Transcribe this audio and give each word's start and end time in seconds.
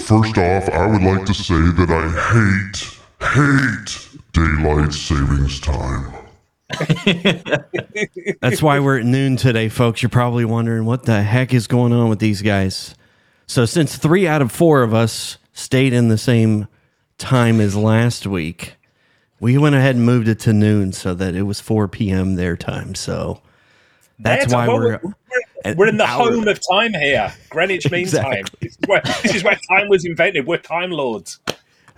First 0.00 0.38
off, 0.38 0.68
I 0.70 0.86
would 0.86 1.02
like 1.02 1.26
to 1.26 1.34
say 1.34 1.54
that 1.54 1.90
I 1.90 2.08
hate, 2.32 2.98
hate 3.20 4.08
daylight 4.32 4.94
savings 4.94 5.60
time. 5.60 6.14
That's 8.40 8.62
why 8.62 8.80
we're 8.80 9.00
at 9.00 9.04
noon 9.04 9.36
today, 9.36 9.68
folks. 9.68 10.00
You're 10.02 10.08
probably 10.08 10.46
wondering 10.46 10.86
what 10.86 11.04
the 11.04 11.22
heck 11.22 11.52
is 11.52 11.66
going 11.66 11.92
on 11.92 12.08
with 12.08 12.20
these 12.20 12.40
guys. 12.40 12.94
So, 13.46 13.66
since 13.66 13.98
three 13.98 14.26
out 14.26 14.40
of 14.40 14.50
four 14.50 14.82
of 14.82 14.94
us 14.94 15.36
stayed 15.52 15.92
in 15.92 16.08
the 16.08 16.16
same 16.16 16.68
time 17.18 17.60
as 17.60 17.76
last 17.76 18.26
week, 18.26 18.76
we 19.40 19.58
went 19.58 19.74
ahead 19.74 19.96
and 19.96 20.06
moved 20.06 20.26
it 20.26 20.40
to 20.40 20.54
noon 20.54 20.92
so 20.92 21.12
that 21.14 21.34
it 21.34 21.42
was 21.42 21.60
4 21.60 21.86
p.m. 21.88 22.36
their 22.36 22.56
time. 22.56 22.94
So, 22.94 23.42
that's 24.18 24.46
Their 24.46 24.56
why 24.56 24.68
we're. 24.68 25.00
we're, 25.02 25.14
we're 25.76 25.88
in 25.88 25.96
the 25.96 26.04
hour- 26.04 26.30
home 26.32 26.48
of 26.48 26.60
time 26.70 26.92
here, 26.94 27.32
Greenwich 27.50 27.90
Mean 27.90 28.06
Time. 28.06 28.44
This 28.60 28.72
is, 28.72 28.78
where, 28.86 29.00
this 29.22 29.34
is 29.34 29.44
where 29.44 29.58
time 29.70 29.88
was 29.88 30.04
invented. 30.04 30.46
We're 30.46 30.58
time 30.58 30.90
lords. 30.90 31.40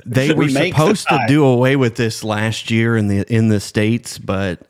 They 0.07 0.29
Should 0.29 0.37
were 0.37 0.45
we 0.47 0.53
make 0.53 0.75
supposed 0.75 1.07
the 1.09 1.19
to 1.19 1.25
do 1.29 1.45
away 1.45 1.77
with 1.77 1.97
this 1.97 2.25
last 2.25 2.71
year 2.71 2.97
in 2.97 3.09
the 3.09 3.25
in 3.33 3.49
the 3.49 3.61
states, 3.61 4.19
but 4.19 4.61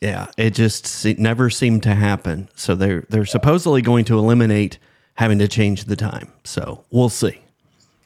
yeah, 0.00 0.26
it 0.36 0.50
just 0.50 0.86
se- 0.86 1.16
never 1.18 1.48
seemed 1.48 1.82
to 1.84 1.94
happen. 1.94 2.48
So 2.54 2.74
they're 2.74 3.04
they're 3.08 3.24
supposedly 3.24 3.82
going 3.82 4.04
to 4.06 4.18
eliminate 4.18 4.78
having 5.14 5.38
to 5.38 5.48
change 5.48 5.84
the 5.84 5.96
time. 5.96 6.32
So 6.42 6.84
we'll 6.90 7.08
see. 7.08 7.40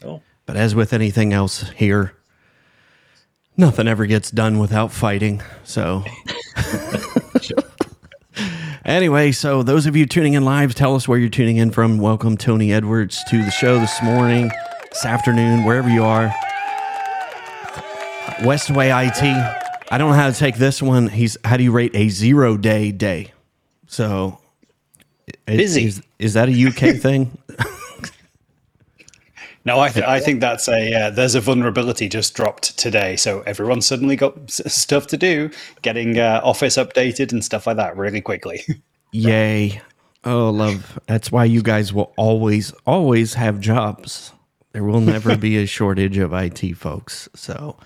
Oh. 0.04 0.22
But 0.46 0.56
as 0.56 0.74
with 0.74 0.92
anything 0.92 1.32
else 1.32 1.70
here, 1.70 2.14
nothing 3.56 3.88
ever 3.88 4.06
gets 4.06 4.30
done 4.30 4.58
without 4.58 4.92
fighting. 4.92 5.42
So. 5.64 6.04
Anyway, 8.88 9.30
so 9.30 9.62
those 9.62 9.84
of 9.84 9.94
you 9.94 10.06
tuning 10.06 10.32
in 10.32 10.46
live, 10.46 10.74
tell 10.74 10.94
us 10.94 11.06
where 11.06 11.18
you're 11.18 11.28
tuning 11.28 11.58
in 11.58 11.70
from. 11.70 11.98
Welcome 11.98 12.38
Tony 12.38 12.72
Edwards 12.72 13.22
to 13.28 13.44
the 13.44 13.50
show 13.50 13.78
this 13.78 14.02
morning, 14.02 14.50
this 14.90 15.04
afternoon, 15.04 15.64
wherever 15.64 15.90
you 15.90 16.02
are. 16.02 16.34
Westway 18.38 18.88
IT. 19.06 19.22
I 19.92 19.98
don't 19.98 20.08
know 20.08 20.16
how 20.16 20.30
to 20.30 20.34
take 20.34 20.56
this 20.56 20.80
one. 20.80 21.08
He's 21.08 21.36
how 21.44 21.58
do 21.58 21.64
you 21.64 21.70
rate 21.70 21.94
a 21.94 22.08
zero 22.08 22.56
day 22.56 22.90
day? 22.90 23.34
So 23.88 24.38
Busy. 25.44 25.84
Is, 25.84 26.02
is 26.18 26.32
that 26.32 26.48
a 26.48 26.52
UK 26.52 26.96
thing? 27.02 27.36
No, 29.64 29.80
I, 29.80 29.90
th- 29.90 30.06
I 30.06 30.20
think 30.20 30.40
that's 30.40 30.68
a 30.68 30.94
uh, 30.94 31.10
there's 31.10 31.34
a 31.34 31.40
vulnerability 31.40 32.08
just 32.08 32.34
dropped 32.34 32.78
today, 32.78 33.16
so 33.16 33.42
everyone 33.42 33.82
suddenly 33.82 34.16
got 34.16 34.36
s- 34.44 34.62
stuff 34.72 35.06
to 35.08 35.16
do, 35.16 35.50
getting 35.82 36.18
uh, 36.18 36.40
Office 36.42 36.76
updated 36.76 37.32
and 37.32 37.44
stuff 37.44 37.66
like 37.66 37.76
that 37.76 37.96
really 37.96 38.20
quickly. 38.20 38.62
Yay. 39.12 39.80
Oh, 40.24 40.50
love. 40.50 40.98
That's 41.06 41.30
why 41.30 41.44
you 41.44 41.62
guys 41.62 41.92
will 41.92 42.12
always, 42.16 42.72
always 42.86 43.34
have 43.34 43.60
jobs. 43.60 44.32
There 44.72 44.84
will 44.84 45.00
never 45.00 45.36
be 45.36 45.56
a 45.58 45.66
shortage 45.66 46.18
of 46.18 46.32
IT 46.32 46.74
folks. 46.76 47.28
So, 47.34 47.76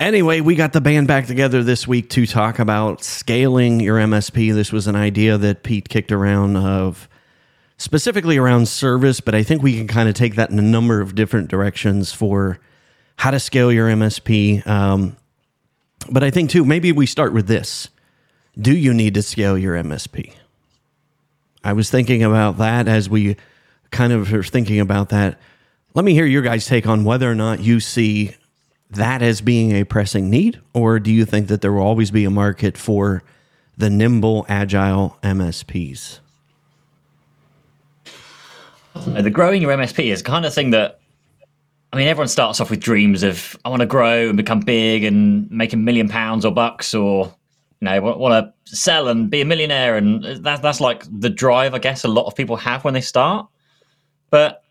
anyway, 0.00 0.40
we 0.40 0.54
got 0.54 0.72
the 0.72 0.80
band 0.80 1.08
back 1.08 1.26
together 1.26 1.62
this 1.62 1.86
week 1.86 2.08
to 2.10 2.26
talk 2.26 2.58
about 2.58 3.02
scaling 3.02 3.80
your 3.80 3.98
MSP. 3.98 4.54
This 4.54 4.72
was 4.72 4.86
an 4.86 4.96
idea 4.96 5.36
that 5.38 5.62
Pete 5.62 5.88
kicked 5.88 6.12
around 6.12 6.56
of 6.56 7.08
specifically 7.78 8.36
around 8.36 8.68
service, 8.68 9.20
but 9.20 9.34
I 9.34 9.42
think 9.42 9.62
we 9.62 9.76
can 9.76 9.86
kind 9.86 10.08
of 10.08 10.14
take 10.14 10.36
that 10.36 10.50
in 10.50 10.58
a 10.58 10.62
number 10.62 11.00
of 11.00 11.14
different 11.14 11.48
directions 11.48 12.12
for 12.12 12.58
how 13.16 13.30
to 13.30 13.40
scale 13.40 13.72
your 13.72 13.88
MSP. 13.88 14.66
Um, 14.66 15.16
but 16.10 16.22
I 16.22 16.30
think 16.30 16.50
too, 16.50 16.64
maybe 16.64 16.92
we 16.92 17.06
start 17.06 17.32
with 17.32 17.46
this. 17.46 17.88
Do 18.58 18.74
you 18.74 18.94
need 18.94 19.14
to 19.14 19.22
scale 19.22 19.58
your 19.58 19.74
MSP? 19.74 20.32
I 21.62 21.72
was 21.72 21.90
thinking 21.90 22.22
about 22.22 22.58
that 22.58 22.88
as 22.88 23.10
we 23.10 23.36
kind 23.90 24.12
of 24.12 24.32
are 24.32 24.42
thinking 24.42 24.80
about 24.80 25.10
that. 25.10 25.38
Let 25.94 26.04
me 26.04 26.12
hear 26.12 26.26
your 26.26 26.42
guys' 26.42 26.66
take 26.66 26.86
on 26.86 27.04
whether 27.04 27.30
or 27.30 27.34
not 27.34 27.60
you 27.60 27.80
see 27.80 28.34
that 28.90 29.20
as 29.20 29.40
being 29.40 29.72
a 29.72 29.84
pressing 29.84 30.30
need, 30.30 30.60
or 30.72 30.98
do 31.00 31.12
you 31.12 31.24
think 31.24 31.48
that 31.48 31.60
there 31.60 31.72
will 31.72 31.82
always 31.82 32.10
be 32.10 32.24
a 32.24 32.30
market 32.30 32.78
for 32.78 33.22
the 33.76 33.90
nimble, 33.90 34.46
agile 34.48 35.18
MSPs? 35.22 36.20
The 39.04 39.30
growing 39.30 39.62
your 39.62 39.72
MSP 39.72 40.12
is 40.12 40.22
kind 40.22 40.44
of 40.44 40.54
thing 40.54 40.70
that 40.70 41.00
I 41.92 41.96
mean, 41.96 42.08
everyone 42.08 42.28
starts 42.28 42.60
off 42.60 42.70
with 42.70 42.80
dreams 42.80 43.22
of 43.22 43.56
I 43.64 43.68
want 43.68 43.80
to 43.80 43.86
grow 43.86 44.28
and 44.28 44.36
become 44.36 44.60
big 44.60 45.04
and 45.04 45.50
make 45.50 45.72
a 45.72 45.76
million 45.76 46.08
pounds 46.08 46.44
or 46.44 46.52
bucks, 46.52 46.94
or 46.94 47.34
you 47.80 47.84
know, 47.84 48.00
want 48.00 48.54
to 48.66 48.76
sell 48.76 49.08
and 49.08 49.30
be 49.30 49.40
a 49.40 49.44
millionaire, 49.44 49.96
and 49.96 50.24
that, 50.44 50.62
that's 50.62 50.80
like 50.80 51.04
the 51.10 51.30
drive 51.30 51.74
I 51.74 51.78
guess 51.78 52.04
a 52.04 52.08
lot 52.08 52.26
of 52.26 52.34
people 52.34 52.56
have 52.56 52.84
when 52.84 52.94
they 52.94 53.00
start. 53.00 53.48
But 54.30 54.62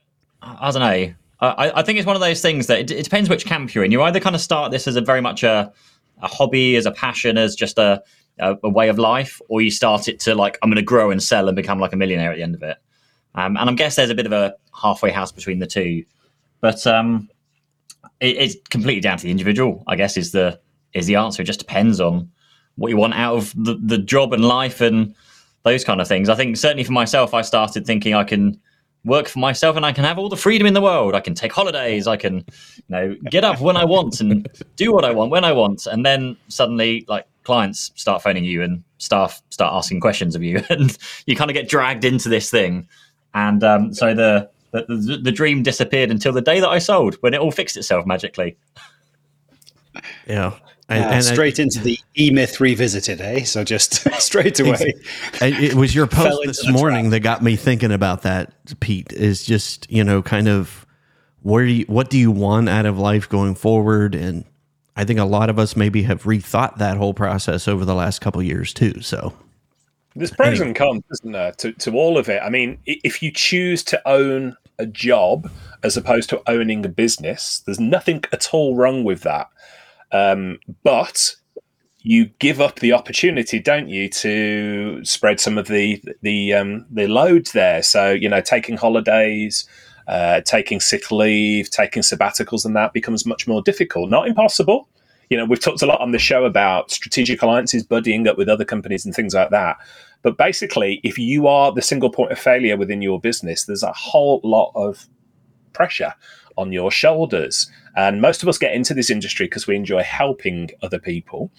I 0.42 0.68
I 0.68 0.72
don't 0.72 0.81
know. 0.81 1.13
I, 1.42 1.72
I 1.75 1.81
think 1.84 2.00
it's 2.00 2.07
one 2.07 2.16
of 2.16 2.22
those 2.22 2.42
things 2.42 2.68
that 2.68 2.80
it, 2.80 2.92
it 2.92 3.03
depends 3.03 3.30
which 3.30 3.46
camp 3.46 3.75
you're 3.75 3.84
in. 3.84 3.92
You 3.92 4.02
either 4.03 4.19
kind 4.19 4.36
of 4.36 4.42
start 4.42 4.72
this 4.72 4.88
as 4.88 4.96
a 4.96 5.02
very 5.02 5.22
much 5.22 5.44
a, 5.44 5.72
a 6.22 6.28
hobby, 6.28 6.75
as 6.75 6.86
a 6.86 6.92
passion, 6.92 7.38
as 7.38 7.56
just 7.56 7.78
a, 7.78 8.02
a, 8.40 8.56
a 8.63 8.69
way 8.69 8.88
of 8.88 8.97
life, 8.97 9.42
or 9.50 9.62
you 9.62 9.69
start 9.69 10.07
it 10.07 10.19
to 10.22 10.36
like 10.36 10.57
I'm 10.62 10.69
going 10.69 10.78
to 10.78 10.81
grow 10.81 11.12
and 11.12 11.22
sell 11.22 11.47
and 11.47 11.56
become 11.56 11.80
like 11.80 11.94
a 11.94 11.97
millionaire 11.97 12.31
at 12.31 12.38
the 12.38 12.44
end 12.44 12.56
of 12.56 12.63
it. 12.63 12.78
Um, 13.35 13.57
and 13.57 13.69
I 13.69 13.73
guess 13.73 13.96
there's 13.96 14.09
a 14.09 14.16
bit 14.16 14.25
of 14.25 14.31
a 14.31 14.56
halfway 14.81 15.12
house 15.12 15.31
between 15.31 15.59
the 15.59 15.68
two, 15.68 16.03
but 16.62 16.85
um, 16.88 17.29
it, 18.19 18.38
it's 18.38 18.56
completely 18.69 19.01
down 19.01 19.18
to 19.18 19.23
the 19.23 19.31
individual. 19.31 19.84
I 19.88 19.96
guess 19.96 20.18
is 20.18 20.31
the 20.31 20.59
is 20.94 21.06
the 21.06 21.16
answer. 21.16 21.41
It 21.41 21.45
just 21.45 21.59
depends 21.59 22.00
on 22.00 22.31
what 22.75 22.90
you 22.90 22.97
want 22.97 23.13
out 23.13 23.35
of 23.35 23.53
the, 23.56 23.75
the 23.81 23.97
job 23.97 24.34
and 24.34 24.44
life 24.44 24.81
and 24.81 25.13
those 25.63 25.84
kind 25.84 26.01
of 26.01 26.07
things. 26.07 26.29
I 26.29 26.35
think 26.35 26.57
certainly 26.57 26.84
for 26.84 26.91
myself, 26.91 27.34
I 27.34 27.41
started 27.41 27.85
thinking 27.85 28.13
I 28.13 28.24
can 28.24 28.59
work 29.03 29.28
for 29.28 29.40
myself 29.40 29.75
and 29.75 29.85
I 29.85 29.91
can 29.91 30.03
have 30.03 30.18
all 30.18 30.29
the 30.29 30.38
freedom 30.38 30.68
in 30.68 30.74
the 30.74 30.81
world. 30.81 31.13
I 31.16 31.19
can 31.19 31.35
take 31.35 31.51
holidays. 31.51 32.07
I 32.07 32.18
can, 32.18 32.38
you 32.38 32.84
know, 32.90 33.16
get 33.29 33.44
up 33.44 33.62
when 33.62 33.78
I 33.78 33.85
want 33.85 34.19
and 34.19 34.47
do 34.75 34.91
what 34.91 35.06
I 35.06 35.12
want 35.12 35.31
when 35.31 35.44
I 35.44 35.51
want. 35.51 35.85
And 35.85 36.06
then 36.06 36.35
suddenly, 36.47 37.06
like 37.07 37.25
clients 37.44 37.91
start 37.95 38.24
phoning 38.24 38.44
you 38.44 38.63
and 38.63 38.84
staff 38.97 39.41
start 39.50 39.74
asking 39.74 40.00
questions 40.00 40.35
of 40.35 40.44
you, 40.44 40.63
and 40.69 40.97
you 41.25 41.35
kind 41.35 41.50
of 41.50 41.53
get 41.53 41.69
dragged 41.69 42.03
into 42.03 42.29
this 42.29 42.50
thing. 42.50 42.88
And 43.35 43.63
um, 43.63 43.94
so 43.94 44.13
the, 44.16 44.50
the 44.72 45.19
the 45.22 45.31
dream 45.31 45.62
disappeared 45.62 46.09
until 46.09 46.34
the 46.34 46.41
day 46.41 46.59
that 46.59 46.69
I 46.69 46.79
sold, 46.79 47.16
when 47.22 47.34
it 47.35 47.40
all 47.40 47.51
fixed 47.51 47.78
itself 47.78 48.06
magically. 48.07 48.57
Yeah. 50.28 50.47
Uh, 50.47 50.59
And, 50.90 51.03
and 51.06 51.23
straight 51.23 51.57
into 51.57 51.79
the 51.79 51.97
E 52.18 52.29
Myth 52.31 52.59
revisited, 52.59 53.22
eh? 53.22 53.44
So 53.44 53.63
just 53.63 53.94
straight 54.22 54.59
away. 54.59 54.94
I- 55.41 55.47
it 55.47 55.74
was 55.75 55.95
your 55.95 56.06
post 56.22 56.41
this 56.45 56.68
morning 56.69 57.06
trap. 57.06 57.12
that 57.12 57.19
got 57.22 57.44
me 57.44 57.56
thinking 57.56 57.91
about 57.91 58.24
that, 58.24 58.53
Pete. 58.81 59.13
Is 59.13 59.45
just, 59.45 59.90
you 59.90 60.03
know, 60.03 60.22
kind 60.22 60.47
of 60.47 60.85
where 61.41 61.66
do 61.66 61.72
you, 61.72 61.85
what 61.85 62.09
do 62.09 62.18
you 62.19 62.29
want 62.29 62.69
out 62.69 62.85
of 62.85 63.00
life 63.00 63.29
going 63.29 63.56
forward? 63.56 64.13
And 64.16 64.44
I 64.95 65.06
think 65.06 65.19
a 65.19 65.25
lot 65.25 65.50
of 65.50 65.57
us 65.59 65.75
maybe 65.75 66.03
have 66.03 66.24
rethought 66.24 66.78
that 66.78 66.97
whole 66.97 67.13
process 67.13 67.68
over 67.68 67.85
the 67.85 67.95
last 67.95 68.19
couple 68.19 68.41
of 68.41 68.45
years 68.47 68.74
too. 68.74 69.01
So, 69.01 69.34
There's 70.15 70.31
pros 70.31 70.61
and 70.61 70.75
cons, 70.75 71.03
isn't 71.11 71.31
there, 71.31 71.51
to, 71.53 71.73
to 71.73 71.97
all 71.97 72.17
of 72.17 72.29
it? 72.29 72.41
I 72.41 72.49
mean, 72.49 72.79
if 72.85 73.21
you 73.21 73.31
choose 73.31 73.83
to 73.85 74.01
own 74.07 74.55
a 74.79 74.85
job 74.85 75.49
as 75.83 75.97
opposed 75.97 76.29
to 76.29 76.41
owning 76.47 76.85
a 76.85 76.89
business, 76.89 77.61
there's 77.65 77.79
nothing 77.79 78.23
at 78.31 78.53
all 78.53 78.75
wrong 78.75 79.03
with 79.03 79.21
that. 79.21 79.49
Um, 80.11 80.59
but 80.83 81.35
you 82.05 82.25
give 82.39 82.61
up 82.61 82.79
the 82.79 82.93
opportunity, 82.93 83.59
don't 83.59 83.89
you, 83.89 84.07
to 84.09 85.03
spread 85.03 85.39
some 85.39 85.57
of 85.57 85.67
the 85.67 86.01
the 86.21 86.53
um, 86.53 86.85
the 86.91 87.07
load 87.07 87.47
there. 87.47 87.81
So 87.81 88.11
you 88.11 88.29
know, 88.29 88.41
taking 88.41 88.77
holidays, 88.77 89.67
uh, 90.07 90.41
taking 90.41 90.79
sick 90.79 91.11
leave, 91.11 91.71
taking 91.71 92.03
sabbaticals, 92.03 92.63
and 92.63 92.75
that 92.75 92.93
becomes 92.93 93.25
much 93.25 93.47
more 93.47 93.61
difficult. 93.61 94.11
Not 94.11 94.27
impossible. 94.27 94.87
You 95.31 95.37
know, 95.37 95.45
we've 95.45 95.59
talked 95.59 95.81
a 95.81 95.87
lot 95.87 95.99
on 95.99 96.11
the 96.11 96.19
show 96.19 96.45
about 96.45 96.91
strategic 96.91 97.41
alliances, 97.41 97.83
buddying 97.83 98.27
up 98.27 98.37
with 98.37 98.49
other 98.49 98.65
companies, 98.65 99.03
and 99.03 99.15
things 99.15 99.33
like 99.33 99.49
that. 99.49 99.77
But 100.25 100.38
basically, 100.38 101.02
if 101.03 101.19
you 101.19 101.46
are 101.46 101.72
the 101.72 101.84
single 101.84 102.09
point 102.09 102.31
of 102.31 102.40
failure 102.40 102.78
within 102.78 103.03
your 103.03 103.22
business, 103.22 103.66
there's 103.66 103.84
a 103.84 103.94
whole 103.94 104.41
lot 104.44 104.72
of 104.74 105.08
pressure 105.72 106.16
on 106.58 106.74
your 106.74 106.90
shoulders. 106.90 107.69
And 107.95 108.22
most 108.22 108.42
of 108.42 108.50
us 108.50 108.57
get 108.57 108.74
into 108.74 108.95
this 108.95 109.12
industry 109.12 109.45
because 109.45 109.68
we 109.68 109.75
enjoy 109.75 110.01
helping 110.01 110.72
other 110.81 110.98
people. 110.98 111.51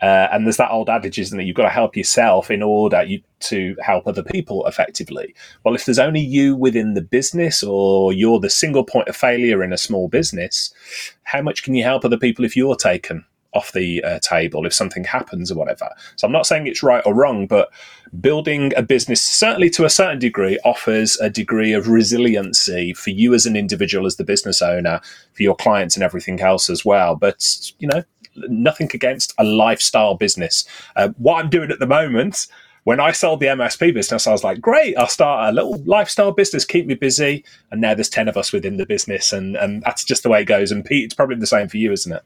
Uh, 0.00 0.28
and 0.30 0.46
there's 0.46 0.58
that 0.58 0.70
old 0.70 0.88
adage, 0.88 1.18
isn't 1.18 1.40
it? 1.40 1.42
You've 1.42 1.56
got 1.56 1.64
to 1.64 1.70
help 1.70 1.96
yourself 1.96 2.52
in 2.52 2.62
order 2.62 3.02
you, 3.02 3.20
to 3.40 3.74
help 3.82 4.06
other 4.06 4.22
people 4.22 4.64
effectively. 4.68 5.34
Well, 5.64 5.74
if 5.74 5.84
there's 5.84 5.98
only 5.98 6.20
you 6.20 6.54
within 6.54 6.94
the 6.94 7.02
business 7.02 7.64
or 7.64 8.12
you're 8.12 8.38
the 8.38 8.48
single 8.48 8.84
point 8.84 9.08
of 9.08 9.16
failure 9.16 9.60
in 9.64 9.72
a 9.72 9.76
small 9.76 10.06
business, 10.06 10.72
how 11.24 11.42
much 11.42 11.64
can 11.64 11.74
you 11.74 11.82
help 11.82 12.04
other 12.04 12.18
people 12.18 12.44
if 12.44 12.56
you're 12.56 12.76
taken 12.76 13.24
off 13.54 13.72
the 13.72 14.02
uh, 14.04 14.18
table, 14.20 14.66
if 14.66 14.74
something 14.74 15.04
happens 15.04 15.50
or 15.50 15.56
whatever? 15.56 15.88
So 16.16 16.26
I'm 16.26 16.32
not 16.32 16.46
saying 16.46 16.66
it's 16.66 16.82
right 16.82 17.04
or 17.06 17.14
wrong, 17.14 17.46
but 17.46 17.70
building 18.20 18.72
a 18.76 18.82
business, 18.82 19.22
certainly 19.22 19.70
to 19.70 19.84
a 19.84 19.90
certain 19.90 20.18
degree, 20.18 20.58
offers 20.64 21.16
a 21.20 21.30
degree 21.30 21.72
of 21.72 21.88
resiliency 21.88 22.92
for 22.92 23.10
you 23.10 23.34
as 23.34 23.46
an 23.46 23.56
individual, 23.56 24.06
as 24.06 24.16
the 24.16 24.24
business 24.24 24.62
owner, 24.62 25.00
for 25.32 25.42
your 25.42 25.56
clients 25.56 25.96
and 25.96 26.02
everything 26.02 26.40
else 26.40 26.70
as 26.70 26.84
well. 26.84 27.16
But, 27.16 27.72
you 27.78 27.88
know, 27.88 28.02
nothing 28.48 28.90
against 28.94 29.32
a 29.38 29.44
lifestyle 29.44 30.14
business. 30.14 30.64
Uh, 30.96 31.08
what 31.18 31.42
I'm 31.42 31.50
doing 31.50 31.70
at 31.70 31.78
the 31.78 31.86
moment, 31.86 32.46
when 32.84 33.00
I 33.00 33.12
sold 33.12 33.40
the 33.40 33.46
MSP 33.46 33.94
business, 33.94 34.26
I 34.26 34.32
was 34.32 34.44
like, 34.44 34.60
great, 34.60 34.96
I'll 34.96 35.08
start 35.08 35.48
a 35.48 35.52
little 35.52 35.82
lifestyle 35.84 36.32
business, 36.32 36.64
keep 36.64 36.86
me 36.86 36.94
busy. 36.94 37.44
And 37.70 37.80
now 37.80 37.94
there's 37.94 38.10
10 38.10 38.28
of 38.28 38.36
us 38.36 38.52
within 38.52 38.76
the 38.76 38.86
business. 38.86 39.32
And, 39.32 39.56
and 39.56 39.82
that's 39.82 40.04
just 40.04 40.22
the 40.22 40.28
way 40.28 40.42
it 40.42 40.46
goes. 40.46 40.70
And 40.70 40.84
Pete, 40.84 41.04
it's 41.04 41.14
probably 41.14 41.36
the 41.36 41.46
same 41.46 41.68
for 41.68 41.78
you, 41.78 41.92
isn't 41.92 42.12
it? 42.12 42.22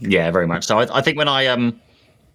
Yeah, 0.00 0.30
very 0.30 0.46
much 0.46 0.66
so. 0.66 0.78
I, 0.78 0.98
I 0.98 1.02
think 1.02 1.16
when 1.18 1.28
I 1.28 1.46
um 1.46 1.80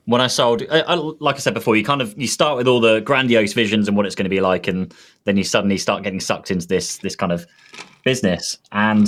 when 0.05 0.21
I 0.21 0.27
sold, 0.27 0.61
I, 0.69 0.81
I, 0.81 0.93
like 0.93 1.35
I 1.35 1.39
said 1.39 1.55
before, 1.55 1.75
you 1.75 1.83
kind 1.83 2.01
of 2.01 2.13
you 2.17 2.27
start 2.27 2.57
with 2.57 2.67
all 2.67 2.79
the 2.79 2.99
grandiose 3.01 3.53
visions 3.53 3.87
and 3.87 3.97
what 3.97 4.05
it's 4.05 4.15
going 4.15 4.25
to 4.25 4.29
be 4.29 4.41
like, 4.41 4.67
and 4.67 4.93
then 5.23 5.35
you 5.35 5.43
suddenly 5.43 5.77
start 5.77 6.03
getting 6.03 6.19
sucked 6.19 6.51
into 6.51 6.67
this 6.67 6.99
this 6.99 7.15
kind 7.15 7.31
of 7.31 7.45
business. 8.03 8.57
And 8.71 9.07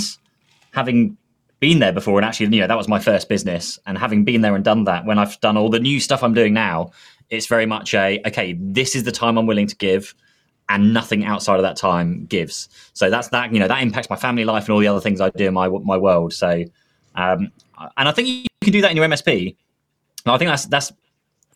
having 0.72 1.16
been 1.60 1.78
there 1.78 1.92
before, 1.92 2.18
and 2.18 2.24
actually, 2.24 2.46
you 2.54 2.60
know, 2.60 2.66
that 2.66 2.76
was 2.76 2.88
my 2.88 2.98
first 2.98 3.28
business, 3.28 3.78
and 3.86 3.96
having 3.96 4.24
been 4.24 4.40
there 4.40 4.54
and 4.54 4.64
done 4.64 4.84
that, 4.84 5.04
when 5.06 5.18
I've 5.18 5.40
done 5.40 5.56
all 5.56 5.70
the 5.70 5.80
new 5.80 6.00
stuff 6.00 6.22
I'm 6.22 6.34
doing 6.34 6.52
now, 6.52 6.90
it's 7.30 7.46
very 7.46 7.66
much 7.66 7.94
a 7.94 8.20
okay, 8.26 8.56
this 8.58 8.96
is 8.96 9.04
the 9.04 9.12
time 9.12 9.38
I'm 9.38 9.46
willing 9.46 9.68
to 9.68 9.76
give. 9.76 10.14
And 10.70 10.92
nothing 10.92 11.24
outside 11.24 11.56
of 11.56 11.62
that 11.62 11.76
time 11.78 12.26
gives. 12.26 12.68
So 12.92 13.08
that's 13.08 13.28
that. 13.28 13.54
You 13.54 13.58
know 13.58 13.68
that 13.68 13.80
impacts 13.80 14.10
my 14.10 14.16
family 14.16 14.44
life 14.44 14.64
and 14.64 14.74
all 14.74 14.80
the 14.80 14.86
other 14.88 15.00
things 15.00 15.18
I 15.18 15.30
do 15.30 15.46
in 15.46 15.54
my 15.54 15.66
my 15.68 15.96
world. 15.96 16.34
So 16.34 16.62
um, 17.14 17.50
and 17.96 18.08
I 18.08 18.12
think 18.12 18.47
can 18.70 18.78
do 18.78 18.82
that 18.82 18.90
in 18.90 18.96
your 18.96 19.06
MSP. 19.06 19.56
I 20.26 20.38
think 20.38 20.48
that's 20.48 20.66
that's 20.66 20.92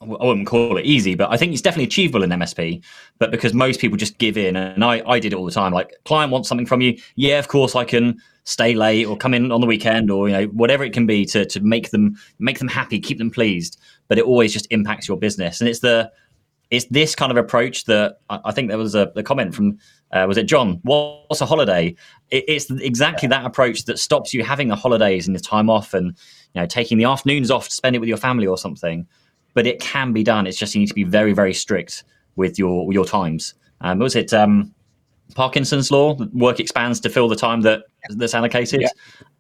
I 0.03 0.27
wouldn't 0.27 0.47
call 0.47 0.77
it 0.77 0.85
easy, 0.85 1.15
but 1.15 1.31
I 1.31 1.37
think 1.37 1.53
it's 1.53 1.63
definitely 1.63 1.85
achievable 1.85 2.25
in 2.25 2.31
MSP. 2.31 2.83
But 3.19 3.31
because 3.31 3.55
most 3.55 3.81
people 3.81 3.97
just 3.97 4.19
give 4.19 4.37
in, 4.37 4.57
and 4.57 4.85
I, 4.85 5.03
I 5.07 5.21
did 5.21 5.33
it 5.33 5.37
all 5.37 5.45
the 5.45 5.53
time. 5.53 5.73
Like, 5.73 5.93
client 6.05 6.33
wants 6.33 6.49
something 6.49 6.67
from 6.67 6.81
you, 6.81 6.99
yeah, 7.15 7.39
of 7.39 7.49
course 7.49 7.77
I 7.77 7.85
can 7.85 8.21
stay 8.45 8.75
late 8.75 9.05
or 9.07 9.17
come 9.17 9.35
in 9.35 9.53
on 9.53 9.61
the 9.61 9.67
weekend 9.67 10.11
or 10.11 10.29
you 10.29 10.35
know 10.35 10.47
whatever 10.47 10.83
it 10.83 10.93
can 10.93 11.07
be 11.07 11.25
to 11.25 11.45
to 11.47 11.61
make 11.61 11.91
them 11.91 12.17
make 12.39 12.59
them 12.59 12.69
happy, 12.69 12.99
keep 12.99 13.19
them 13.19 13.31
pleased. 13.31 13.79
But 14.09 14.19
it 14.19 14.25
always 14.25 14.53
just 14.53 14.67
impacts 14.71 15.07
your 15.07 15.17
business, 15.17 15.61
and 15.61 15.69
it's 15.69 15.81
the 15.81 16.11
it's 16.71 16.87
this 16.87 17.15
kind 17.15 17.31
of 17.31 17.37
approach 17.37 17.85
that 17.85 18.19
I, 18.31 18.41
I 18.47 18.53
think 18.53 18.69
there 18.69 18.79
was 18.79 18.95
a, 18.95 19.13
a 19.15 19.23
comment 19.23 19.55
from 19.55 19.79
uh, 20.13 20.27
was 20.29 20.37
it 20.37 20.45
John? 20.45 20.79
What's 20.83 21.41
a 21.41 21.47
holiday? 21.47 21.95
It, 22.31 22.45
it's 22.47 22.71
exactly 22.71 23.29
that 23.29 23.45
approach 23.45 23.85
that 23.85 23.99
stops 23.99 24.35
you 24.35 24.45
having 24.45 24.69
the 24.69 24.77
holidays 24.77 25.27
and 25.27 25.35
the 25.35 25.41
time 25.41 25.71
off 25.71 25.95
and 25.95 26.09
you 26.55 26.61
know 26.61 26.67
taking 26.67 26.99
the 26.99 27.05
afternoons 27.05 27.51
off 27.51 27.69
to 27.69 27.75
spend 27.75 27.97
it 27.97 27.99
with 27.99 28.09
your 28.09 28.19
family 28.19 28.47
or 28.47 28.59
something. 28.59 29.07
But 29.55 29.67
it 29.67 29.81
can 29.81 30.13
be 30.13 30.23
done. 30.23 30.47
It's 30.47 30.59
just 30.59 30.75
you 30.75 30.81
need 30.81 30.89
to 30.89 30.95
be 30.95 31.05
very 31.05 31.33
very 31.33 31.55
strict 31.55 32.05
with 32.37 32.59
your 32.59 32.93
your 32.93 33.05
times. 33.05 33.55
Um, 33.81 33.99
was 33.99 34.15
it 34.15 34.33
um, 34.33 34.75
Parkinson's 35.35 35.91
law? 35.91 36.17
Work 36.33 36.61
expands 36.61 37.01
to 37.01 37.09
fill 37.09 37.29
the 37.29 37.37
time 37.37 37.63
that 37.63 37.85
that's 38.11 38.35
allocated, 38.35 38.83
yeah. 38.83 38.89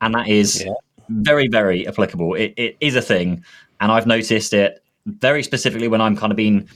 and 0.01 0.15
that 0.15 0.29
is 0.29 0.65
yeah. 0.65 0.73
very 1.09 1.49
very 1.49 1.87
applicable. 1.87 2.35
It, 2.35 2.55
it 2.57 2.77
is 2.81 2.97
a 2.97 3.03
thing, 3.03 3.45
and 3.81 3.93
I've 3.93 4.07
noticed 4.07 4.53
it 4.55 4.83
very 5.07 5.43
specifically 5.43 5.89
when 5.89 6.01
I'm 6.01 6.17
kind 6.17 6.33
of 6.33 6.37
been 6.37 6.69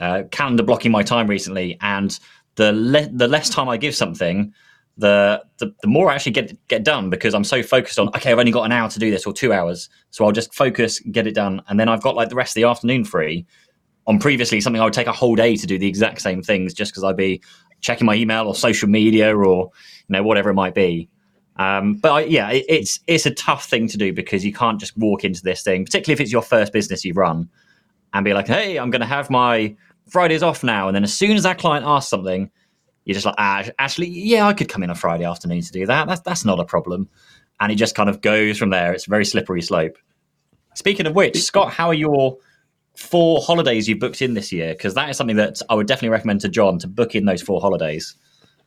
uh, 0.00 0.24
calendar 0.30 0.62
blocking 0.62 0.92
my 0.92 1.02
time 1.02 1.26
recently 1.26 1.76
and 1.80 2.18
the 2.58 2.72
le- 2.72 3.08
the 3.08 3.28
less 3.28 3.48
time 3.48 3.68
I 3.68 3.76
give 3.76 3.94
something, 3.94 4.52
the, 4.98 5.42
the 5.58 5.72
the 5.80 5.88
more 5.88 6.10
I 6.10 6.16
actually 6.16 6.32
get 6.32 6.68
get 6.68 6.82
done 6.82 7.08
because 7.08 7.32
I'm 7.32 7.44
so 7.44 7.62
focused 7.62 8.00
on 8.00 8.08
okay, 8.08 8.32
I've 8.32 8.38
only 8.38 8.50
got 8.50 8.64
an 8.64 8.72
hour 8.72 8.90
to 8.90 8.98
do 8.98 9.10
this 9.12 9.26
or 9.26 9.32
two 9.32 9.52
hours, 9.52 9.88
so 10.10 10.26
I'll 10.26 10.32
just 10.32 10.52
focus, 10.52 10.98
get 10.98 11.26
it 11.26 11.34
done, 11.34 11.62
and 11.68 11.78
then 11.78 11.88
I've 11.88 12.02
got 12.02 12.16
like 12.16 12.28
the 12.28 12.34
rest 12.34 12.50
of 12.50 12.54
the 12.60 12.64
afternoon 12.64 13.04
free. 13.04 13.46
On 14.08 14.18
previously 14.18 14.60
something 14.60 14.80
I 14.80 14.84
would 14.84 14.94
take 14.94 15.06
a 15.06 15.12
whole 15.12 15.36
day 15.36 15.54
to 15.54 15.66
do 15.66 15.78
the 15.78 15.86
exact 15.86 16.20
same 16.22 16.42
things 16.42 16.74
just 16.74 16.90
because 16.90 17.04
I'd 17.04 17.16
be 17.16 17.42
checking 17.80 18.06
my 18.06 18.14
email 18.14 18.48
or 18.48 18.54
social 18.54 18.88
media 18.88 19.36
or 19.36 19.70
you 20.08 20.12
know 20.12 20.22
whatever 20.22 20.50
it 20.50 20.54
might 20.54 20.74
be. 20.74 21.08
Um, 21.56 21.94
but 21.94 22.12
I, 22.12 22.20
yeah, 22.22 22.50
it, 22.50 22.64
it's 22.68 22.98
it's 23.06 23.26
a 23.26 23.30
tough 23.30 23.66
thing 23.66 23.86
to 23.88 23.96
do 23.96 24.12
because 24.12 24.44
you 24.44 24.52
can't 24.52 24.80
just 24.80 24.96
walk 24.96 25.24
into 25.24 25.42
this 25.42 25.62
thing, 25.62 25.84
particularly 25.84 26.14
if 26.14 26.20
it's 26.20 26.32
your 26.32 26.42
first 26.42 26.72
business 26.72 27.04
you've 27.04 27.18
run, 27.18 27.48
and 28.14 28.24
be 28.24 28.34
like, 28.34 28.48
hey, 28.48 28.78
I'm 28.78 28.90
going 28.90 29.00
to 29.00 29.06
have 29.06 29.30
my 29.30 29.76
Friday's 30.08 30.42
off 30.42 30.64
now. 30.64 30.88
And 30.88 30.94
then 30.94 31.04
as 31.04 31.14
soon 31.14 31.36
as 31.36 31.42
that 31.44 31.58
client 31.58 31.86
asks 31.86 32.10
something, 32.10 32.50
you're 33.04 33.14
just 33.14 33.26
like, 33.26 33.36
ah, 33.38 33.64
actually, 33.78 34.08
yeah, 34.08 34.46
I 34.46 34.52
could 34.52 34.68
come 34.68 34.82
in 34.82 34.90
on 34.90 34.96
Friday 34.96 35.24
afternoon 35.24 35.62
to 35.62 35.72
do 35.72 35.86
that. 35.86 36.06
That's, 36.06 36.20
that's 36.20 36.44
not 36.44 36.60
a 36.60 36.64
problem. 36.64 37.08
And 37.60 37.72
it 37.72 37.76
just 37.76 37.94
kind 37.94 38.08
of 38.08 38.20
goes 38.20 38.58
from 38.58 38.70
there. 38.70 38.92
It's 38.92 39.06
a 39.06 39.10
very 39.10 39.24
slippery 39.24 39.62
slope. 39.62 39.96
Speaking 40.74 41.06
of 41.06 41.14
which, 41.14 41.42
Scott, 41.42 41.72
how 41.72 41.88
are 41.88 41.94
your 41.94 42.36
four 42.96 43.40
holidays 43.40 43.88
you 43.88 43.98
booked 43.98 44.22
in 44.22 44.34
this 44.34 44.52
year? 44.52 44.74
Because 44.74 44.94
that 44.94 45.08
is 45.08 45.16
something 45.16 45.36
that 45.36 45.60
I 45.68 45.74
would 45.74 45.86
definitely 45.86 46.10
recommend 46.10 46.42
to 46.42 46.48
John 46.48 46.78
to 46.80 46.86
book 46.86 47.14
in 47.14 47.24
those 47.24 47.42
four 47.42 47.60
holidays. 47.60 48.14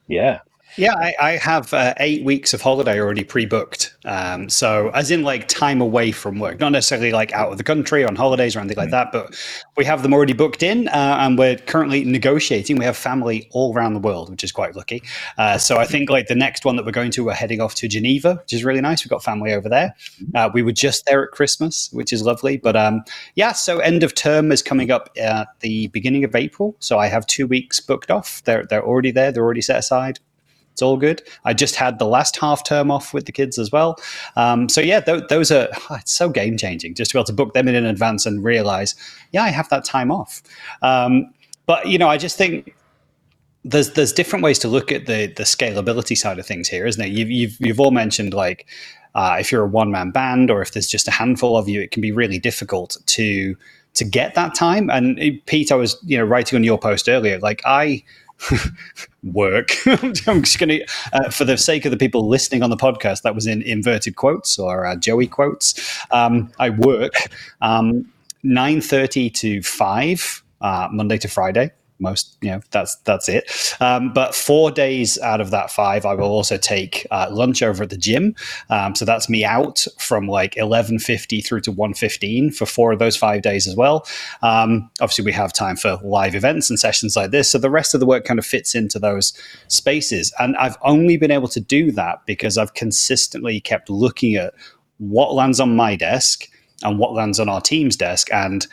Yeah, 0.07 0.39
yeah, 0.77 0.93
I, 0.95 1.13
I 1.19 1.31
have 1.37 1.73
uh, 1.73 1.93
eight 1.97 2.23
weeks 2.23 2.53
of 2.53 2.61
holiday 2.61 2.99
already 2.99 3.23
pre-booked. 3.23 3.95
Um, 4.05 4.49
so, 4.49 4.89
as 4.89 5.11
in 5.11 5.23
like 5.23 5.47
time 5.47 5.81
away 5.81 6.11
from 6.11 6.39
work, 6.39 6.59
not 6.59 6.71
necessarily 6.71 7.11
like 7.11 7.31
out 7.33 7.51
of 7.51 7.57
the 7.57 7.63
country 7.63 8.05
on 8.05 8.15
holidays 8.15 8.55
or 8.55 8.59
anything 8.59 8.77
like 8.77 8.91
that, 8.91 9.11
but 9.11 9.35
we 9.77 9.85
have 9.85 10.01
them 10.01 10.13
already 10.13 10.33
booked 10.33 10.63
in, 10.63 10.87
uh, 10.87 11.17
and 11.19 11.37
we're 11.37 11.57
currently 11.57 12.03
negotiating. 12.03 12.77
We 12.77 12.85
have 12.85 12.97
family 12.97 13.49
all 13.51 13.73
around 13.75 13.93
the 13.93 13.99
world, 13.99 14.29
which 14.29 14.43
is 14.43 14.51
quite 14.51 14.75
lucky. 14.75 15.03
Uh, 15.37 15.57
so, 15.57 15.77
I 15.77 15.85
think 15.85 16.09
like 16.09 16.27
the 16.27 16.35
next 16.35 16.65
one 16.65 16.77
that 16.77 16.85
we're 16.85 16.91
going 16.91 17.11
to, 17.11 17.25
we're 17.25 17.33
heading 17.33 17.61
off 17.61 17.75
to 17.75 17.87
Geneva, 17.87 18.35
which 18.35 18.53
is 18.53 18.63
really 18.63 18.81
nice. 18.81 19.03
We've 19.03 19.09
got 19.09 19.23
family 19.23 19.53
over 19.53 19.69
there. 19.69 19.93
Uh, 20.35 20.49
we 20.53 20.63
were 20.63 20.71
just 20.71 21.05
there 21.05 21.23
at 21.23 21.31
Christmas, 21.31 21.89
which 21.91 22.13
is 22.13 22.23
lovely. 22.23 22.57
But 22.57 22.75
um, 22.75 23.03
yeah, 23.35 23.51
so 23.51 23.79
end 23.79 24.03
of 24.03 24.15
term 24.15 24.51
is 24.51 24.61
coming 24.61 24.89
up 24.89 25.09
at 25.17 25.47
the 25.59 25.87
beginning 25.87 26.23
of 26.23 26.35
April. 26.35 26.75
So, 26.79 26.97
I 26.97 27.07
have 27.07 27.27
two 27.27 27.45
weeks 27.45 27.79
booked 27.79 28.09
off. 28.09 28.41
They're 28.45 28.65
they're 28.65 28.85
already 28.85 29.11
there. 29.11 29.31
They're 29.31 29.43
already 29.43 29.61
set 29.61 29.77
aside 29.77 30.19
it's 30.71 30.81
all 30.81 30.97
good. 30.97 31.21
I 31.45 31.53
just 31.53 31.75
had 31.75 31.99
the 31.99 32.05
last 32.05 32.37
half 32.39 32.63
term 32.63 32.91
off 32.91 33.13
with 33.13 33.25
the 33.25 33.31
kids 33.31 33.59
as 33.59 33.71
well. 33.71 33.97
Um, 34.35 34.69
so 34.69 34.81
yeah, 34.81 34.99
th- 34.99 35.23
those 35.29 35.51
are 35.51 35.67
oh, 35.89 35.95
it's 35.99 36.15
so 36.15 36.29
game 36.29 36.57
changing 36.57 36.95
just 36.95 37.11
to 37.11 37.15
be 37.15 37.19
able 37.19 37.25
to 37.25 37.33
book 37.33 37.53
them 37.53 37.67
in 37.67 37.75
in 37.75 37.85
advance 37.85 38.25
and 38.25 38.43
realize, 38.43 38.95
yeah, 39.31 39.43
I 39.43 39.49
have 39.49 39.69
that 39.69 39.85
time 39.85 40.11
off. 40.11 40.41
Um, 40.81 41.33
but 41.65 41.87
you 41.87 41.97
know, 41.97 42.07
I 42.07 42.17
just 42.17 42.37
think 42.37 42.75
there's 43.63 43.91
there's 43.93 44.13
different 44.13 44.43
ways 44.43 44.59
to 44.59 44.67
look 44.67 44.91
at 44.91 45.05
the 45.05 45.27
the 45.27 45.43
scalability 45.43 46.17
side 46.17 46.39
of 46.39 46.45
things 46.45 46.67
here, 46.67 46.85
isn't 46.85 47.03
it? 47.03 47.09
You've 47.09 47.29
you've, 47.29 47.57
you've 47.59 47.79
all 47.79 47.91
mentioned 47.91 48.33
like 48.33 48.67
uh, 49.13 49.37
if 49.39 49.51
you're 49.51 49.63
a 49.63 49.67
one 49.67 49.91
man 49.91 50.11
band 50.11 50.49
or 50.49 50.61
if 50.61 50.71
there's 50.71 50.87
just 50.87 51.07
a 51.07 51.11
handful 51.11 51.57
of 51.57 51.67
you, 51.67 51.81
it 51.81 51.91
can 51.91 52.01
be 52.01 52.11
really 52.11 52.39
difficult 52.39 52.97
to 53.07 53.55
to 53.93 54.05
get 54.05 54.35
that 54.35 54.55
time. 54.55 54.89
And 54.89 55.19
uh, 55.19 55.37
Pete, 55.45 55.71
I 55.71 55.75
was 55.75 55.97
you 56.05 56.17
know 56.17 56.23
writing 56.23 56.55
on 56.57 56.63
your 56.63 56.79
post 56.79 57.09
earlier, 57.09 57.39
like 57.39 57.61
I 57.65 58.03
work. 59.23 59.75
I'm 59.85 60.43
just 60.43 60.59
going 60.59 60.69
to, 60.69 60.85
uh, 61.13 61.29
for 61.29 61.45
the 61.45 61.57
sake 61.57 61.85
of 61.85 61.91
the 61.91 61.97
people 61.97 62.27
listening 62.27 62.63
on 62.63 62.69
the 62.69 62.77
podcast, 62.77 63.21
that 63.23 63.35
was 63.35 63.47
in 63.47 63.61
inverted 63.61 64.15
quotes 64.15 64.57
or 64.57 64.85
uh, 64.85 64.95
Joey 64.95 65.27
quotes. 65.27 65.99
Um, 66.11 66.51
I 66.59 66.69
work 66.69 67.13
um, 67.61 68.11
nine 68.43 68.81
thirty 68.81 69.29
to 69.29 69.61
five 69.61 70.43
uh, 70.61 70.87
Monday 70.91 71.17
to 71.17 71.27
Friday 71.27 71.71
most 72.01 72.37
you 72.41 72.49
know 72.49 72.61
that's 72.71 72.95
that's 72.97 73.29
it. 73.29 73.49
Um, 73.79 74.11
but 74.11 74.35
four 74.35 74.71
days 74.71 75.19
out 75.19 75.39
of 75.39 75.51
that 75.51 75.71
five 75.71 76.05
i 76.05 76.13
will 76.13 76.25
also 76.25 76.57
take 76.57 77.05
uh, 77.11 77.27
lunch 77.31 77.61
over 77.61 77.83
at 77.83 77.89
the 77.89 77.97
gym. 77.97 78.35
Um, 78.69 78.95
so 78.95 79.05
that's 79.05 79.29
me 79.29 79.45
out 79.45 79.85
from 79.97 80.27
like 80.27 80.55
11.50 80.55 81.45
through 81.45 81.61
to 81.61 81.71
1.15 81.71 82.53
for 82.55 82.65
four 82.65 82.91
of 82.91 82.99
those 82.99 83.15
five 83.15 83.41
days 83.41 83.67
as 83.67 83.75
well. 83.75 84.05
Um, 84.41 84.89
obviously 84.99 85.25
we 85.25 85.31
have 85.33 85.53
time 85.53 85.75
for 85.75 85.99
live 86.03 86.35
events 86.35 86.69
and 86.69 86.79
sessions 86.79 87.15
like 87.15 87.31
this. 87.31 87.51
So 87.51 87.57
the 87.57 87.69
rest 87.69 87.93
of 87.93 87.99
the 87.99 88.05
work 88.05 88.25
kind 88.25 88.39
of 88.39 88.45
fits 88.45 88.75
into 88.75 88.99
those 88.99 89.33
spaces. 89.67 90.33
And 90.39 90.55
i've 90.57 90.77
only 90.81 91.17
been 91.17 91.31
able 91.31 91.47
to 91.49 91.59
do 91.59 91.91
that 91.91 92.25
because 92.25 92.57
i've 92.57 92.73
consistently 92.73 93.59
kept 93.59 93.89
looking 93.89 94.35
at 94.35 94.53
what 94.97 95.33
lands 95.33 95.59
on 95.59 95.75
my 95.75 95.95
desk 95.95 96.47
and 96.83 96.99
what 96.99 97.13
lands 97.13 97.39
on 97.39 97.49
our 97.49 97.61
team's 97.61 97.95
desk. 97.95 98.31
And 98.31 98.67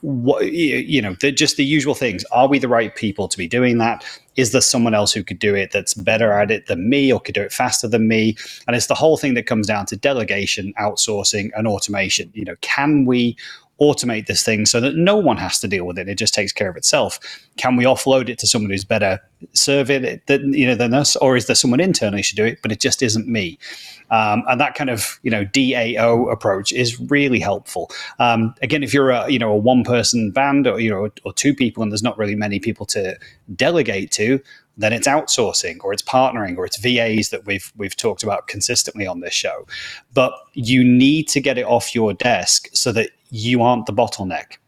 what 0.00 0.52
you 0.52 1.02
know 1.02 1.14
just 1.14 1.56
the 1.56 1.64
usual 1.64 1.94
things. 1.94 2.24
Are 2.32 2.48
we 2.48 2.58
the 2.58 2.68
right 2.68 2.94
people 2.94 3.28
to 3.28 3.38
be 3.38 3.48
doing 3.48 3.78
that? 3.78 4.04
Is 4.36 4.52
there 4.52 4.60
someone 4.60 4.94
else 4.94 5.12
who 5.12 5.24
could 5.24 5.38
do 5.38 5.54
it 5.54 5.72
that's 5.72 5.94
better 5.94 6.32
at 6.32 6.50
it 6.50 6.66
than 6.66 6.88
me 6.88 7.12
or 7.12 7.20
could 7.20 7.34
do 7.34 7.42
it 7.42 7.52
faster 7.52 7.88
than 7.88 8.06
me? 8.06 8.36
And 8.66 8.76
it's 8.76 8.86
the 8.86 8.94
whole 8.94 9.16
thing 9.16 9.34
that 9.34 9.46
comes 9.46 9.66
down 9.66 9.86
to 9.86 9.96
delegation 9.96 10.72
outsourcing 10.80 11.50
and 11.56 11.66
automation. 11.66 12.30
You 12.34 12.44
know 12.44 12.56
can 12.60 13.04
we 13.04 13.36
automate 13.80 14.26
this 14.26 14.42
thing 14.42 14.66
so 14.66 14.80
that 14.80 14.96
no 14.96 15.16
one 15.16 15.36
has 15.36 15.60
to 15.60 15.68
deal 15.68 15.84
with 15.84 15.98
it. 15.98 16.08
It 16.08 16.18
just 16.18 16.34
takes 16.34 16.52
care 16.52 16.68
of 16.68 16.76
itself. 16.76 17.18
Can 17.56 17.76
we 17.76 17.84
offload 17.84 18.28
it 18.28 18.38
to 18.40 18.46
someone 18.46 18.70
who's 18.70 18.84
better 18.84 19.20
serving 19.52 20.04
it 20.04 20.26
than 20.26 20.52
you 20.52 20.66
know 20.66 20.74
than 20.74 20.94
us, 20.94 21.14
or 21.16 21.36
is 21.36 21.46
there 21.46 21.56
someone 21.56 21.80
internally 21.80 22.22
should 22.22 22.36
do 22.36 22.44
it, 22.44 22.60
but 22.62 22.72
it 22.72 22.80
just 22.80 23.02
isn't 23.02 23.28
me? 23.28 23.58
Um, 24.10 24.42
and 24.48 24.60
that 24.60 24.74
kind 24.74 24.90
of 24.90 25.18
you 25.22 25.30
know 25.30 25.44
DAO 25.44 26.32
approach 26.32 26.72
is 26.72 27.00
really 27.00 27.40
helpful. 27.40 27.90
Um, 28.18 28.54
again, 28.62 28.82
if 28.82 28.92
you're 28.92 29.10
a 29.10 29.30
you 29.30 29.38
know 29.38 29.52
a 29.52 29.56
one 29.56 29.84
person 29.84 30.30
band 30.30 30.66
or 30.66 30.80
you 30.80 30.90
know 30.90 31.08
or 31.24 31.32
two 31.32 31.54
people 31.54 31.82
and 31.82 31.92
there's 31.92 32.02
not 32.02 32.18
really 32.18 32.34
many 32.34 32.58
people 32.58 32.86
to 32.86 33.16
delegate 33.54 34.10
to, 34.12 34.40
then 34.78 34.92
it's 34.92 35.06
outsourcing 35.06 35.78
or 35.82 35.92
it's 35.92 36.02
partnering 36.02 36.56
or 36.56 36.64
it's 36.64 36.78
VAs 36.78 37.30
that 37.30 37.44
we've 37.44 37.72
we've 37.76 37.96
talked 37.96 38.22
about 38.22 38.46
consistently 38.46 39.06
on 39.06 39.20
this 39.20 39.34
show. 39.34 39.66
But 40.14 40.32
you 40.54 40.82
need 40.82 41.28
to 41.28 41.40
get 41.40 41.58
it 41.58 41.66
off 41.66 41.94
your 41.94 42.14
desk 42.14 42.68
so 42.72 42.92
that 42.92 43.10
you 43.30 43.62
aren't 43.62 43.86
the 43.86 43.92
bottleneck. 43.92 44.58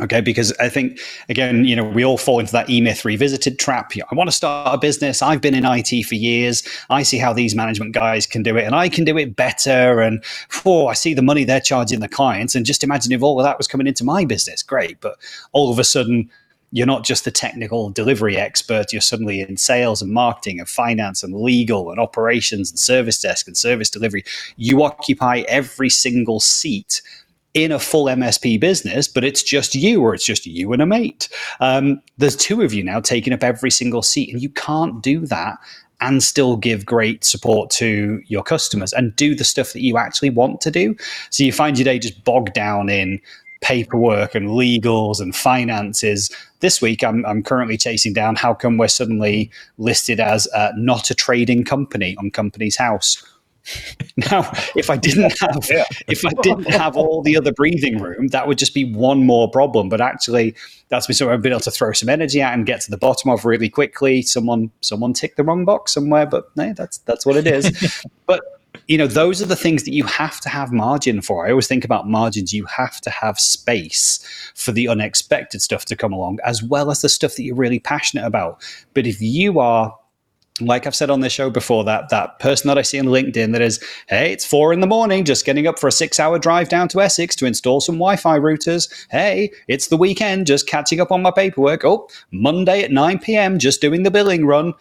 Okay, 0.00 0.22
because 0.22 0.52
I 0.52 0.70
think 0.70 0.98
again, 1.28 1.66
you 1.66 1.76
know, 1.76 1.84
we 1.84 2.02
all 2.02 2.16
fall 2.16 2.40
into 2.40 2.52
that 2.52 2.70
E 2.70 2.80
Myth 2.80 3.04
revisited 3.04 3.58
trap. 3.58 3.92
I 4.10 4.14
want 4.14 4.28
to 4.28 4.34
start 4.34 4.74
a 4.74 4.78
business. 4.78 5.20
I've 5.20 5.42
been 5.42 5.54
in 5.54 5.66
IT 5.66 6.06
for 6.06 6.14
years. 6.14 6.66
I 6.88 7.02
see 7.02 7.18
how 7.18 7.34
these 7.34 7.54
management 7.54 7.92
guys 7.92 8.26
can 8.26 8.42
do 8.42 8.56
it, 8.56 8.64
and 8.64 8.74
I 8.74 8.88
can 8.88 9.04
do 9.04 9.18
it 9.18 9.36
better. 9.36 10.00
And 10.00 10.24
oh, 10.64 10.86
I 10.86 10.94
see 10.94 11.12
the 11.12 11.20
money 11.20 11.44
they're 11.44 11.60
charging 11.60 12.00
the 12.00 12.08
clients, 12.08 12.54
and 12.54 12.64
just 12.64 12.82
imagine 12.82 13.12
if 13.12 13.22
all 13.22 13.38
of 13.38 13.44
that 13.44 13.58
was 13.58 13.68
coming 13.68 13.86
into 13.86 14.02
my 14.02 14.24
business. 14.24 14.62
Great, 14.62 14.98
but 15.02 15.18
all 15.52 15.70
of 15.70 15.78
a 15.78 15.84
sudden, 15.84 16.30
you're 16.70 16.86
not 16.86 17.04
just 17.04 17.26
the 17.26 17.30
technical 17.30 17.90
delivery 17.90 18.38
expert. 18.38 18.94
You're 18.94 19.02
suddenly 19.02 19.40
in 19.40 19.58
sales 19.58 20.00
and 20.00 20.10
marketing 20.10 20.58
and 20.58 20.66
finance 20.66 21.22
and 21.22 21.34
legal 21.34 21.90
and 21.90 22.00
operations 22.00 22.70
and 22.70 22.78
service 22.78 23.20
desk 23.20 23.46
and 23.46 23.58
service 23.58 23.90
delivery. 23.90 24.24
You 24.56 24.82
occupy 24.82 25.40
every 25.48 25.90
single 25.90 26.40
seat 26.40 27.02
in 27.54 27.70
a 27.70 27.78
full 27.78 28.06
MSP 28.06 28.58
business, 28.58 29.06
but 29.08 29.24
it's 29.24 29.42
just 29.42 29.74
you 29.74 30.02
or 30.02 30.14
it's 30.14 30.24
just 30.24 30.46
you 30.46 30.72
and 30.72 30.80
a 30.80 30.86
mate. 30.86 31.28
Um, 31.60 32.00
there's 32.16 32.36
two 32.36 32.62
of 32.62 32.72
you 32.72 32.82
now 32.82 33.00
taking 33.00 33.32
up 33.32 33.42
every 33.42 33.70
single 33.70 34.02
seat, 34.02 34.32
and 34.32 34.42
you 34.42 34.48
can't 34.48 35.02
do 35.02 35.26
that 35.26 35.58
and 36.00 36.22
still 36.22 36.56
give 36.56 36.84
great 36.84 37.24
support 37.24 37.70
to 37.70 38.20
your 38.26 38.42
customers 38.42 38.92
and 38.92 39.14
do 39.14 39.34
the 39.34 39.44
stuff 39.44 39.72
that 39.72 39.82
you 39.82 39.96
actually 39.96 40.30
want 40.30 40.60
to 40.60 40.70
do. 40.70 40.96
So 41.30 41.44
you 41.44 41.52
find 41.52 41.78
your 41.78 41.84
day 41.84 41.98
just 41.98 42.24
bogged 42.24 42.54
down 42.54 42.88
in 42.88 43.20
paperwork 43.60 44.34
and 44.34 44.48
legals 44.50 45.20
and 45.20 45.34
finances. 45.34 46.30
This 46.58 46.82
week, 46.82 47.04
I'm, 47.04 47.24
I'm 47.24 47.44
currently 47.44 47.76
chasing 47.76 48.12
down 48.12 48.34
how 48.34 48.52
come 48.52 48.76
we're 48.76 48.88
suddenly 48.88 49.50
listed 49.78 50.18
as 50.18 50.48
uh, 50.48 50.72
not 50.76 51.10
a 51.10 51.14
trading 51.14 51.64
company 51.64 52.16
on 52.18 52.32
Companies 52.32 52.76
House 52.76 53.22
now, 54.30 54.50
if 54.74 54.90
I 54.90 54.96
didn't 54.96 55.38
have 55.40 55.68
yeah. 55.70 55.84
if 56.08 56.24
I 56.24 56.30
didn't 56.42 56.68
have 56.70 56.96
all 56.96 57.22
the 57.22 57.36
other 57.36 57.52
breathing 57.52 57.98
room, 57.98 58.28
that 58.28 58.48
would 58.48 58.58
just 58.58 58.74
be 58.74 58.92
one 58.92 59.24
more 59.24 59.50
problem. 59.50 59.88
But 59.88 60.00
actually, 60.00 60.54
that's 60.88 61.06
been 61.06 61.14
something 61.14 61.32
I've 61.32 61.42
been 61.42 61.52
able 61.52 61.60
to 61.60 61.70
throw 61.70 61.92
some 61.92 62.08
energy 62.08 62.40
at 62.40 62.54
and 62.54 62.66
get 62.66 62.80
to 62.82 62.90
the 62.90 62.96
bottom 62.96 63.30
of 63.30 63.44
really 63.44 63.68
quickly. 63.68 64.22
Someone 64.22 64.70
someone 64.80 65.12
ticked 65.12 65.36
the 65.36 65.44
wrong 65.44 65.64
box 65.64 65.92
somewhere, 65.92 66.26
but 66.26 66.50
hey, 66.56 66.72
that's 66.76 66.98
that's 66.98 67.24
what 67.24 67.36
it 67.36 67.46
is. 67.46 68.04
but 68.26 68.42
you 68.88 68.98
know, 68.98 69.06
those 69.06 69.40
are 69.40 69.46
the 69.46 69.56
things 69.56 69.84
that 69.84 69.92
you 69.92 70.04
have 70.04 70.40
to 70.40 70.48
have 70.48 70.72
margin 70.72 71.22
for. 71.22 71.46
I 71.46 71.50
always 71.50 71.68
think 71.68 71.84
about 71.84 72.08
margins. 72.08 72.52
You 72.52 72.64
have 72.66 73.00
to 73.02 73.10
have 73.10 73.38
space 73.38 74.26
for 74.54 74.72
the 74.72 74.88
unexpected 74.88 75.62
stuff 75.62 75.84
to 75.86 75.96
come 75.96 76.12
along, 76.12 76.40
as 76.44 76.62
well 76.62 76.90
as 76.90 77.00
the 77.00 77.08
stuff 77.08 77.36
that 77.36 77.42
you're 77.42 77.54
really 77.54 77.78
passionate 77.78 78.26
about. 78.26 78.62
But 78.92 79.06
if 79.06 79.20
you 79.20 79.60
are 79.60 79.96
like 80.60 80.86
I've 80.86 80.94
said 80.94 81.10
on 81.10 81.20
this 81.20 81.32
show 81.32 81.50
before, 81.50 81.82
that 81.84 82.10
that 82.10 82.38
person 82.38 82.68
that 82.68 82.78
I 82.78 82.82
see 82.82 83.00
on 83.00 83.06
LinkedIn 83.06 83.52
that 83.52 83.62
is, 83.62 83.82
hey, 84.08 84.32
it's 84.32 84.44
four 84.44 84.72
in 84.72 84.80
the 84.80 84.86
morning, 84.86 85.24
just 85.24 85.44
getting 85.44 85.66
up 85.66 85.78
for 85.78 85.88
a 85.88 85.92
six-hour 85.92 86.38
drive 86.38 86.68
down 86.68 86.88
to 86.88 87.00
Essex 87.00 87.34
to 87.36 87.46
install 87.46 87.80
some 87.80 87.96
Wi-Fi 87.96 88.38
routers. 88.38 88.92
Hey, 89.10 89.50
it's 89.68 89.88
the 89.88 89.96
weekend, 89.96 90.46
just 90.46 90.68
catching 90.68 91.00
up 91.00 91.10
on 91.10 91.22
my 91.22 91.30
paperwork. 91.30 91.84
Oh, 91.84 92.08
Monday 92.30 92.82
at 92.82 92.92
nine 92.92 93.18
p.m., 93.18 93.58
just 93.58 93.80
doing 93.80 94.02
the 94.02 94.10
billing 94.10 94.46
run. 94.46 94.74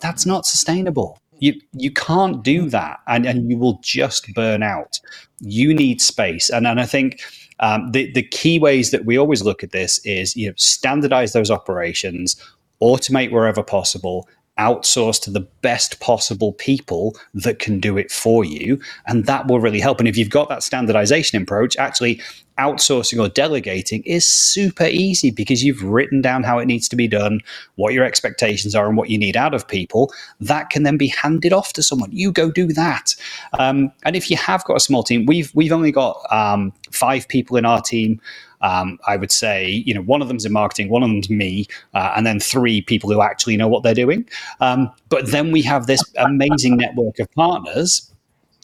That's 0.00 0.24
not 0.24 0.46
sustainable. 0.46 1.18
You 1.38 1.60
you 1.72 1.90
can't 1.90 2.42
do 2.42 2.70
that, 2.70 3.00
and 3.06 3.26
and 3.26 3.50
you 3.50 3.58
will 3.58 3.78
just 3.82 4.32
burn 4.34 4.62
out. 4.62 5.00
You 5.40 5.74
need 5.74 6.00
space, 6.00 6.48
and 6.48 6.66
and 6.66 6.80
I 6.80 6.86
think. 6.86 7.20
Um, 7.58 7.90
the 7.92 8.12
the 8.12 8.22
key 8.22 8.58
ways 8.58 8.90
that 8.90 9.06
we 9.06 9.16
always 9.16 9.42
look 9.42 9.64
at 9.64 9.70
this 9.72 9.98
is 10.04 10.36
you 10.36 10.46
know 10.46 10.52
standardize 10.58 11.32
those 11.32 11.50
operations, 11.50 12.36
automate 12.82 13.32
wherever 13.32 13.62
possible, 13.62 14.28
outsource 14.58 15.20
to 15.22 15.30
the 15.30 15.40
best 15.40 16.00
possible 16.00 16.52
people 16.54 17.16
that 17.34 17.58
can 17.58 17.78
do 17.78 17.98
it 17.98 18.10
for 18.10 18.44
you. 18.44 18.80
And 19.06 19.26
that 19.26 19.46
will 19.48 19.60
really 19.60 19.80
help. 19.80 19.98
And 19.98 20.08
if 20.08 20.16
you've 20.16 20.30
got 20.30 20.48
that 20.48 20.62
standardization 20.62 21.40
approach, 21.42 21.76
actually 21.76 22.20
outsourcing 22.58 23.20
or 23.20 23.28
delegating 23.28 24.02
is 24.04 24.26
super 24.26 24.86
easy 24.86 25.30
because 25.30 25.62
you've 25.62 25.82
written 25.82 26.22
down 26.22 26.42
how 26.42 26.58
it 26.58 26.66
needs 26.66 26.88
to 26.88 26.96
be 26.96 27.06
done, 27.06 27.40
what 27.74 27.92
your 27.92 28.04
expectations 28.04 28.74
are, 28.74 28.86
and 28.88 28.96
what 28.96 29.10
you 29.10 29.18
need 29.18 29.36
out 29.36 29.54
of 29.54 29.68
people. 29.68 30.12
That 30.40 30.70
can 30.70 30.82
then 30.82 30.96
be 30.96 31.08
handed 31.08 31.52
off 31.52 31.72
to 31.74 31.82
someone. 31.82 32.10
You 32.12 32.32
go 32.32 32.50
do 32.50 32.68
that. 32.68 33.14
Um, 33.58 33.92
and 34.04 34.16
if 34.16 34.30
you 34.30 34.36
have 34.38 34.64
got 34.64 34.76
a 34.76 34.80
small 34.80 35.02
team, 35.02 35.26
we've 35.26 35.54
we've 35.54 35.72
only 35.72 35.92
got 35.92 36.20
um, 36.32 36.72
five 36.90 37.28
people 37.28 37.56
in 37.56 37.66
our 37.66 37.82
team. 37.82 38.20
Um, 38.66 38.98
I 39.06 39.16
would 39.16 39.30
say, 39.30 39.84
you 39.86 39.94
know, 39.94 40.02
one 40.02 40.22
of 40.22 40.28
them's 40.28 40.44
in 40.44 40.52
marketing, 40.52 40.88
one 40.88 41.02
of 41.04 41.08
them's 41.08 41.30
me, 41.30 41.66
uh, 41.94 42.12
and 42.16 42.26
then 42.26 42.40
three 42.40 42.80
people 42.80 43.08
who 43.10 43.22
actually 43.22 43.56
know 43.56 43.68
what 43.68 43.84
they're 43.84 43.94
doing. 43.94 44.28
Um, 44.60 44.90
but 45.08 45.30
then 45.30 45.52
we 45.52 45.62
have 45.62 45.86
this 45.86 46.02
amazing 46.16 46.76
network 46.76 47.20
of 47.20 47.30
partners 47.32 48.10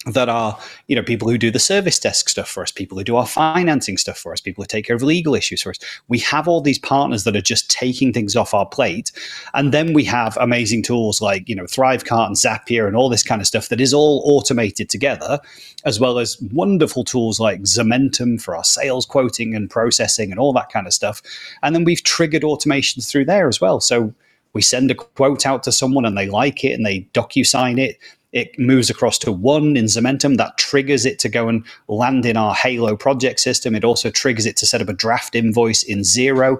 that 0.07 0.29
are 0.29 0.59
you 0.89 0.97
know 0.97 1.03
people 1.03 1.29
who 1.29 1.39
do 1.39 1.51
the 1.51 1.59
service 1.59 1.99
desk 1.99 2.29
stuff 2.29 2.49
for 2.49 2.63
us 2.63 2.73
people 2.73 2.99
who 2.99 3.05
do 3.05 3.17
our 3.17 3.27
financing 3.27 3.97
stuff 3.97 4.19
for 4.19 4.33
us 4.33 4.41
people 4.41 4.63
who 4.63 4.67
take 4.67 4.87
care 4.87 4.97
of 4.97 5.03
legal 5.03 5.35
issues 5.35 5.63
for 5.63 5.71
us. 5.71 5.79
We 6.09 6.19
have 6.21 6.49
all 6.49 6.61
these 6.61 6.79
partners 6.79 7.25
that 7.25 7.37
are 7.37 7.43
just 7.43 7.71
taking 7.71 8.13
things 8.13 8.35
off 8.35 8.55
our 8.55 8.67
plate. 8.67 9.13
And 9.55 9.73
then 9.73 9.93
we 9.93 10.05
have 10.05 10.37
amazing 10.41 10.83
tools 10.83 11.21
like 11.21 11.49
you 11.49 11.55
know 11.55 11.65
thrivecart 11.65 12.27
and 12.27 12.37
zapier 12.37 12.87
and 12.87 12.97
all 12.97 13.09
this 13.09 13.23
kind 13.23 13.41
of 13.41 13.47
stuff 13.47 13.69
that 13.69 13.81
is 13.81 13.95
all 13.95 14.23
automated 14.25 14.89
together 14.89 15.41
as 15.85 16.01
well 16.01 16.19
as 16.19 16.41
wonderful 16.53 17.05
tools 17.05 17.39
like 17.39 17.61
Zomentum 17.63 18.41
for 18.41 18.57
our 18.57 18.65
sales 18.65 19.07
quoting 19.07 19.55
and 19.55 19.71
processing 19.71 20.31
and 20.31 20.39
all 20.41 20.53
that 20.53 20.71
kind 20.71 20.87
of 20.87 20.93
stuff. 20.93 21.23
And 21.63 21.75
then 21.75 21.85
we've 21.85 22.03
triggered 22.03 22.43
automations 22.43 23.09
through 23.09 23.27
there 23.27 23.49
as 23.49 23.61
well. 23.61 23.81
So 23.81 24.15
we 24.53 24.63
send 24.63 24.91
a 24.91 24.95
quote 24.95 25.47
out 25.47 25.63
to 25.65 25.73
someone 25.73 26.05
and 26.05 26.17
they 26.17 26.27
like 26.27 26.65
it 26.65 26.73
and 26.73 26.85
they 26.85 27.01
DocuSign 27.15 27.79
it 27.79 27.99
it 28.33 28.59
moves 28.59 28.91
across 28.91 29.19
to 29.19 29.33
one 29.33 29.77
in 29.77 29.85
Zomentum. 29.87 30.37
That 30.37 30.59
triggers 30.59 31.05
it 31.05 31.19
to 31.21 31.29
go 31.29 31.49
and 31.49 31.65
land 31.89 32.27
in 32.27 32.37
our 32.37 32.55
Halo 32.55 32.97
project 32.97 33.41
system. 33.41 33.75
It 33.75 33.85
also 33.85 34.11
triggers 34.11 34.47
it 34.47 34.57
to 34.57 34.67
set 34.67 34.81
up 34.81 34.89
a 34.89 34.95
draft 34.95 35.35
invoice 35.35 35.83
in 35.83 36.01
Xero. 36.01 36.59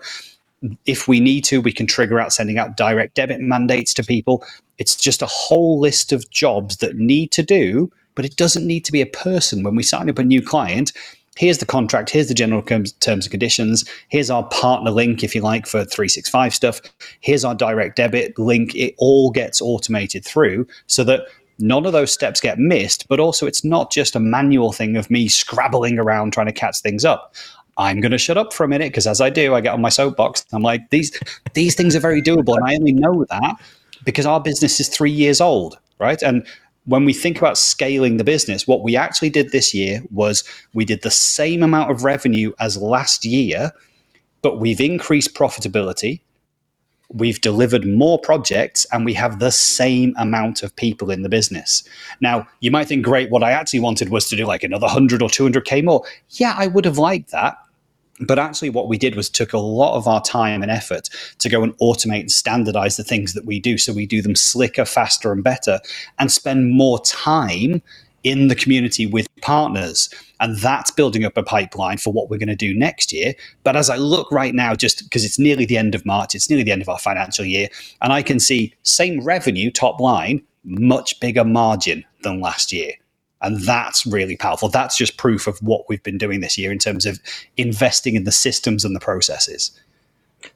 If 0.87 1.09
we 1.09 1.19
need 1.19 1.45
to, 1.45 1.61
we 1.61 1.73
can 1.73 1.87
trigger 1.87 2.21
out 2.21 2.33
sending 2.33 2.59
out 2.59 2.77
direct 2.77 3.15
debit 3.15 3.41
mandates 3.41 3.95
to 3.95 4.05
people. 4.05 4.45
It's 4.79 4.95
just 4.95 5.23
a 5.23 5.27
whole 5.27 5.81
list 5.81 6.13
of 6.13 6.31
jobs 6.31 6.77
that 6.79 6.97
need 6.97 7.33
to 7.33 7.43
do, 7.43 7.91
but 8.15 8.25
it 8.25 8.37
doesn't 8.37 8.67
need 8.67 8.85
to 8.85 8.93
be 8.93 9.01
a 9.01 9.07
person. 9.07 9.63
When 9.63 9.75
we 9.75 9.83
sign 9.83 10.09
up 10.09 10.19
a 10.19 10.25
new 10.25 10.43
client, 10.43 10.93
here's 11.37 11.59
the 11.59 11.67
contract, 11.67 12.11
here's 12.11 12.29
the 12.29 12.35
general 12.35 12.63
terms 12.63 12.95
and 13.03 13.31
conditions, 13.31 13.85
here's 14.09 14.31
our 14.31 14.47
partner 14.49 14.91
link, 14.91 15.25
if 15.25 15.35
you 15.35 15.41
like, 15.41 15.67
for 15.67 15.85
365 15.85 16.55
stuff, 16.55 16.81
here's 17.21 17.45
our 17.45 17.55
direct 17.55 17.97
debit 17.97 18.39
link. 18.39 18.75
It 18.75 18.95
all 18.99 19.31
gets 19.31 19.61
automated 19.61 20.25
through 20.25 20.67
so 20.87 21.03
that 21.05 21.23
none 21.63 21.87
of 21.87 21.93
those 21.93 22.13
steps 22.13 22.41
get 22.41 22.59
missed, 22.59 23.07
but 23.09 23.21
also 23.21 23.47
it's 23.47 23.65
not 23.65 23.91
just 23.91 24.17
a 24.17 24.21
manual 24.21 24.73
thing 24.73 24.97
of 24.97 25.11
me 25.11 25.29
scrabbling 25.29 25.99
around 25.99 26.33
trying 26.33 26.47
to 26.47 26.53
catch 26.53 26.81
things 26.81 27.05
up. 27.05 27.35
I'm 27.79 28.01
going 28.01 28.13
to 28.13 28.19
shut 28.19 28.37
up 28.37 28.53
for 28.53 28.65
a 28.65 28.69
minute 28.69 28.91
because 28.93 29.07
as 29.07 29.21
I 29.21 29.31
do, 29.31 29.55
I 29.55 29.61
get 29.61 29.73
on 29.73 29.81
my 29.81 29.89
soapbox. 29.89 30.45
I'm 30.53 30.63
like, 30.63 30.91
these 30.91 31.19
these 31.55 31.75
things 31.75 31.97
are 31.97 32.01
very 32.01 32.21
doable, 32.21 32.57
and 32.57 32.69
I 32.69 32.75
only 32.75 32.93
know 32.93 33.25
that 33.31 33.57
because 34.05 34.27
our 34.27 34.41
business 34.41 34.79
is 34.81 34.89
three 34.89 35.11
years 35.11 35.41
old, 35.41 35.79
right? 35.99 36.21
And 36.23 36.47
when 36.85 37.05
we 37.05 37.13
think 37.13 37.39
about 37.39 37.57
scaling 37.57 38.17
the 38.17 38.25
business, 38.25 38.67
what 38.67 38.83
we 38.83 38.97
actually 38.97 39.31
did 39.31 39.53
this 39.53 39.73
year 39.73 40.03
was 40.11 40.45
we 40.75 40.85
did 40.85 41.03
the 41.03 41.11
same 41.11 41.63
amount 41.63 41.91
of 41.91 42.05
revenue 42.05 42.53
as 42.59 42.77
last 42.77 43.25
year, 43.25 43.71
but 44.43 44.59
we've 44.59 44.81
increased 44.81 45.35
profitability 45.35 46.21
we've 47.15 47.41
delivered 47.41 47.87
more 47.87 48.19
projects 48.19 48.87
and 48.93 49.05
we 49.05 49.15
have 49.15 49.39
the 49.39 49.51
same 49.51 50.15
amount 50.17 50.63
of 50.63 50.75
people 50.77 51.11
in 51.11 51.23
the 51.23 51.29
business. 51.29 51.85
Now, 52.21 52.47
you 52.61 52.71
might 52.71 52.89
think, 52.89 53.05
great, 53.05 53.31
what 53.31 53.43
I 53.43 53.53
actually 53.53 53.81
wanted 53.81 54.09
was 54.09 54.29
to 54.29 54.37
do 54.37 54.47
like 54.47 54.63
another 54.63 54.87
100 54.87 55.23
or 55.23 55.29
200K 55.29 55.85
more. 55.85 56.05
Yeah, 56.31 56.55
I 56.57 56.67
would 56.69 56.85
have 56.85 56.99
liked 56.99 57.31
that. 57.31 57.59
But 58.21 58.39
actually, 58.39 58.71
what 58.71 58.89
we 58.89 58.99
did 58.99 59.17
was 59.17 59.29
took 59.29 59.53
a 59.53 59.59
lot 59.59 59.97
of 59.97 60.07
our 60.07 60.23
time 60.23 60.63
and 60.63 60.71
effort 60.71 61.09
to 61.39 61.49
go 61.49 61.63
and 61.63 61.77
automate 61.79 62.21
and 62.21 62.31
standardize 62.31 62.97
the 62.97 63.03
things 63.03 63.33
that 63.33 63.47
we 63.47 63.59
do. 63.59 63.79
So 63.79 63.93
we 63.93 64.07
do 64.07 64.23
them 64.23 64.37
slicker, 64.37 64.85
faster, 64.85 65.33
and 65.33 65.43
better, 65.43 65.81
and 66.19 66.31
spend 66.31 66.71
more 66.71 67.01
time 67.01 67.83
in 68.25 68.49
the 68.49 68.55
community 68.55 69.07
with 69.07 69.29
partners. 69.41 70.09
And 70.41 70.57
that's 70.59 70.91
building 70.91 71.25
up 71.25 71.37
a 71.37 71.43
pipeline 71.43 71.99
for 71.99 72.13
what 72.13 72.29
we're 72.29 72.39
going 72.39 72.49
to 72.49 72.57
do 72.57 72.75
next 72.75 73.13
year. 73.13 73.35
But 73.65 73.77
as 73.77 73.91
I 73.91 73.97
look 73.97 74.31
right 74.33 74.55
now, 74.55 74.75
just 74.75 75.05
because 75.05 75.25
it's 75.25 75.39
nearly 75.39 75.65
the 75.65 75.77
end 75.77 75.95
of 75.95 76.07
March, 76.07 76.35
it's 76.35 76.51
nearly 76.51 76.65
the 76.65 76.73
end 76.73 76.83
of 76.83 76.89
our 76.89 76.99
financial 76.99 77.45
year, 77.45 77.69
and 78.01 78.13
I 78.13 78.23
can 78.23 78.41
see 78.41 78.75
same 78.83 79.23
revenue 79.23 79.71
top 79.71 80.01
line, 80.01 80.43
much 80.65 81.19
bigger 81.21 81.45
margin 81.45 82.05
than 82.23 82.41
last 82.41 82.73
year. 82.73 82.93
And 83.41 83.61
that's 83.63 84.07
really 84.07 84.37
powerful. 84.37 84.69
That's 84.69 84.97
just 84.97 85.17
proof 85.17 85.49
of 85.49 85.59
what 85.59 85.89
we've 85.89 86.03
been 86.03 86.19
doing 86.19 86.41
this 86.41 86.57
year 86.57 86.71
in 86.71 86.79
terms 86.79 87.07
of 87.07 87.19
investing 87.57 88.15
in 88.15 88.23
the 88.23 88.33
systems 88.33 88.85
and 88.85 88.95
the 88.95 89.01
processes. 89.01 89.73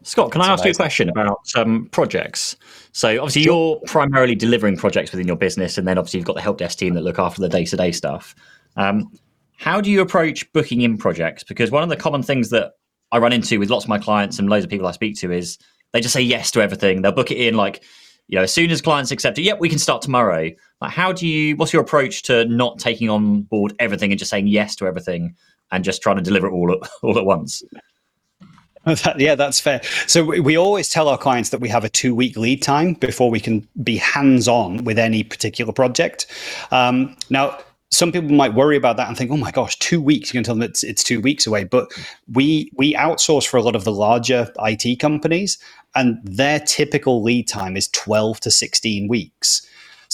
Scott, 0.03 0.33
can 0.33 0.41
That's 0.41 0.49
I 0.49 0.53
ask 0.53 0.65
amazing. 0.65 0.69
you 0.69 0.73
a 0.73 0.77
question 0.77 1.09
about 1.09 1.39
um, 1.57 1.89
projects? 1.93 2.57
So, 2.93 3.09
obviously, 3.19 3.43
sure. 3.43 3.77
you're 3.77 3.81
primarily 3.87 4.35
delivering 4.35 4.77
projects 4.77 5.13
within 5.13 5.27
your 5.27 5.37
business, 5.37 5.79
and 5.79 5.87
then 5.87 5.99
obviously 5.99 6.19
you've 6.19 6.27
got 6.27 6.37
the 6.37 6.43
help 6.43 6.59
desk 6.59 6.79
team 6.79 6.95
that 6.95 7.03
look 7.03 7.19
after 7.19 7.41
the 7.41 7.49
day 7.49 7.65
to 7.65 7.77
day 7.77 7.93
stuff. 7.93 8.35
Um, 8.77 9.11
how 9.59 9.81
do 9.81 9.91
you 9.91 10.01
approach 10.01 10.51
booking 10.53 10.83
in 10.83 10.99
projects? 10.99 11.43
Because 11.43 11.71
one 11.71 11.83
of 11.83 11.89
the 11.89 11.97
common 11.97 12.23
things 12.23 12.51
that 12.51 12.73
I 13.13 13.19
run 13.19 13.33
into 13.33 13.59
with 13.59 13.71
lots 13.71 13.85
of 13.85 13.89
my 13.89 13.99
clients 13.99 14.39
and 14.39 14.49
loads 14.49 14.65
of 14.65 14.71
people 14.71 14.87
I 14.87 14.93
speak 14.93 15.17
to 15.21 15.33
is 15.33 15.59
they 15.93 16.01
just 16.01 16.13
say 16.13 16.21
yes 16.21 16.51
to 16.53 16.61
everything. 16.61 17.03
They'll 17.03 17.13
book 17.13 17.31
it 17.31 17.39
in 17.39 17.57
like, 17.57 17.83
you 18.29 18.37
know, 18.37 18.43
as 18.43 18.53
soon 18.53 18.71
as 18.71 18.83
clients 18.83 19.11
accept 19.11 19.39
it, 19.39 19.43
yep, 19.43 19.61
we 19.61 19.69
can 19.69 19.79
start 19.79 20.03
tomorrow. 20.03 20.51
Like, 20.81 20.93
how 20.93 21.13
do 21.13 21.27
you? 21.27 21.57
What's 21.57 21.73
your 21.73 21.83
approach 21.83 22.23
to 22.25 22.45
not 22.47 22.79
taking 22.79 23.09
on 23.09 23.43
board 23.43 23.75
everything 23.79 24.11
and 24.11 24.19
just 24.19 24.31
saying 24.31 24.49
yes 24.49 24.77
to 24.77 24.87
everything 24.87 25.35
and 25.71 25.85
just 25.85 26.03
trying 26.03 26.17
to 26.17 26.23
deliver 26.23 26.49
it 26.49 26.53
all 26.53 26.73
at, 26.73 26.91
all 27.03 27.19
at 27.19 27.25
once? 27.25 27.63
yeah, 29.17 29.35
that's 29.35 29.61
fair. 29.61 29.83
So 30.07 30.25
we 30.25 30.57
always 30.57 30.89
tell 30.89 31.09
our 31.09 31.19
clients 31.19 31.51
that 31.51 31.61
we 31.61 31.69
have 31.69 31.85
a 31.85 31.89
two 31.89 32.15
week 32.15 32.37
lead 32.37 32.63
time 32.63 32.95
before 32.95 33.31
we 33.31 33.41
can 33.41 33.67
be 33.83 33.97
hands 33.97 34.49
on 34.49 34.85
with 34.85 34.99
any 34.99 35.25
particular 35.25 35.73
project. 35.73 36.27
Um, 36.71 37.17
now, 37.31 37.59
some 37.91 38.13
people 38.13 38.31
might 38.31 38.55
worry 38.55 38.77
about 38.77 38.97
that 38.97 39.09
and 39.09 39.17
think, 39.17 39.31
"Oh 39.31 39.37
my 39.37 39.51
gosh, 39.51 39.79
two 39.79 40.01
weeks! 40.01 40.31
You 40.31 40.39
can 40.39 40.45
tell 40.45 40.55
them 40.55 40.63
it's 40.63 40.83
it's 40.83 41.03
two 41.05 41.21
weeks 41.21 41.47
away." 41.47 41.65
But 41.65 41.91
we 42.33 42.71
we 42.77 42.95
outsource 42.95 43.47
for 43.47 43.57
a 43.57 43.63
lot 43.63 43.77
of 43.77 43.85
the 43.85 43.93
larger 43.93 44.53
IT 44.61 44.99
companies, 45.01 45.59
and 45.95 46.19
their 46.25 46.61
typical 46.61 47.23
lead 47.23 47.49
time 47.49 47.77
is 47.77 47.89
twelve 47.89 48.41
to 48.41 48.51
sixteen 48.51 49.09
weeks. 49.09 49.67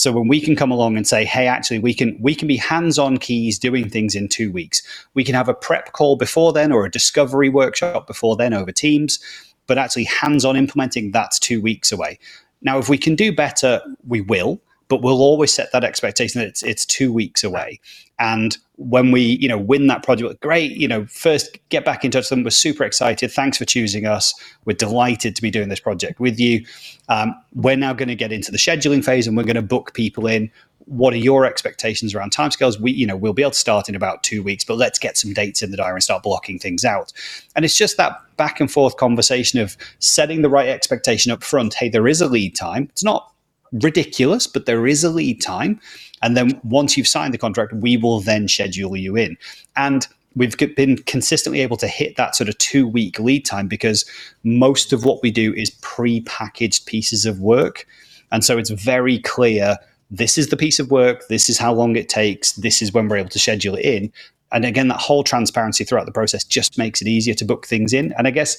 So 0.02 0.10
when 0.10 0.26
we 0.26 0.40
can 0.40 0.56
come 0.56 0.72
along 0.72 0.96
and 0.96 1.06
say, 1.06 1.24
"Hey, 1.24 1.46
actually, 1.46 1.78
we 1.78 1.94
can 1.94 2.18
we 2.20 2.34
can 2.34 2.48
be 2.48 2.56
hands-on 2.56 3.18
keys 3.18 3.56
doing 3.56 3.88
things 3.88 4.16
in 4.16 4.26
two 4.26 4.50
weeks. 4.50 4.82
We 5.14 5.22
can 5.22 5.36
have 5.36 5.48
a 5.48 5.54
prep 5.54 5.92
call 5.92 6.16
before 6.16 6.52
then 6.52 6.72
or 6.72 6.84
a 6.84 6.90
discovery 6.90 7.48
workshop 7.48 8.08
before 8.08 8.34
then 8.36 8.52
over 8.52 8.72
Teams." 8.72 9.20
But 9.68 9.78
actually, 9.78 10.04
hands-on 10.04 10.56
implementing 10.56 11.12
that's 11.12 11.38
two 11.38 11.60
weeks 11.62 11.92
away. 11.92 12.18
Now, 12.62 12.78
if 12.78 12.88
we 12.88 12.98
can 12.98 13.14
do 13.14 13.32
better, 13.32 13.80
we 14.04 14.20
will 14.20 14.60
but 14.88 15.00
we'll 15.00 15.22
always 15.22 15.50
set 15.50 15.72
that 15.72 15.84
expectation 15.84 16.38
that 16.40 16.48
it's 16.48 16.62
it's 16.62 16.84
two 16.84 17.10
weeks 17.12 17.42
away. 17.42 17.80
And 18.22 18.56
when 18.76 19.10
we, 19.10 19.36
you 19.40 19.48
know, 19.48 19.58
win 19.58 19.88
that 19.88 20.04
project, 20.04 20.40
great, 20.40 20.70
you 20.70 20.86
know, 20.86 21.04
first 21.06 21.58
get 21.70 21.84
back 21.84 22.04
in 22.04 22.12
touch 22.12 22.22
with 22.22 22.28
them. 22.28 22.44
We're 22.44 22.50
super 22.50 22.84
excited. 22.84 23.32
Thanks 23.32 23.58
for 23.58 23.64
choosing 23.64 24.06
us. 24.06 24.32
We're 24.64 24.76
delighted 24.76 25.34
to 25.34 25.42
be 25.42 25.50
doing 25.50 25.68
this 25.68 25.80
project 25.80 26.20
with 26.20 26.38
you. 26.38 26.64
Um, 27.08 27.34
we're 27.52 27.76
now 27.76 27.92
going 27.92 28.10
to 28.10 28.14
get 28.14 28.30
into 28.30 28.52
the 28.52 28.58
scheduling 28.58 29.04
phase 29.04 29.26
and 29.26 29.36
we're 29.36 29.42
going 29.42 29.56
to 29.56 29.62
book 29.62 29.92
people 29.92 30.28
in. 30.28 30.52
What 30.84 31.12
are 31.14 31.18
your 31.18 31.44
expectations 31.44 32.14
around 32.14 32.32
timescales? 32.32 32.78
We, 32.78 32.92
you 32.92 33.08
know, 33.08 33.16
we'll 33.16 33.32
be 33.32 33.42
able 33.42 33.50
to 33.50 33.58
start 33.58 33.88
in 33.88 33.96
about 33.96 34.22
two 34.22 34.40
weeks, 34.40 34.62
but 34.62 34.76
let's 34.76 35.00
get 35.00 35.16
some 35.16 35.32
dates 35.32 35.60
in 35.60 35.72
the 35.72 35.76
diary 35.76 35.94
and 35.94 36.02
start 36.02 36.22
blocking 36.22 36.60
things 36.60 36.84
out. 36.84 37.12
And 37.56 37.64
it's 37.64 37.76
just 37.76 37.96
that 37.96 38.20
back 38.36 38.60
and 38.60 38.70
forth 38.70 38.98
conversation 38.98 39.58
of 39.58 39.76
setting 39.98 40.42
the 40.42 40.48
right 40.48 40.68
expectation 40.68 41.32
up 41.32 41.42
front. 41.42 41.74
Hey, 41.74 41.88
there 41.88 42.06
is 42.06 42.20
a 42.20 42.28
lead 42.28 42.54
time. 42.54 42.84
It's 42.90 43.02
not 43.02 43.32
ridiculous, 43.72 44.46
but 44.46 44.66
there 44.66 44.86
is 44.86 45.02
a 45.02 45.10
lead 45.10 45.40
time. 45.40 45.80
And 46.22 46.36
then 46.36 46.60
once 46.64 46.96
you've 46.96 47.08
signed 47.08 47.34
the 47.34 47.38
contract, 47.38 47.72
we 47.72 47.96
will 47.96 48.20
then 48.20 48.48
schedule 48.48 48.96
you 48.96 49.16
in. 49.16 49.36
And 49.76 50.06
we've 50.34 50.56
been 50.56 50.96
consistently 50.98 51.60
able 51.60 51.76
to 51.76 51.88
hit 51.88 52.16
that 52.16 52.34
sort 52.34 52.48
of 52.48 52.56
two 52.58 52.86
week 52.86 53.18
lead 53.18 53.44
time 53.44 53.68
because 53.68 54.08
most 54.44 54.92
of 54.92 55.04
what 55.04 55.22
we 55.22 55.30
do 55.30 55.52
is 55.54 55.70
pre 55.82 56.20
packaged 56.22 56.86
pieces 56.86 57.26
of 57.26 57.40
work. 57.40 57.86
And 58.30 58.44
so 58.44 58.56
it's 58.56 58.70
very 58.70 59.18
clear 59.18 59.76
this 60.10 60.38
is 60.38 60.48
the 60.48 60.56
piece 60.56 60.78
of 60.78 60.90
work, 60.90 61.28
this 61.28 61.48
is 61.48 61.58
how 61.58 61.72
long 61.72 61.96
it 61.96 62.08
takes, 62.08 62.52
this 62.52 62.82
is 62.82 62.92
when 62.92 63.08
we're 63.08 63.16
able 63.16 63.30
to 63.30 63.38
schedule 63.38 63.76
it 63.76 63.84
in 63.84 64.12
and 64.52 64.64
again 64.64 64.88
that 64.88 65.00
whole 65.00 65.24
transparency 65.24 65.82
throughout 65.82 66.06
the 66.06 66.12
process 66.12 66.44
just 66.44 66.78
makes 66.78 67.00
it 67.00 67.08
easier 67.08 67.34
to 67.34 67.44
book 67.44 67.66
things 67.66 67.92
in 67.92 68.12
and 68.12 68.28
i 68.28 68.30
guess 68.30 68.56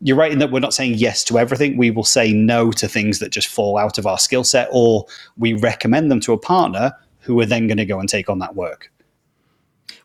you're 0.00 0.16
right 0.16 0.32
in 0.32 0.38
that 0.38 0.50
we're 0.50 0.60
not 0.60 0.74
saying 0.74 0.94
yes 0.94 1.24
to 1.24 1.38
everything 1.38 1.76
we 1.76 1.90
will 1.90 2.04
say 2.04 2.32
no 2.32 2.70
to 2.70 2.88
things 2.88 3.20
that 3.20 3.30
just 3.30 3.48
fall 3.48 3.78
out 3.78 3.96
of 3.96 4.06
our 4.06 4.18
skill 4.18 4.44
set 4.44 4.68
or 4.72 5.06
we 5.36 5.54
recommend 5.54 6.10
them 6.10 6.20
to 6.20 6.32
a 6.32 6.38
partner 6.38 6.92
who 7.26 7.40
are 7.40 7.46
then 7.46 7.66
going 7.66 7.76
to 7.76 7.84
go 7.84 7.98
and 7.98 8.08
take 8.08 8.28
on 8.28 8.38
that 8.38 8.54
work 8.54 8.90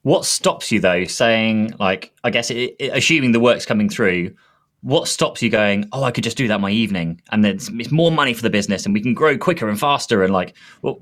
what 0.03 0.25
stops 0.25 0.71
you 0.71 0.79
though 0.79 1.05
saying 1.05 1.73
like 1.79 2.11
i 2.23 2.29
guess 2.29 2.49
it, 2.49 2.75
it, 2.79 2.91
assuming 2.93 3.31
the 3.31 3.39
work's 3.39 3.65
coming 3.65 3.89
through 3.89 4.33
what 4.81 5.07
stops 5.07 5.41
you 5.41 5.49
going 5.49 5.87
oh 5.91 6.03
i 6.03 6.11
could 6.11 6.23
just 6.23 6.37
do 6.37 6.47
that 6.47 6.59
my 6.59 6.71
evening 6.71 7.21
and 7.31 7.43
then 7.43 7.55
it's, 7.55 7.69
it's 7.73 7.91
more 7.91 8.11
money 8.11 8.33
for 8.33 8.41
the 8.41 8.49
business 8.49 8.85
and 8.85 8.93
we 8.93 9.01
can 9.01 9.13
grow 9.13 9.37
quicker 9.37 9.69
and 9.69 9.79
faster 9.79 10.23
and 10.23 10.33
like 10.33 10.55
well, 10.81 10.95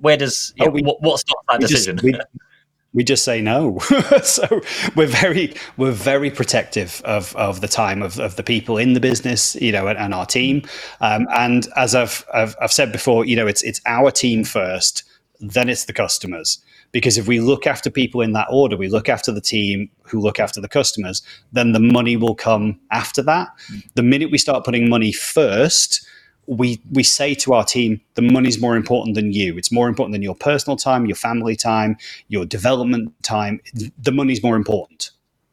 where 0.00 0.16
does 0.16 0.54
oh, 0.60 0.68
we, 0.68 0.82
what, 0.82 1.00
what 1.02 1.18
stops 1.18 1.42
that 1.48 1.60
decision 1.60 1.96
just, 1.96 2.04
we, 2.04 2.14
we 2.94 3.04
just 3.04 3.24
say 3.24 3.40
no. 3.40 3.78
so 4.22 4.60
we're 4.96 5.06
very 5.06 5.54
we're 5.76 5.92
very 5.92 6.30
protective 6.30 7.02
of 7.04 7.34
of 7.36 7.60
the 7.60 7.68
time 7.68 8.02
of, 8.02 8.18
of 8.18 8.36
the 8.36 8.42
people 8.42 8.78
in 8.78 8.94
the 8.94 9.00
business, 9.00 9.54
you 9.56 9.72
know, 9.72 9.86
and, 9.86 9.98
and 9.98 10.14
our 10.14 10.26
team. 10.26 10.62
Um, 11.00 11.26
and 11.34 11.68
as 11.76 11.94
I've, 11.94 12.24
I've 12.32 12.56
I've 12.60 12.72
said 12.72 12.92
before, 12.92 13.24
you 13.24 13.36
know, 13.36 13.46
it's 13.46 13.62
it's 13.62 13.80
our 13.86 14.10
team 14.10 14.44
first, 14.44 15.04
then 15.40 15.68
it's 15.68 15.84
the 15.84 15.92
customers. 15.92 16.58
Because 16.90 17.18
if 17.18 17.28
we 17.28 17.40
look 17.40 17.66
after 17.66 17.90
people 17.90 18.20
in 18.20 18.32
that 18.32 18.48
order, 18.50 18.76
we 18.76 18.88
look 18.88 19.08
after 19.08 19.30
the 19.30 19.40
team 19.40 19.90
who 20.02 20.20
look 20.20 20.40
after 20.40 20.60
the 20.60 20.68
customers, 20.68 21.22
then 21.52 21.72
the 21.72 21.80
money 21.80 22.16
will 22.16 22.34
come 22.34 22.80
after 22.90 23.22
that. 23.22 23.48
Mm. 23.70 23.82
The 23.94 24.02
minute 24.02 24.30
we 24.30 24.38
start 24.38 24.64
putting 24.64 24.88
money 24.88 25.12
first, 25.12 26.06
we 26.46 26.80
we 26.90 27.02
say 27.02 27.34
to 27.34 27.52
our 27.52 27.64
team 27.64 28.00
the 28.14 28.22
money's 28.22 28.60
more 28.60 28.74
important 28.74 29.14
than 29.14 29.32
you. 29.32 29.58
It's 29.58 29.70
more 29.70 29.86
important 29.86 30.14
than 30.14 30.22
your 30.22 30.34
personal 30.34 30.76
time 30.76 31.04
your 31.04 31.14
family 31.14 31.54
time 31.54 31.96
your 32.28 32.46
development 32.46 33.12
time. 33.22 33.60
The 33.98 34.12
money's 34.12 34.42
more 34.42 34.56
important. 34.56 35.10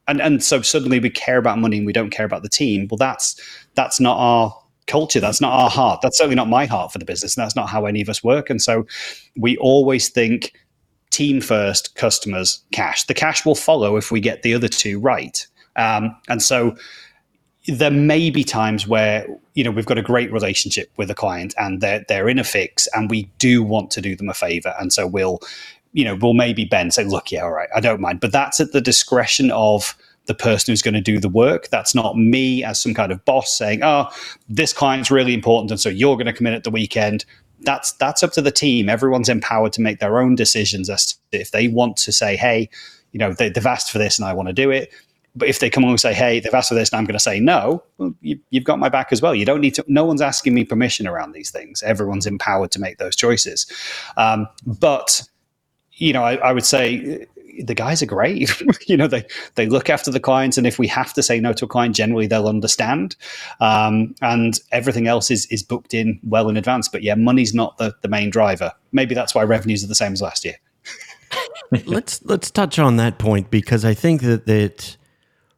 And 0.08 0.21
and 0.21 0.41
so 0.41 0.62
suddenly 0.62 1.00
we 1.00 1.10
care 1.10 1.38
about 1.38 1.60
money 1.60 1.78
and 1.78 1.86
we 1.86 1.91
don't 1.91 2.12
care 2.12 2.26
about 2.26 2.43
the 2.43 2.50
team. 2.50 2.88
Well 2.89 2.98
that's 2.98 3.39
that's 3.76 4.00
not 4.00 4.17
our 4.17 4.58
culture. 4.88 5.19
That's 5.19 5.41
not 5.41 5.54
our 5.54 5.69
heart. 5.69 6.02
That's 6.02 6.17
certainly 6.17 6.36
not 6.36 6.50
my 6.50 6.65
heart 6.65 6.91
for 6.91 7.00
the 7.00 7.06
business 7.06 7.36
and 7.36 7.43
that's 7.43 7.56
not 7.56 7.69
how 7.69 7.86
any 7.86 8.02
of 8.02 8.10
us 8.10 8.24
work. 8.24 8.50
And 8.50 8.62
so 8.62 8.86
we 9.36 9.58
always 9.58 10.10
think 10.10 10.54
team 11.10 11.41
first 11.41 11.95
customers 11.95 12.63
cash. 12.71 13.06
The 13.06 13.13
cash 13.13 13.45
will 13.45 13.56
follow 13.56 13.98
if 13.98 14.12
we 14.12 14.19
get 14.19 14.43
the 14.43 14.54
other 14.54 14.67
two 14.67 15.00
right. 15.00 15.45
Um, 15.76 16.15
and 16.28 16.41
so 16.41 16.76
there 17.67 17.91
may 17.91 18.30
be 18.30 18.43
times 18.43 18.88
where 18.88 19.28
you 19.56 19.63
know 19.63 19.71
we've 19.71 19.86
got 19.86 19.98
a 19.98 20.04
great 20.04 20.32
relationship 20.32 20.91
with 20.98 21.10
a 21.10 21.15
client 21.15 21.56
and 21.58 21.82
they're 21.82 22.06
they're 22.08 22.30
in 22.30 22.38
a 22.38 22.43
fix 22.43 22.88
and 22.93 23.10
we 23.10 23.24
do 23.39 23.63
want 23.63 23.89
to 23.91 24.02
do 24.02 24.15
them 24.15 24.30
a 24.30 24.34
favor. 24.34 24.76
And 24.80 24.93
so 24.93 25.08
we'll 25.08 25.39
you 25.93 26.04
know 26.04 26.15
we'll 26.15 26.34
maybe 26.34 26.65
bend 26.65 26.93
say 26.93 27.06
look 27.06 27.32
yeah 27.32 27.43
all 27.43 27.52
right 27.52 27.69
I 27.76 27.80
don't 27.80 28.02
mind. 28.02 28.19
But 28.19 28.32
that's 28.32 28.60
at 28.60 28.71
the 28.71 28.82
discretion 28.82 29.52
of 29.52 29.98
the 30.27 30.33
person 30.33 30.71
who's 30.71 30.81
going 30.81 30.93
to 30.93 31.01
do 31.01 31.19
the 31.19 31.29
work 31.29 31.67
that's 31.69 31.93
not 31.93 32.17
me 32.17 32.63
as 32.63 32.81
some 32.81 32.93
kind 32.93 33.11
of 33.11 33.23
boss 33.25 33.57
saying 33.57 33.83
oh 33.83 34.09
this 34.49 34.73
client's 34.73 35.11
really 35.11 35.33
important 35.33 35.71
and 35.71 35.79
so 35.79 35.89
you're 35.89 36.15
going 36.15 36.25
to 36.25 36.33
come 36.33 36.47
in 36.47 36.53
at 36.53 36.63
the 36.63 36.71
weekend 36.71 37.25
that's 37.61 37.93
that's 37.93 38.23
up 38.23 38.31
to 38.31 38.41
the 38.41 38.51
team 38.51 38.89
everyone's 38.89 39.29
empowered 39.29 39.73
to 39.73 39.81
make 39.81 39.99
their 39.99 40.19
own 40.19 40.35
decisions 40.35 40.89
as 40.89 41.13
to 41.13 41.15
if 41.31 41.51
they 41.51 41.67
want 41.67 41.97
to 41.97 42.11
say 42.11 42.35
hey 42.35 42.69
you 43.11 43.19
know 43.19 43.33
they, 43.33 43.49
they've 43.49 43.65
asked 43.65 43.91
for 43.91 43.97
this 43.97 44.19
and 44.19 44.27
I 44.27 44.33
want 44.33 44.47
to 44.47 44.53
do 44.53 44.71
it 44.71 44.91
but 45.35 45.49
if 45.49 45.59
they 45.59 45.69
come 45.69 45.83
along 45.83 45.93
and 45.93 45.99
say, 45.99 46.13
"Hey, 46.13 46.39
they've 46.39 46.53
asked 46.53 46.69
for 46.69 46.75
this," 46.75 46.89
and 46.89 46.97
I'm 46.97 47.05
going 47.05 47.13
to 47.13 47.19
say 47.19 47.39
no, 47.39 47.83
well, 47.97 48.13
you, 48.21 48.39
have 48.53 48.63
got 48.63 48.79
my 48.79 48.89
back 48.89 49.09
as 49.11 49.21
well. 49.21 49.35
You 49.35 49.45
don't 49.45 49.59
need 49.59 49.75
to. 49.75 49.83
No 49.88 50.05
one's 50.05 50.21
asking 50.21 50.53
me 50.53 50.63
permission 50.63 51.07
around 51.07 51.33
these 51.33 51.51
things. 51.51 51.83
Everyone's 51.83 52.25
empowered 52.25 52.71
to 52.71 52.79
make 52.79 52.97
those 52.97 53.15
choices. 53.15 53.69
Um, 54.15 54.47
but 54.65 55.23
you 55.93 56.13
know, 56.13 56.23
I, 56.23 56.35
I 56.35 56.53
would 56.53 56.65
say 56.65 57.27
the 57.63 57.76
guys 57.76 58.02
are 58.02 58.08
great. 58.08 58.50
you 58.88 58.98
know, 58.98 59.08
they 59.08 59.26
they 59.56 59.68
look 59.68 59.89
after 59.89 60.12
the 60.12 60.20
clients, 60.20 60.58
and 60.58 60.68
if 60.68 60.80
we 60.80 60.88
have 60.88 61.13
to 61.13 61.24
say 61.24 61.39
no 61.39 61.54
to 61.54 61.65
a 61.65 61.68
client, 61.68 61.96
generally 61.96 62.28
they'll 62.28 62.48
understand. 62.48 63.15
Um, 63.60 64.15
and 64.22 64.60
everything 64.72 65.08
else 65.08 65.32
is 65.32 65.46
is 65.48 65.63
booked 65.63 65.94
in 65.94 66.20
well 66.24 66.50
in 66.50 66.58
advance. 66.58 66.89
But 66.89 67.04
yeah, 67.04 67.15
money's 67.15 67.54
not 67.54 67.78
the 67.78 67.96
the 68.02 68.08
main 68.08 68.30
driver. 68.30 68.72
Maybe 68.91 69.15
that's 69.15 69.36
why 69.36 69.44
revenues 69.44 69.84
are 69.84 69.88
the 69.88 69.96
same 69.96 70.13
as 70.13 70.22
last 70.22 70.46
year. 70.46 70.56
let's 71.86 72.24
let's 72.26 72.52
touch 72.52 72.80
on 72.80 72.98
that 72.98 73.18
point 73.18 73.50
because 73.50 73.86
I 73.86 73.94
think 73.94 74.22
that 74.22 74.46
that 74.46 74.98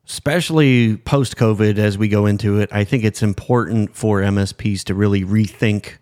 especially 0.07 0.97
post 0.97 1.35
COVID 1.35 1.77
as 1.77 1.97
we 1.97 2.07
go 2.07 2.25
into 2.25 2.59
it, 2.59 2.69
I 2.71 2.83
think 2.83 3.03
it's 3.03 3.21
important 3.21 3.95
for 3.95 4.21
MSPs 4.21 4.83
to 4.85 4.95
really 4.95 5.23
rethink 5.23 5.97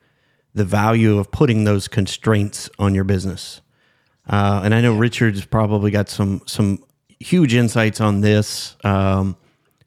the 0.54 0.66
value 0.66 1.18
of 1.18 1.32
putting 1.32 1.66
those 1.66 1.88
constraints 1.88 2.70
on 2.80 2.96
your 2.96 3.04
business. 3.04 3.62
Uh, 4.28 4.62
and 4.64 4.74
I 4.74 4.82
know 4.82 4.96
Richard's 4.96 5.46
probably 5.46 5.92
got 5.92 6.10
some 6.10 6.42
some 6.46 6.84
huge 7.20 7.54
insights 7.54 8.02
on 8.02 8.22
this, 8.22 8.76
um, 8.84 9.38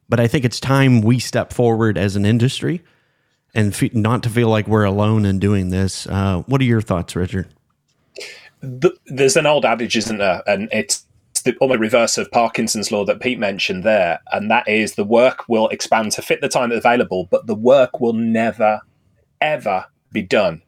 but 0.08 0.20
I 0.20 0.28
think 0.28 0.44
it's 0.44 0.60
time 0.60 1.00
we 1.00 1.18
step 1.18 1.52
forward 1.52 1.98
as 1.98 2.16
an 2.16 2.24
industry 2.24 2.82
and 3.54 3.74
fe- 3.74 3.90
not 3.92 4.22
to 4.22 4.30
feel 4.30 4.48
like 4.48 4.68
we're 4.68 4.84
alone 4.84 5.24
in 5.24 5.38
doing 5.38 5.70
this. 5.70 6.06
Uh, 6.06 6.42
what 6.46 6.60
are 6.60 6.64
your 6.64 6.80
thoughts, 6.80 7.16
Richard? 7.16 7.48
The, 8.60 8.92
there's 9.06 9.36
an 9.36 9.46
old 9.46 9.64
adage, 9.64 9.96
isn't 9.96 10.18
there? 10.18 10.42
And 10.46 10.68
it's 10.72 11.04
the 11.44 11.56
almost 11.56 11.80
reverse 11.80 12.18
of 12.18 12.30
Parkinson's 12.30 12.90
law 12.90 13.04
that 13.04 13.20
Pete 13.20 13.38
mentioned 13.38 13.84
there, 13.84 14.20
and 14.32 14.50
that 14.50 14.68
is 14.68 14.94
the 14.94 15.04
work 15.04 15.48
will 15.48 15.68
expand 15.68 16.12
to 16.12 16.22
fit 16.22 16.40
the 16.40 16.48
time 16.48 16.72
available, 16.72 17.28
but 17.30 17.46
the 17.46 17.54
work 17.54 18.00
will 18.00 18.12
never, 18.12 18.80
ever 19.40 19.84
be 20.12 20.22
done. 20.22 20.62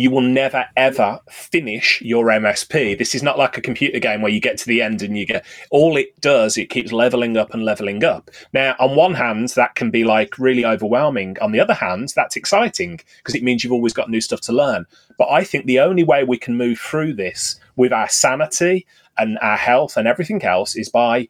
You 0.00 0.10
will 0.10 0.22
never 0.22 0.64
ever 0.78 1.20
finish 1.28 2.00
your 2.00 2.24
MSP. 2.24 2.96
This 2.96 3.14
is 3.14 3.22
not 3.22 3.36
like 3.36 3.58
a 3.58 3.60
computer 3.60 3.98
game 3.98 4.22
where 4.22 4.32
you 4.32 4.40
get 4.40 4.56
to 4.56 4.66
the 4.66 4.80
end 4.80 5.02
and 5.02 5.18
you 5.18 5.26
get 5.26 5.44
all 5.70 5.98
it 5.98 6.18
does, 6.22 6.56
it 6.56 6.70
keeps 6.70 6.90
leveling 6.90 7.36
up 7.36 7.52
and 7.52 7.66
leveling 7.66 8.02
up. 8.02 8.30
Now, 8.54 8.74
on 8.78 8.96
one 8.96 9.12
hand, 9.12 9.50
that 9.56 9.74
can 9.74 9.90
be 9.90 10.04
like 10.04 10.38
really 10.38 10.64
overwhelming. 10.64 11.36
On 11.42 11.52
the 11.52 11.60
other 11.60 11.74
hand, 11.74 12.14
that's 12.16 12.34
exciting 12.34 13.00
because 13.18 13.34
it 13.34 13.42
means 13.42 13.62
you've 13.62 13.74
always 13.74 13.92
got 13.92 14.08
new 14.08 14.22
stuff 14.22 14.40
to 14.42 14.54
learn. 14.54 14.86
But 15.18 15.28
I 15.28 15.44
think 15.44 15.66
the 15.66 15.80
only 15.80 16.02
way 16.02 16.24
we 16.24 16.38
can 16.38 16.56
move 16.56 16.78
through 16.78 17.12
this 17.12 17.60
with 17.76 17.92
our 17.92 18.08
sanity 18.08 18.86
and 19.18 19.38
our 19.42 19.58
health 19.58 19.98
and 19.98 20.08
everything 20.08 20.42
else 20.42 20.76
is 20.76 20.88
by 20.88 21.28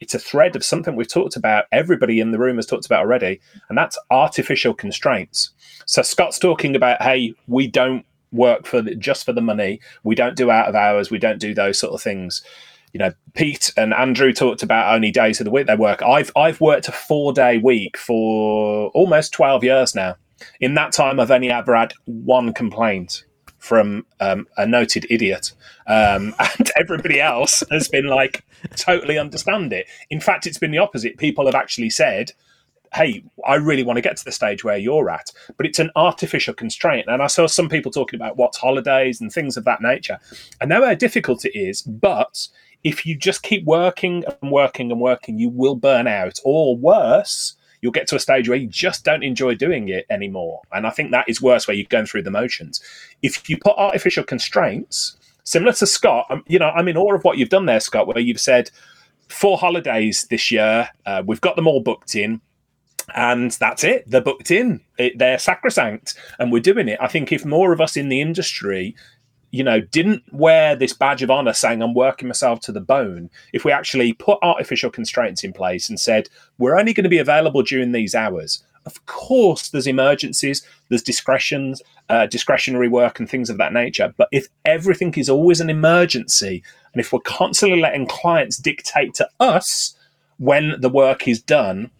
it's 0.00 0.14
a 0.14 0.18
thread 0.18 0.56
of 0.56 0.64
something 0.64 0.94
we've 0.94 1.08
talked 1.08 1.36
about 1.36 1.64
everybody 1.72 2.20
in 2.20 2.30
the 2.30 2.38
room 2.38 2.56
has 2.56 2.66
talked 2.66 2.86
about 2.86 3.00
already 3.00 3.40
and 3.68 3.76
that's 3.78 3.98
artificial 4.10 4.74
constraints. 4.74 5.50
So 5.86 6.02
scott's 6.02 6.38
talking 6.38 6.76
about 6.76 7.02
hey 7.02 7.34
we 7.46 7.66
don't 7.66 8.04
work 8.32 8.66
for 8.66 8.82
the, 8.82 8.94
just 8.94 9.24
for 9.24 9.32
the 9.32 9.40
money. 9.40 9.80
We 10.04 10.14
don't 10.14 10.36
do 10.36 10.50
out 10.50 10.68
of 10.68 10.74
hours. 10.74 11.10
We 11.10 11.18
don't 11.18 11.40
do 11.40 11.54
those 11.54 11.78
sort 11.78 11.94
of 11.94 12.02
things. 12.02 12.42
You 12.92 12.98
know, 12.98 13.12
Pete 13.34 13.72
and 13.76 13.92
Andrew 13.92 14.32
talked 14.32 14.62
about 14.62 14.94
only 14.94 15.10
days 15.10 15.40
of 15.40 15.44
the 15.44 15.50
week 15.50 15.66
they 15.66 15.76
work. 15.76 16.02
I've 16.02 16.30
I've 16.36 16.60
worked 16.60 16.88
a 16.88 16.92
four 16.92 17.32
day 17.32 17.58
week 17.58 17.96
for 17.96 18.90
almost 18.94 19.32
twelve 19.32 19.64
years 19.64 19.94
now. 19.94 20.16
In 20.60 20.74
that 20.74 20.92
time, 20.92 21.18
I've 21.18 21.30
only 21.30 21.50
ever 21.50 21.74
had 21.76 21.92
one 22.04 22.52
complaint 22.52 23.24
from 23.58 24.06
um, 24.20 24.46
a 24.56 24.66
noted 24.66 25.06
idiot, 25.10 25.52
um, 25.86 26.34
and 26.58 26.70
everybody 26.78 27.20
else 27.20 27.62
has 27.70 27.88
been 27.88 28.06
like 28.06 28.44
totally 28.74 29.18
understand 29.18 29.72
it. 29.72 29.86
In 30.10 30.20
fact, 30.20 30.46
it's 30.46 30.58
been 30.58 30.70
the 30.70 30.78
opposite. 30.78 31.18
People 31.18 31.46
have 31.46 31.54
actually 31.54 31.90
said, 31.90 32.32
"Hey, 32.94 33.24
I 33.46 33.56
really 33.56 33.82
want 33.82 33.96
to 33.96 34.02
get 34.02 34.16
to 34.16 34.24
the 34.24 34.32
stage 34.32 34.64
where 34.64 34.78
you're 34.78 35.10
at," 35.10 35.30
but 35.56 35.66
it's 35.66 35.78
an 35.78 35.90
artificial 35.96 36.54
constraint. 36.54 37.06
And 37.08 37.22
I 37.22 37.26
saw 37.26 37.46
some 37.46 37.68
people 37.68 37.92
talking 37.92 38.18
about 38.18 38.36
what's 38.36 38.58
holidays 38.58 39.20
and 39.20 39.32
things 39.32 39.56
of 39.56 39.64
that 39.64 39.82
nature. 39.82 40.18
I 40.60 40.66
know 40.66 40.84
how 40.84 40.94
difficult 40.94 41.44
it 41.44 41.58
is, 41.58 41.82
but 41.82 42.48
if 42.84 43.04
you 43.04 43.16
just 43.16 43.42
keep 43.42 43.64
working 43.64 44.24
and 44.40 44.52
working 44.52 44.92
and 44.92 45.00
working, 45.00 45.38
you 45.38 45.48
will 45.48 45.74
burn 45.74 46.06
out, 46.06 46.38
or 46.44 46.76
worse 46.76 47.54
you'll 47.82 47.92
get 47.92 48.08
to 48.08 48.16
a 48.16 48.20
stage 48.20 48.48
where 48.48 48.58
you 48.58 48.66
just 48.66 49.04
don't 49.04 49.22
enjoy 49.22 49.54
doing 49.54 49.88
it 49.88 50.06
anymore. 50.08 50.62
And 50.72 50.86
I 50.86 50.90
think 50.90 51.10
that 51.10 51.28
is 51.28 51.42
worse 51.42 51.68
where 51.68 51.76
you're 51.76 51.86
going 51.88 52.06
through 52.06 52.22
the 52.22 52.30
motions. 52.30 52.80
If 53.22 53.48
you 53.50 53.58
put 53.58 53.76
artificial 53.76 54.24
constraints, 54.24 55.16
similar 55.46 55.72
to 55.72 55.86
Scott, 55.86 56.26
I'm, 56.28 56.44
you 56.46 56.58
know, 56.58 56.68
I'm 56.68 56.88
in 56.88 56.98
awe 56.98 57.14
of 57.14 57.24
what 57.24 57.38
you've 57.38 57.48
done 57.48 57.64
there, 57.64 57.80
Scott, 57.80 58.06
where 58.06 58.18
you've 58.18 58.40
said 58.40 58.70
four 59.28 59.56
holidays 59.56 60.26
this 60.28 60.50
year, 60.50 60.90
uh, 61.06 61.22
we've 61.26 61.40
got 61.40 61.56
them 61.56 61.66
all 61.66 61.80
booked 61.80 62.14
in. 62.14 62.42
And 63.14 63.52
that's 63.52 63.84
it. 63.84 64.10
They're 64.10 64.20
booked 64.20 64.50
in. 64.50 64.80
It, 64.98 65.16
they're 65.16 65.38
sacrosanct, 65.38 66.18
and 66.40 66.50
we're 66.50 66.60
doing 66.60 66.88
it. 66.88 66.98
I 67.00 67.06
think 67.06 67.30
if 67.30 67.44
more 67.44 67.72
of 67.72 67.80
us 67.80 67.96
in 67.96 68.08
the 68.08 68.20
industry 68.20 68.96
you 69.52 69.64
know, 69.64 69.80
didn't 69.80 70.22
wear 70.32 70.76
this 70.76 70.92
badge 70.92 71.22
of 71.22 71.30
honor 71.30 71.52
saying 71.52 71.82
I'm 71.82 71.94
working 71.94 72.28
myself 72.28 72.60
to 72.60 72.72
the 72.72 72.80
bone, 72.80 73.30
if 73.52 73.64
we 73.64 73.72
actually 73.72 74.12
put 74.12 74.38
artificial 74.42 74.90
constraints 74.90 75.44
in 75.44 75.52
place 75.52 75.88
and 75.88 75.98
said 75.98 76.28
we're 76.58 76.78
only 76.78 76.92
going 76.92 77.04
to 77.04 77.10
be 77.10 77.18
available 77.18 77.62
during 77.62 77.92
these 77.92 78.14
hours, 78.14 78.62
of 78.86 79.04
course 79.06 79.68
there's 79.68 79.86
emergencies, 79.86 80.66
there's 80.88 81.02
discretions, 81.02 81.82
uh, 82.08 82.26
discretionary 82.26 82.88
work 82.88 83.18
and 83.18 83.28
things 83.28 83.50
of 83.50 83.58
that 83.58 83.72
nature. 83.72 84.14
But 84.16 84.28
if 84.32 84.48
everything 84.64 85.12
is 85.14 85.28
always 85.28 85.60
an 85.60 85.70
emergency, 85.70 86.62
and 86.92 87.00
if 87.00 87.12
we're 87.12 87.20
constantly 87.20 87.80
letting 87.80 88.06
clients 88.06 88.56
dictate 88.56 89.14
to 89.14 89.28
us 89.40 89.94
when 90.38 90.80
the 90.80 90.88
work 90.88 91.28
is 91.28 91.42
done, 91.42 91.90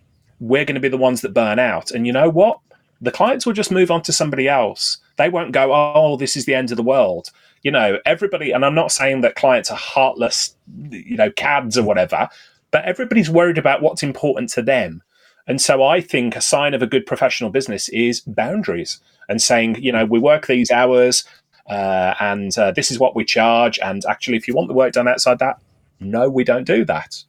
we're 0.41 0.65
going 0.65 0.75
to 0.75 0.81
be 0.81 0.89
the 0.89 0.97
ones 0.97 1.21
that 1.23 1.35
burn 1.35 1.59
out. 1.59 1.91
And 1.91 2.07
you 2.07 2.13
know 2.13 2.31
what? 2.31 2.61
The 3.01 3.11
clients 3.11 3.45
will 3.45 3.53
just 3.53 3.71
move 3.71 3.91
on 3.91 4.03
to 4.03 4.13
somebody 4.13 4.49
else. 4.49 4.99
They 5.17 5.29
won't 5.29 5.53
go, 5.53 5.73
oh, 5.73 6.17
this 6.17 6.37
is 6.37 6.47
the 6.47 6.55
end 6.55 6.71
of 6.71 6.77
the 6.77 6.83
world 6.83 7.31
you 7.67 7.73
know, 7.73 7.99
everybody, 8.07 8.53
and 8.53 8.65
I'm 8.65 8.77
not 8.77 8.93
saying 8.93 9.23
that 9.23 9.35
clients 9.35 9.73
are 9.73 9.77
heartless, 9.77 10.55
you 10.89 11.17
know, 11.17 11.33
cads 11.33 11.77
or 11.77 11.83
whatever, 11.83 12.29
but 12.71 12.85
everybody's 12.85 13.29
worried 13.29 13.59
about 13.59 13.83
what's 13.83 14.05
important 14.05 14.51
to 14.51 14.63
them. 14.63 15.03
And 15.47 15.61
so 15.61 15.83
I 15.83 16.01
think 16.01 16.35
a 16.35 16.41
sign 16.41 16.75
of 16.75 16.83
a 16.83 16.87
good 16.87 17.07
professional 17.07 17.51
business 17.51 17.89
is 17.91 18.21
boundaries 18.21 19.01
and 19.29 19.41
saying, 19.41 19.77
you 19.81 19.93
know, 19.93 20.05
we 20.05 20.19
work 20.19 20.47
these 20.47 20.71
hours 20.71 21.25
uh, 21.69 22.15
and 22.21 22.57
uh, 22.59 22.73
this 22.73 22.91
is 22.91 22.99
what 22.99 23.15
we 23.15 23.25
charge. 23.25 23.79
And 23.81 24.05
actually, 24.07 24.37
if 24.37 24.47
you 24.49 24.55
want 24.55 24.69
the 24.69 24.75
work 24.75 24.93
done 24.93 25.09
outside 25.09 25.39
that, 25.41 25.59
no, 26.01 26.29
we 26.29 26.45
don't 26.45 26.65
do 26.65 26.85
that. 26.85 27.23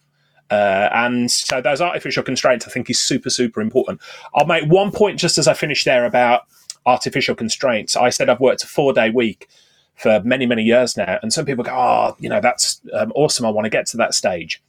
Uh, 0.50 0.90
and 0.94 1.30
so 1.30 1.62
those 1.62 1.82
artificial 1.82 2.24
constraints, 2.24 2.68
I 2.68 2.72
think, 2.72 2.90
is 2.90 3.00
super, 3.00 3.30
super 3.30 3.62
important. 3.62 4.02
I'll 4.36 4.46
make 4.46 4.70
one 4.70 4.92
point 4.92 5.20
just 5.20 5.38
as 5.38 5.48
I 5.48 5.54
finish 5.54 5.84
there 5.84 6.06
about 6.06 6.44
artificial 6.86 7.36
constraints. 7.36 7.96
I 7.96 8.10
said 8.10 8.30
I've 8.30 8.40
worked 8.40 8.64
a 8.64 8.68
four 8.68 8.94
day 8.94 9.10
week 9.10 9.50
for 9.96 10.22
many, 10.24 10.46
many 10.46 10.64
years 10.64 10.96
now. 10.96 11.20
And 11.22 11.34
some 11.34 11.46
people 11.46 11.64
go, 11.64 11.72
oh, 11.72 12.16
you 12.20 12.30
know, 12.30 12.40
that's 12.40 12.80
um, 12.94 13.12
awesome. 13.16 13.46
I 13.46 13.50
want 13.50 13.66
to 13.66 13.70
get 13.70 13.88
to 13.88 13.98
that 13.98 14.14
stage. 14.14 14.62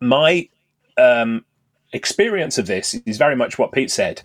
My 0.00 0.48
um, 0.96 1.44
experience 1.92 2.58
of 2.58 2.66
this 2.66 2.94
is 3.06 3.18
very 3.18 3.36
much 3.36 3.58
what 3.58 3.72
Pete 3.72 3.90
said. 3.90 4.22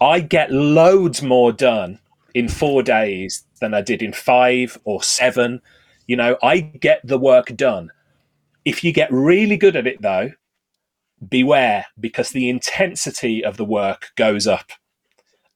I 0.00 0.20
get 0.20 0.50
loads 0.50 1.22
more 1.22 1.52
done 1.52 1.98
in 2.34 2.48
four 2.48 2.82
days 2.82 3.44
than 3.60 3.74
I 3.74 3.82
did 3.82 4.02
in 4.02 4.12
five 4.12 4.78
or 4.84 5.02
seven. 5.02 5.60
You 6.06 6.16
know, 6.16 6.36
I 6.42 6.60
get 6.60 7.00
the 7.04 7.18
work 7.18 7.54
done. 7.56 7.90
If 8.64 8.82
you 8.84 8.92
get 8.92 9.12
really 9.12 9.56
good 9.56 9.76
at 9.76 9.86
it, 9.86 10.02
though, 10.02 10.32
beware 11.28 11.86
because 11.98 12.30
the 12.30 12.48
intensity 12.48 13.44
of 13.44 13.56
the 13.56 13.64
work 13.64 14.10
goes 14.16 14.46
up. 14.46 14.72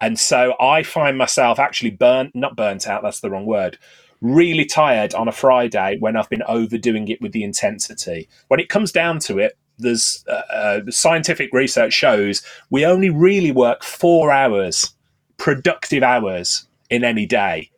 And 0.01 0.19
so 0.19 0.55
I 0.61 0.83
find 0.83 1.16
myself 1.16 1.59
actually 1.59 1.90
burnt, 1.90 2.35
not 2.35 2.57
burnt 2.57 2.87
out, 2.87 3.03
that's 3.03 3.21
the 3.21 3.31
wrong 3.31 3.47
word, 3.47 3.79
really 4.21 4.64
tired 4.64 5.14
on 5.14 5.29
a 5.29 5.33
Friday 5.33 5.97
when 5.99 6.16
I've 6.16 6.29
been 6.29 6.42
overdoing 6.42 7.09
it 7.09 7.21
with 7.21 7.33
the 7.33 7.45
intensity. 7.45 8.29
When 8.49 8.61
it 8.61 8.69
comes 8.69 8.92
down 8.92 9.21
to 9.21 9.38
it, 9.38 9.57
there's 9.79 10.25
uh, 10.29 10.43
uh, 10.53 10.81
scientific 10.91 11.53
research 11.53 11.93
shows 11.93 12.43
we 12.71 12.85
only 12.85 13.11
really 13.11 13.53
work 13.53 13.83
four 13.83 14.31
hours, 14.31 14.95
productive 15.37 16.03
hours 16.03 16.67
in 16.91 17.05
any 17.05 17.27
day. 17.27 17.71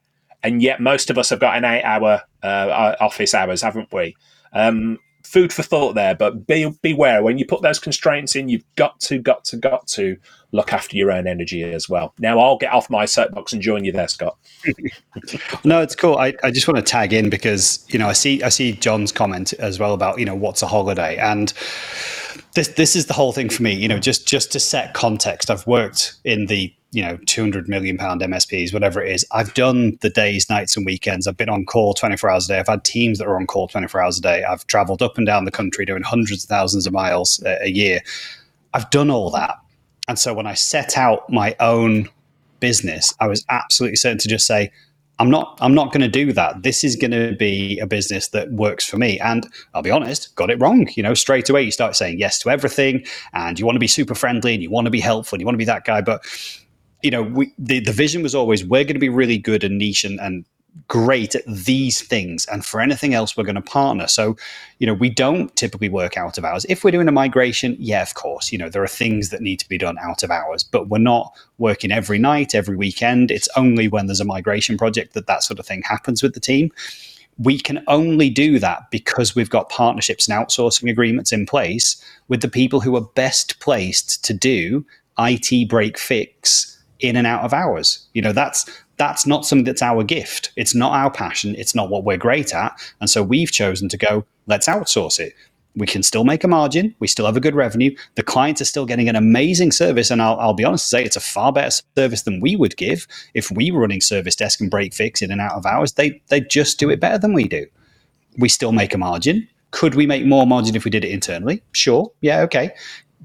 And 0.43 0.63
yet 0.63 0.81
most 0.81 1.11
of 1.11 1.19
us 1.19 1.31
have 1.31 1.41
got 1.41 1.57
an 1.57 1.65
eight 1.65 1.83
hour 1.83 2.23
uh, 2.43 2.95
office 3.01 3.35
hours, 3.35 3.63
haven't 3.63 3.93
we? 3.93 4.17
Um, 4.53 4.99
food 5.25 5.53
for 5.53 5.63
thought 5.63 5.95
there, 5.95 6.15
but 6.15 6.47
be 6.47 6.71
beware 6.83 7.23
when 7.23 7.39
you 7.39 7.45
put 7.45 7.63
those 7.63 7.79
constraints 7.79 8.37
in. 8.37 8.49
You've 8.49 8.65
got 8.77 9.01
to, 9.01 9.19
got 9.19 9.45
to, 9.47 9.57
got 9.57 9.87
to 9.89 10.17
look 10.53 10.73
after 10.73 10.97
your 10.97 11.13
own 11.13 11.27
energy 11.27 11.63
as 11.63 11.89
well. 11.89 12.15
Now 12.19 12.39
I'll 12.39 12.57
get 12.57 12.73
off 12.73 12.89
my 12.89 13.05
soapbox 13.05 13.53
and 13.53 13.61
join 13.61 13.85
you 13.85 13.93
there, 13.93 14.09
Scott. 14.09 14.37
no, 15.65 15.83
it's 15.83 15.95
cool. 15.95 16.17
I, 16.17 16.35
I 16.43 16.51
just 16.51 16.67
want 16.67 16.79
to 16.79 16.83
tag 16.83 17.13
in 17.13 17.31
because 17.31 17.85
you 17.89 17.99
know 17.99 18.09
I 18.09 18.13
see 18.13 18.43
I 18.43 18.49
see 18.49 18.73
John's 18.73 19.13
comment 19.13 19.53
as 19.55 19.79
well 19.79 19.95
about 19.95 20.19
you 20.19 20.25
know 20.25 20.35
what's 20.35 20.63
a 20.63 20.67
holiday 20.67 21.17
and 21.17 21.53
this 22.55 22.69
this 22.69 22.97
is 22.97 23.07
the 23.07 23.15
whole 23.15 23.33
thing 23.33 23.49
for 23.49 23.63
me. 23.63 23.73
You 23.73 23.89
know, 23.89 23.99
just 23.99 24.27
just 24.27 24.53
to 24.53 24.61
set 24.61 24.95
context, 24.95 25.51
I've 25.51 25.67
worked 25.67 26.15
in 26.25 26.47
the 26.47 26.75
you 26.91 27.03
know 27.03 27.19
200 27.27 27.69
million 27.69 27.99
pound 27.99 28.23
msps 28.23 28.73
whatever 28.73 29.03
it 29.03 29.13
is 29.13 29.27
i've 29.33 29.53
done 29.53 29.99
the 30.01 30.09
days 30.09 30.49
nights 30.49 30.75
and 30.75 30.87
weekends 30.87 31.27
i've 31.27 31.37
been 31.37 31.51
on 31.51 31.67
call 31.67 31.93
24 31.93 32.31
hours 32.31 32.47
a 32.47 32.49
day 32.49 32.59
i've 32.59 32.67
had 32.67 32.83
teams 32.83 33.19
that 33.19 33.27
are 33.27 33.37
on 33.37 33.47
call 33.47 33.69
24 33.69 34.01
hours 34.01 34.19
a 34.19 34.23
day 34.23 34.43
i've 34.45 34.67
traveled 34.69 35.03
up 35.03 35.19
and 35.19 35.27
down 35.27 35.45
the 35.45 35.51
country 35.51 35.85
doing 35.85 36.03
hundreds 36.03 36.45
of 36.45 36.49
thousands 36.49 36.87
of 36.87 36.93
miles 36.95 37.43
a, 37.45 37.65
a 37.65 37.69
year 37.69 38.01
i've 38.73 38.89
done 38.89 39.11
all 39.11 39.31
that 39.31 39.59
and 40.09 40.19
so 40.19 40.35
when 40.35 40.47
i 40.47 40.55
set 40.55 40.97
out 40.97 41.31
my 41.31 41.55
own 41.61 42.09
business 42.61 43.15
i 43.21 43.27
was 43.27 43.45
absolutely 43.49 43.97
certain 43.97 44.19
to 44.19 44.29
just 44.29 44.47
say 44.47 44.71
I'm 45.21 45.31
not 45.31 45.59
I'm 45.61 45.75
not 45.75 45.93
going 45.93 46.03
to 46.03 46.09
do 46.09 46.33
that. 46.33 46.63
This 46.63 46.85
is 46.85 46.95
going 46.95 47.11
to 47.11 47.35
be 47.37 47.79
a 47.81 47.87
business 47.87 48.29
that 48.29 48.53
works 48.53 48.89
for 48.89 48.99
me. 48.99 49.19
And 49.19 49.49
I'll 49.75 49.83
be 49.83 49.91
honest, 49.91 50.35
got 50.37 50.51
it 50.51 50.61
wrong. 50.61 50.89
You 50.95 51.03
know, 51.03 51.15
straight 51.15 51.51
away 51.51 51.63
you 51.63 51.73
start 51.73 51.97
saying 51.97 52.19
yes 52.19 52.39
to 52.41 52.51
everything 52.51 53.05
and 53.33 53.59
you 53.59 53.67
want 53.67 53.77
to 53.77 53.81
be 53.81 53.89
super 53.89 54.15
friendly 54.15 54.55
and 54.55 54.63
you 54.63 54.71
want 54.71 54.85
to 54.85 54.91
be 54.91 55.01
helpful 55.01 55.37
and 55.37 55.41
you 55.41 55.47
want 55.47 55.55
to 55.55 55.59
be 55.59 55.65
that 55.65 55.85
guy. 55.85 56.01
But 56.03 56.25
you 57.03 57.11
know, 57.11 57.23
we, 57.23 57.53
the, 57.59 57.81
the 57.81 57.93
vision 57.93 58.23
was 58.23 58.35
always 58.35 58.65
we're 58.65 58.85
going 58.85 58.95
to 58.95 59.01
be 59.01 59.09
really 59.09 59.39
good 59.39 59.65
and 59.65 59.79
niche 59.79 60.05
and, 60.05 60.21
and 60.21 60.45
great 60.87 61.35
at 61.35 61.45
these 61.47 62.01
things 62.01 62.47
and 62.47 62.65
for 62.65 62.81
anything 62.81 63.13
else 63.13 63.37
we're 63.37 63.45
going 63.45 63.55
to 63.55 63.63
partner. 63.63 64.07
So 64.07 64.37
you 64.79 64.87
know 64.87 64.95
we 64.95 65.11
don't 65.11 65.55
typically 65.57 65.89
work 65.89 66.17
out 66.17 66.39
of 66.39 66.45
hours. 66.45 66.65
If 66.69 66.85
we're 66.85 66.91
doing 66.91 67.09
a 67.09 67.13
migration 67.13 67.77
yeah 67.79 68.03
of 68.03 68.15
course 68.15 68.53
you 68.53 68.59
know 68.59 68.69
there 68.69 68.83
are 68.83 68.89
things 68.89 69.31
that 69.31 69.41
need 69.41 69.59
to 69.59 69.69
be 69.69 69.79
done 69.79 69.99
out 69.99 70.23
of 70.23 70.31
hours 70.31 70.63
but 70.63 70.89
we're 70.89 70.99
not 70.99 71.37
working 71.59 71.91
every 71.91 72.19
night 72.19 72.55
every 72.55 72.77
weekend. 72.77 73.31
It's 73.31 73.49
only 73.57 73.89
when 73.89 74.07
there's 74.07 74.21
a 74.21 74.25
migration 74.25 74.79
project 74.79 75.15
that 75.15 75.27
that 75.27 75.43
sort 75.43 75.59
of 75.59 75.67
thing 75.67 75.83
happens 75.83 76.23
with 76.23 76.35
the 76.35 76.41
team. 76.41 76.71
We 77.39 77.59
can 77.61 77.85
only 77.87 78.31
do 78.31 78.59
that 78.59 78.91
because 78.91 79.37
we've 79.37 79.51
got 79.51 79.69
partnerships 79.69 80.29
and 80.29 80.37
outsourcing 80.37 80.91
agreements 80.91 81.33
in 81.33 81.47
place 81.47 82.03
with 82.27 82.41
the 82.41 82.49
people 82.49 82.81
who 82.81 82.97
are 82.97 83.01
best 83.15 83.61
placed 83.61 84.25
to 84.25 84.35
do 84.35 84.85
IT 85.19 85.69
break 85.69 85.99
fix 85.99 86.79
in 87.01 87.17
and 87.17 87.27
out 87.27 87.45
of 87.45 87.53
hours. 87.53 88.07
You 88.13 88.23
know, 88.23 88.33
that's 88.33 88.69
that's 88.99 89.27
not 89.27 89.47
something 89.47 89.65
that's 89.65 89.83
our 89.83 90.03
gift. 90.05 90.53
It's 90.57 90.75
not 90.75 90.93
our 90.93 91.11
passion. 91.11 91.55
It's 91.57 91.75
not 91.75 91.89
what 91.89 92.05
we're 92.05 92.19
great 92.19 92.53
at. 92.53 92.79
And 93.01 93.09
so 93.09 93.23
we've 93.23 93.51
chosen 93.51 93.89
to 93.89 93.97
go, 93.97 94.25
let's 94.47 94.67
outsource 94.69 95.19
it. 95.19 95.35
We 95.77 95.87
can 95.87 96.03
still 96.03 96.25
make 96.25 96.43
a 96.43 96.49
margin. 96.49 96.95
We 96.99 97.07
still 97.07 97.27
have 97.27 97.37
a 97.37 97.41
good 97.41 97.55
revenue. 97.55 97.95
The 98.17 98.25
clients 98.25 98.61
are 98.61 98.65
still 98.65 98.85
getting 98.85 99.09
an 99.09 99.15
amazing 99.15 99.71
service. 99.71 100.11
And 100.11 100.21
I'll, 100.21 100.39
I'll 100.41 100.55
be 100.55 100.65
honest 100.65 100.87
to 100.87 100.89
say 100.89 101.05
it's 101.05 101.17
a 101.17 101.21
far 101.21 101.53
better 101.53 101.71
service 101.97 102.23
than 102.23 102.41
we 102.41 102.57
would 102.57 102.77
give 102.77 103.07
if 103.35 103.51
we 103.53 103.71
were 103.71 103.81
running 103.81 104.01
service 104.01 104.35
desk 104.35 104.61
and 104.61 104.71
break 104.71 104.93
fix 104.93 105.23
in 105.23 105.31
and 105.31 105.41
out 105.41 105.53
of 105.53 105.65
hours. 105.65 105.93
They, 105.93 106.21
they 106.29 106.41
just 106.41 106.81
do 106.81 106.91
it 106.91 107.01
better 107.01 107.19
than 107.19 107.33
we 107.33 107.47
do. 107.47 107.67
We 108.39 108.49
still 108.49 108.73
make 108.73 108.95
a 108.95 108.99
margin. 108.99 109.49
Could 109.71 109.95
we 109.95 110.07
make 110.07 110.25
more 110.25 110.47
margin 110.47 110.75
if 110.75 110.85
we 110.85 110.91
did 110.91 111.05
it 111.05 111.11
internally? 111.11 111.63
Sure. 111.73 112.11
Yeah, 112.21 112.41
okay 112.43 112.73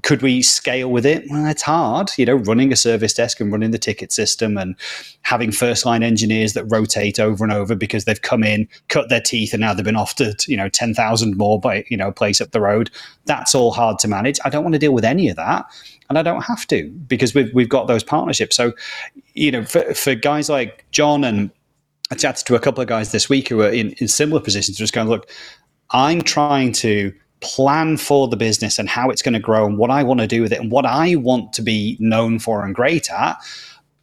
could 0.04 0.20
we 0.20 0.42
scale 0.42 0.90
with 0.90 1.06
it? 1.06 1.24
Well, 1.30 1.46
it's 1.46 1.62
hard, 1.62 2.10
you 2.18 2.26
know, 2.26 2.34
running 2.34 2.70
a 2.72 2.76
service 2.76 3.14
desk 3.14 3.40
and 3.40 3.50
running 3.50 3.70
the 3.70 3.78
ticket 3.78 4.12
system 4.12 4.58
and 4.58 4.76
having 5.22 5.50
first 5.50 5.86
line 5.86 6.02
engineers 6.02 6.52
that 6.52 6.66
rotate 6.66 7.18
over 7.18 7.42
and 7.42 7.52
over 7.52 7.74
because 7.74 8.04
they've 8.04 8.20
come 8.20 8.44
in, 8.44 8.68
cut 8.88 9.08
their 9.08 9.22
teeth, 9.22 9.54
and 9.54 9.62
now 9.62 9.72
they've 9.72 9.82
been 9.82 9.96
offered, 9.96 10.46
you 10.46 10.58
know, 10.58 10.68
10,000 10.68 11.38
more 11.38 11.58
by, 11.58 11.86
you 11.88 11.96
know, 11.96 12.08
a 12.08 12.12
place 12.12 12.42
up 12.42 12.50
the 12.50 12.60
road. 12.60 12.90
That's 13.24 13.54
all 13.54 13.72
hard 13.72 13.98
to 14.00 14.08
manage. 14.08 14.38
I 14.44 14.50
don't 14.50 14.62
want 14.62 14.74
to 14.74 14.78
deal 14.78 14.92
with 14.92 15.06
any 15.06 15.30
of 15.30 15.36
that. 15.36 15.64
And 16.10 16.18
I 16.18 16.22
don't 16.22 16.42
have 16.42 16.66
to 16.66 16.90
because 17.08 17.34
we've, 17.34 17.52
we've 17.54 17.70
got 17.70 17.86
those 17.86 18.04
partnerships. 18.04 18.54
So, 18.56 18.74
you 19.32 19.50
know, 19.50 19.64
for, 19.64 19.94
for 19.94 20.14
guys 20.14 20.50
like 20.50 20.84
John 20.90 21.24
and 21.24 21.50
I 22.10 22.16
chatted 22.16 22.46
to 22.46 22.56
a 22.56 22.60
couple 22.60 22.82
of 22.82 22.88
guys 22.88 23.10
this 23.10 23.30
week 23.30 23.48
who 23.48 23.62
are 23.62 23.70
in, 23.70 23.92
in 23.92 24.08
similar 24.08 24.42
positions, 24.42 24.76
just 24.76 24.92
going, 24.92 25.08
look, 25.08 25.30
I'm 25.92 26.20
trying 26.20 26.72
to 26.72 27.14
plan 27.44 27.96
for 27.96 28.26
the 28.26 28.36
business 28.36 28.78
and 28.78 28.88
how 28.88 29.10
it's 29.10 29.22
going 29.22 29.34
to 29.34 29.38
grow 29.38 29.66
and 29.66 29.78
what 29.78 29.90
I 29.90 30.02
want 30.02 30.20
to 30.20 30.26
do 30.26 30.42
with 30.42 30.52
it 30.52 30.60
and 30.60 30.70
what 30.70 30.86
I 30.86 31.14
want 31.16 31.52
to 31.52 31.62
be 31.62 31.96
known 32.00 32.38
for 32.38 32.64
and 32.64 32.74
great 32.74 33.10
at. 33.10 33.36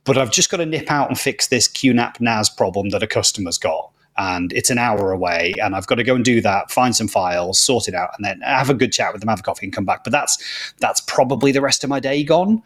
But 0.03 0.17
I've 0.17 0.31
just 0.31 0.49
got 0.49 0.57
to 0.57 0.65
nip 0.65 0.89
out 0.91 1.09
and 1.09 1.19
fix 1.19 1.47
this 1.47 1.67
QNAP 1.67 2.21
NAS 2.21 2.49
problem 2.49 2.89
that 2.89 3.03
a 3.03 3.07
customer's 3.07 3.57
got. 3.57 3.91
And 4.17 4.53
it's 4.53 4.69
an 4.69 4.77
hour 4.77 5.11
away, 5.11 5.53
and 5.63 5.73
I've 5.73 5.87
got 5.87 5.95
to 5.95 6.03
go 6.03 6.15
and 6.15 6.23
do 6.23 6.41
that, 6.41 6.69
find 6.69 6.93
some 6.95 7.07
files, 7.07 7.57
sort 7.59 7.87
it 7.87 7.95
out, 7.95 8.09
and 8.17 8.25
then 8.25 8.41
have 8.41 8.69
a 8.69 8.73
good 8.73 8.91
chat 8.91 9.13
with 9.13 9.21
them, 9.21 9.29
have 9.29 9.39
a 9.39 9.43
coffee, 9.43 9.65
and 9.65 9.73
come 9.73 9.85
back. 9.85 10.03
But 10.03 10.11
that's 10.11 10.73
that's 10.79 10.99
probably 11.01 11.53
the 11.53 11.61
rest 11.61 11.83
of 11.83 11.89
my 11.89 12.01
day 12.01 12.23
gone. 12.23 12.61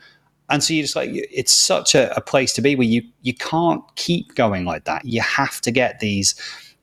And 0.50 0.64
so 0.64 0.74
you 0.74 0.82
just 0.82 0.96
like 0.96 1.12
it's 1.14 1.52
such 1.52 1.94
a, 1.94 2.14
a 2.18 2.22
place 2.22 2.52
to 2.54 2.62
be 2.62 2.76
where 2.76 2.88
you 2.88 3.04
you 3.22 3.36
can't 3.36 3.84
keep 3.96 4.34
going 4.34 4.66
like 4.66 4.86
that. 4.86 5.06
You 5.06 5.22
have 5.22 5.62
to 5.62 5.72
get 5.72 6.00
these 6.00 6.34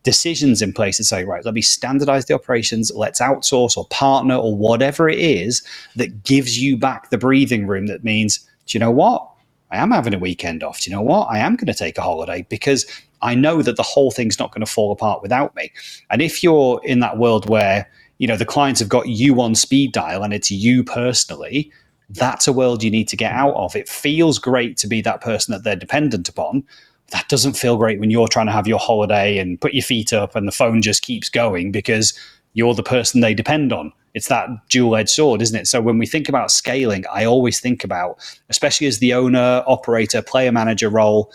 decisions 0.03 0.63
in 0.63 0.73
place 0.73 0.97
to 0.97 1.05
say, 1.05 1.25
right, 1.25 1.45
let 1.45 1.55
me 1.55 1.63
standardize 1.63 2.27
the 2.27 2.35
operations, 2.35 2.91
let's 2.95 3.21
outsource 3.21 3.77
or 3.77 3.87
partner 3.87 4.35
or 4.35 4.55
whatever 4.55 5.09
it 5.09 5.19
is 5.19 5.63
that 5.97 6.25
gives 6.25 6.59
you 6.59 6.77
back 6.77 7.11
the 7.11 7.19
breathing 7.19 7.67
room 7.67 7.87
that 7.87 8.05
means, 8.05 8.39
do 8.67 8.77
you 8.77 8.81
know 8.81 8.91
what? 8.91 9.29
I 9.71 9.79
am 9.79 9.91
having 9.91 10.13
a 10.13 10.19
weekend 10.19 10.63
off. 10.63 10.81
Do 10.81 10.91
you 10.91 10.97
know 10.97 11.03
what? 11.03 11.29
I 11.31 11.39
am 11.39 11.57
going 11.57 11.67
to 11.67 11.75
take 11.75 11.97
a 11.97 12.03
holiday 12.03 12.45
because 12.49 12.85
I 13.23 13.35
know 13.35 13.63
that 13.63 13.77
the 13.77 13.83
whole 13.83 14.11
thing's 14.11 14.39
not 14.39 14.53
going 14.53 14.65
to 14.65 14.71
fall 14.71 14.93
apart 14.93 15.23
without 15.23 15.55
me. 15.57 15.73
And 16.11 16.21
if 16.21 16.43
you're 16.43 16.81
in 16.85 17.01
that 17.01 17.17
world 17.17 17.49
where, 17.49 17.91
you 18.19 18.27
know, 18.27 18.37
the 18.37 18.45
clients 18.45 18.81
have 18.81 18.89
got 18.89 19.09
you 19.09 19.41
on 19.41 19.55
speed 19.55 19.93
dial 19.93 20.23
and 20.23 20.35
it's 20.35 20.51
you 20.51 20.85
personally, 20.85 21.73
that's 22.11 22.47
a 22.47 22.53
world 22.53 22.83
you 22.83 22.91
need 22.91 23.09
to 23.09 23.17
get 23.17 23.33
out 23.33 23.55
of. 23.55 23.75
It 23.75 23.89
feels 23.89 24.39
great 24.39 24.77
to 24.79 24.87
be 24.87 25.01
that 25.03 25.23
person 25.23 25.53
that 25.53 25.65
they're 25.65 25.77
dependent 25.77 26.29
upon, 26.29 26.65
that 27.13 27.29
doesn't 27.29 27.57
feel 27.57 27.77
great 27.77 28.01
when 28.01 28.11
you're 28.11 28.29
trying 28.29 28.47
to 28.47 28.53
have 28.53 28.67
your 28.67 28.79
holiday 28.79 29.39
and 29.39 29.61
put 29.61 29.75
your 29.75 29.83
feet 29.83 30.13
up 30.13 30.35
and 30.35 30.49
the 30.49 30.53
phone 30.53 30.83
just 30.83 31.03
keeps 31.03 31.29
going 31.29 31.71
because 31.71 32.19
you're 32.55 32.75
the 32.75 32.83
person 32.83 33.21
they 33.21 33.35
depend 33.35 33.73
on. 33.73 33.93
It's 34.15 34.29
that 34.29 34.49
dual 34.69 34.97
edged 34.97 35.11
sword, 35.11 35.41
isn't 35.41 35.59
it? 35.59 35.67
So 35.67 35.81
when 35.81 35.99
we 35.99 36.07
think 36.07 36.29
about 36.29 36.51
scaling, 36.51 37.05
I 37.13 37.25
always 37.25 37.61
think 37.61 37.85
about, 37.85 38.19
especially 38.49 38.87
as 38.87 38.99
the 38.99 39.15
owner, 39.15 39.63
operator, 39.67 40.21
player 40.23 40.53
manager 40.53 40.89
role, 40.89 41.33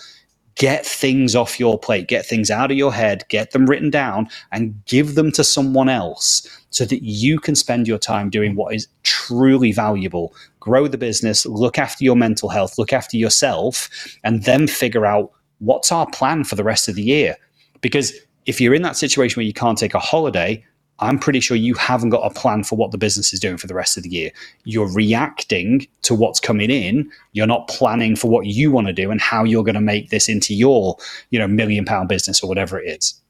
get 0.56 0.86
things 0.86 1.36
off 1.36 1.60
your 1.60 1.80
plate, 1.80 2.08
get 2.08 2.26
things 2.26 2.50
out 2.50 2.72
of 2.72 2.78
your 2.78 2.94
head, 2.94 3.24
get 3.30 3.52
them 3.52 3.68
written 3.68 3.92
down, 3.92 4.28
and 4.52 4.84
give 4.86 5.16
them 5.16 5.32
to 5.32 5.44
someone 5.44 5.90
else 5.90 6.48
so 6.72 6.86
that 6.86 7.04
you 7.04 7.40
can 7.40 7.56
spend 7.56 7.88
your 7.88 8.00
time 8.00 8.30
doing 8.30 8.56
what 8.56 8.74
is 8.74 8.88
truly 9.04 9.72
valuable. 9.72 10.34
Grow 10.60 10.88
the 10.88 10.98
business, 10.98 11.46
look 11.46 11.78
after 11.78 12.04
your 12.04 12.16
mental 12.16 12.50
health, 12.50 12.78
look 12.78 12.94
after 12.94 13.18
yourself, 13.18 13.90
and 14.24 14.44
then 14.44 14.68
figure 14.68 15.06
out 15.06 15.32
what's 15.60 15.92
our 15.92 16.10
plan 16.10 16.44
for 16.44 16.56
the 16.56 16.64
rest 16.64 16.88
of 16.88 16.96
the 16.96 17.04
year? 17.04 17.36
Because 17.82 18.14
if 18.46 18.62
you're 18.62 18.74
in 18.74 18.82
that 18.84 18.98
situation 18.98 19.40
where 19.40 19.46
you 19.46 19.54
can't 19.54 19.78
take 19.78 19.94
a 19.94 20.00
holiday, 20.00 20.64
I'm 21.00 21.20
pretty 21.20 21.40
sure 21.40 21.56
you 21.56 21.76
haven't 21.76 22.10
got 22.10 22.22
a 22.26 22.34
plan 22.34 22.64
for 22.64 22.76
what 22.76 22.92
the 22.92 22.98
business 22.98 23.32
is 23.34 23.40
doing 23.40 23.58
for 23.58 23.68
the 23.68 23.76
rest 23.76 23.98
of 23.98 24.04
the 24.04 24.10
year. 24.10 24.32
You're 24.64 24.92
reacting 24.92 25.88
to 26.04 26.16
what's 26.16 26.40
coming 26.40 26.72
in. 26.72 27.12
You're 27.34 27.48
not 27.48 27.68
planning 27.68 28.16
for 28.16 28.30
what 28.30 28.48
you 28.48 28.72
want 28.72 28.88
to 28.88 28.94
do 28.94 29.12
and 29.12 29.22
how 29.22 29.44
you're 29.44 29.64
going 29.64 29.76
to 29.76 29.82
make 29.82 30.10
this 30.10 30.28
into 30.28 30.56
your, 30.56 30.98
you 31.30 31.38
know, 31.38 31.48
million 31.48 31.86
pound 31.86 32.10
business 32.10 32.42
or 32.42 32.48
whatever 32.48 32.80
it 32.80 32.98
is. 32.98 33.22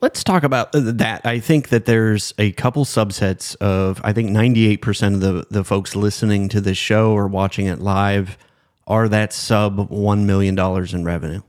Let's 0.00 0.24
talk 0.24 0.42
about 0.42 0.74
uh, 0.74 0.80
that. 0.80 1.24
I 1.24 1.38
think 1.38 1.68
that 1.68 1.86
there's 1.86 2.34
a 2.36 2.52
couple 2.52 2.84
subsets 2.84 3.56
of 3.56 4.00
I 4.04 4.12
think 4.12 4.30
98% 4.30 5.14
of 5.14 5.20
the 5.20 5.46
the 5.50 5.64
folks 5.64 5.94
listening 5.94 6.48
to 6.50 6.60
this 6.60 6.76
show 6.76 7.12
or 7.12 7.26
watching 7.28 7.66
it 7.66 7.78
live 7.78 8.36
are 8.86 9.08
that 9.08 9.32
sub 9.32 9.88
$1 9.90 10.24
million 10.24 10.58
in 10.58 11.04
revenue. 11.04 11.40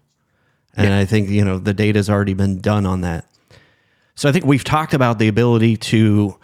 And 0.75 0.89
yeah. 0.89 0.99
I 0.99 1.05
think, 1.05 1.29
you 1.29 1.43
know, 1.43 1.57
the 1.57 1.73
data's 1.73 2.09
already 2.09 2.33
been 2.33 2.59
done 2.59 2.85
on 2.85 3.01
that. 3.01 3.25
So 4.15 4.29
I 4.29 4.31
think 4.31 4.45
we've 4.45 4.63
talked 4.63 4.93
about 4.93 5.19
the 5.19 5.27
ability 5.27 5.77
to, 5.77 6.37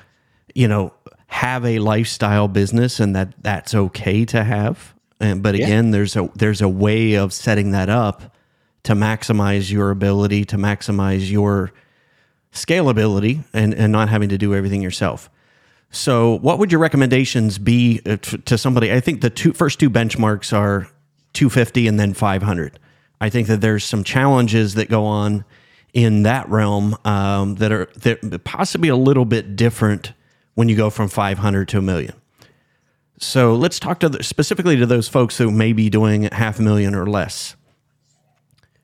you 0.53 0.67
know, 0.67 0.93
have 1.27 1.65
a 1.65 1.79
lifestyle 1.79 2.47
business 2.49 2.99
and 2.99 3.15
that 3.15 3.33
that's 3.41 3.73
okay 3.73 4.25
to 4.25 4.43
have. 4.43 4.93
And, 5.19 5.41
but 5.41 5.55
again, 5.55 5.85
yeah. 5.85 5.91
there's 5.91 6.15
a 6.15 6.29
there's 6.35 6.61
a 6.61 6.67
way 6.67 7.13
of 7.13 7.31
setting 7.31 7.71
that 7.71 7.89
up 7.89 8.35
to 8.83 8.93
maximize 8.93 9.71
your 9.71 9.91
ability 9.91 10.43
to 10.45 10.57
maximize 10.57 11.29
your 11.29 11.71
scalability 12.51 13.43
and, 13.53 13.73
and 13.73 13.91
not 13.91 14.09
having 14.09 14.29
to 14.29 14.37
do 14.37 14.53
everything 14.53 14.81
yourself. 14.81 15.29
So, 15.91 16.37
what 16.37 16.57
would 16.57 16.71
your 16.71 16.79
recommendations 16.79 17.57
be 17.57 18.01
uh, 18.05 18.15
to 18.17 18.57
somebody? 18.57 18.93
I 18.93 19.01
think 19.01 19.21
the 19.21 19.29
two 19.29 19.51
first 19.51 19.79
two 19.79 19.89
benchmarks 19.89 20.57
are 20.57 20.87
250 21.33 21.87
and 21.87 21.99
then 21.99 22.13
500. 22.13 22.79
I 23.19 23.29
think 23.29 23.47
that 23.47 23.61
there's 23.61 23.83
some 23.83 24.03
challenges 24.03 24.75
that 24.75 24.89
go 24.89 25.05
on 25.05 25.43
in 25.93 26.23
that 26.23 26.47
realm 26.49 26.97
um, 27.03 27.55
that 27.55 27.71
are 27.73 27.89
that 27.97 28.43
possibly 28.45 28.87
a 28.87 28.95
little 28.95 29.25
bit 29.25 29.57
different 29.57 30.13
when 30.55 30.69
you 30.69 30.77
go 30.77 30.89
from 30.89 31.09
500 31.09 31.67
to 31.69 31.77
a 31.79 31.81
million. 31.81 32.13
So 33.19 33.53
let's 33.53 33.79
talk 33.79 33.99
to 33.99 34.09
the, 34.09 34.23
specifically 34.23 34.77
to 34.77 34.85
those 34.85 35.07
folks 35.07 35.37
who 35.37 35.51
may 35.51 35.73
be 35.73 35.89
doing 35.89 36.23
half 36.23 36.57
a 36.59 36.61
million 36.61 36.95
or 36.95 37.05
less. 37.05 37.55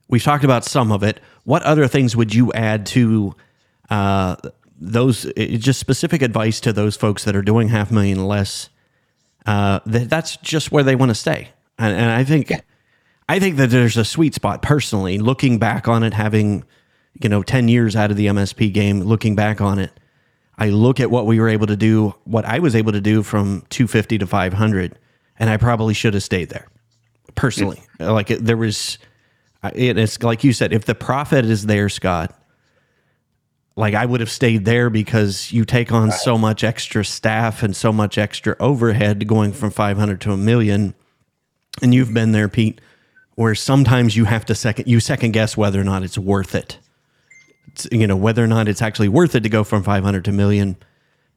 We've 0.09 0.23
talked 0.23 0.43
about 0.43 0.63
some 0.63 0.91
of 0.91 1.03
it. 1.03 1.19
What 1.43 1.63
other 1.63 1.87
things 1.87 2.15
would 2.15 2.33
you 2.33 2.53
add 2.53 2.85
to 2.87 3.35
uh, 3.89 4.35
those 4.79 5.31
just 5.35 5.79
specific 5.79 6.21
advice 6.21 6.59
to 6.61 6.73
those 6.73 6.95
folks 6.95 7.23
that 7.23 7.35
are 7.35 7.41
doing 7.41 7.69
half 7.69 7.91
million 7.91 8.27
less. 8.27 8.69
Uh, 9.45 9.79
that, 9.85 10.09
that's 10.09 10.37
just 10.37 10.71
where 10.71 10.83
they 10.83 10.95
want 10.95 11.09
to 11.09 11.15
stay, 11.15 11.49
and, 11.79 11.95
and 11.95 12.11
I 12.11 12.23
think 12.23 12.49
yeah. 12.49 12.61
I 13.29 13.39
think 13.39 13.55
that 13.57 13.69
there's 13.69 13.97
a 13.97 14.05
sweet 14.05 14.35
spot 14.35 14.61
personally. 14.61 15.19
Looking 15.19 15.57
back 15.57 15.87
on 15.87 16.03
it, 16.03 16.13
having 16.13 16.65
you 17.21 17.29
know 17.29 17.43
ten 17.43 17.67
years 17.67 17.95
out 17.95 18.11
of 18.11 18.17
the 18.17 18.27
MSP 18.27 18.73
game, 18.73 19.01
looking 19.01 19.35
back 19.35 19.61
on 19.61 19.79
it, 19.79 19.91
I 20.57 20.69
look 20.69 20.99
at 20.99 21.11
what 21.11 21.25
we 21.25 21.39
were 21.39 21.49
able 21.49 21.67
to 21.67 21.77
do, 21.77 22.15
what 22.25 22.43
I 22.45 22.59
was 22.59 22.75
able 22.75 22.91
to 22.91 23.01
do 23.01 23.21
from 23.23 23.63
250 23.69 24.17
to 24.19 24.27
500, 24.27 24.97
and 25.39 25.49
I 25.49 25.57
probably 25.57 25.93
should 25.93 26.13
have 26.15 26.23
stayed 26.23 26.49
there 26.49 26.67
personally. 27.35 27.81
Like 27.99 28.31
it, 28.31 28.43
there 28.43 28.57
was, 28.57 28.97
it's 29.63 30.23
like 30.23 30.43
you 30.43 30.53
said, 30.53 30.73
if 30.73 30.85
the 30.85 30.95
profit 30.95 31.45
is 31.45 31.67
there, 31.67 31.89
Scott 31.89 32.37
like 33.77 33.93
I 33.93 34.05
would 34.05 34.19
have 34.19 34.31
stayed 34.31 34.65
there 34.65 34.89
because 34.89 35.51
you 35.53 35.63
take 35.63 35.91
on 35.91 36.09
right. 36.09 36.19
so 36.19 36.35
much 36.37 36.63
extra 36.63 37.05
staff 37.05 37.61
and 37.61 37.75
so 37.75 37.93
much 37.93 38.17
extra 38.17 38.55
overhead 38.59 39.27
going 39.27 39.53
from 39.53 39.69
500 39.69 40.19
to 40.21 40.31
a 40.31 40.37
million. 40.37 40.95
And 41.83 41.93
you've 41.93 42.11
been 42.11 42.31
there, 42.31 42.49
Pete, 42.49 42.81
where 43.35 43.53
sometimes 43.53 44.17
you 44.17 44.25
have 44.25 44.45
to 44.45 44.55
second 44.55 44.87
you 44.87 44.99
second 44.99 45.31
guess 45.31 45.55
whether 45.55 45.79
or 45.79 45.83
not 45.83 46.01
it's 46.01 46.17
worth 46.17 46.55
it. 46.55 46.79
It's, 47.67 47.87
you 47.91 48.07
know 48.07 48.15
whether 48.15 48.43
or 48.43 48.47
not 48.47 48.67
it's 48.67 48.81
actually 48.81 49.09
worth 49.09 49.35
it 49.35 49.41
to 49.41 49.49
go 49.49 49.63
from 49.63 49.83
500 49.83 50.25
to 50.25 50.31
a 50.31 50.33
million, 50.33 50.75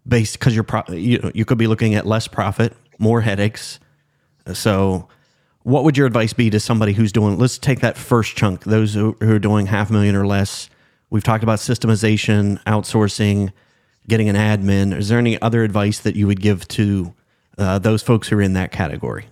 based 0.09 0.39
because 0.39 0.55
you're 0.55 0.65
pro- 0.65 0.95
you 0.95 1.19
know, 1.19 1.31
you 1.35 1.45
could 1.45 1.59
be 1.59 1.67
looking 1.67 1.95
at 1.95 2.07
less 2.07 2.27
profit, 2.27 2.75
more 2.99 3.21
headaches. 3.21 3.79
So, 4.55 5.09
what 5.63 5.85
would 5.85 5.99
your 5.99 6.07
advice 6.07 6.33
be 6.33 6.49
to 6.49 6.59
somebody 6.59 6.95
who's 6.95 7.13
doing? 7.13 7.39
Let's 7.39 7.59
take 7.59 7.81
that 7.81 7.99
first 7.99 8.35
chunk, 8.35 8.65
those 8.65 8.95
who 8.95 9.15
are 9.21 9.39
doing 9.39 9.67
half 9.67 9.91
a 9.91 9.93
million 9.93 10.17
or 10.17 10.27
less 10.27 10.71
We've 11.11 11.25
talked 11.25 11.43
about 11.43 11.59
systemization, 11.59 12.63
outsourcing, 12.65 13.53
getting 14.09 14.29
an 14.29 14.37
admin. 14.37 14.97
Is 14.97 15.09
there 15.09 15.19
any 15.19 15.41
other 15.43 15.65
advice 15.65 15.99
that 16.01 16.15
you 16.15 16.27
would 16.29 16.41
give 16.41 16.67
to 16.69 17.15
uh, 17.59 17.79
those 17.81 18.03
folks 18.03 18.29
who 18.29 18.39
are 18.39 18.43
in 18.43 18.53
that 18.55 18.71
category? 18.71 19.27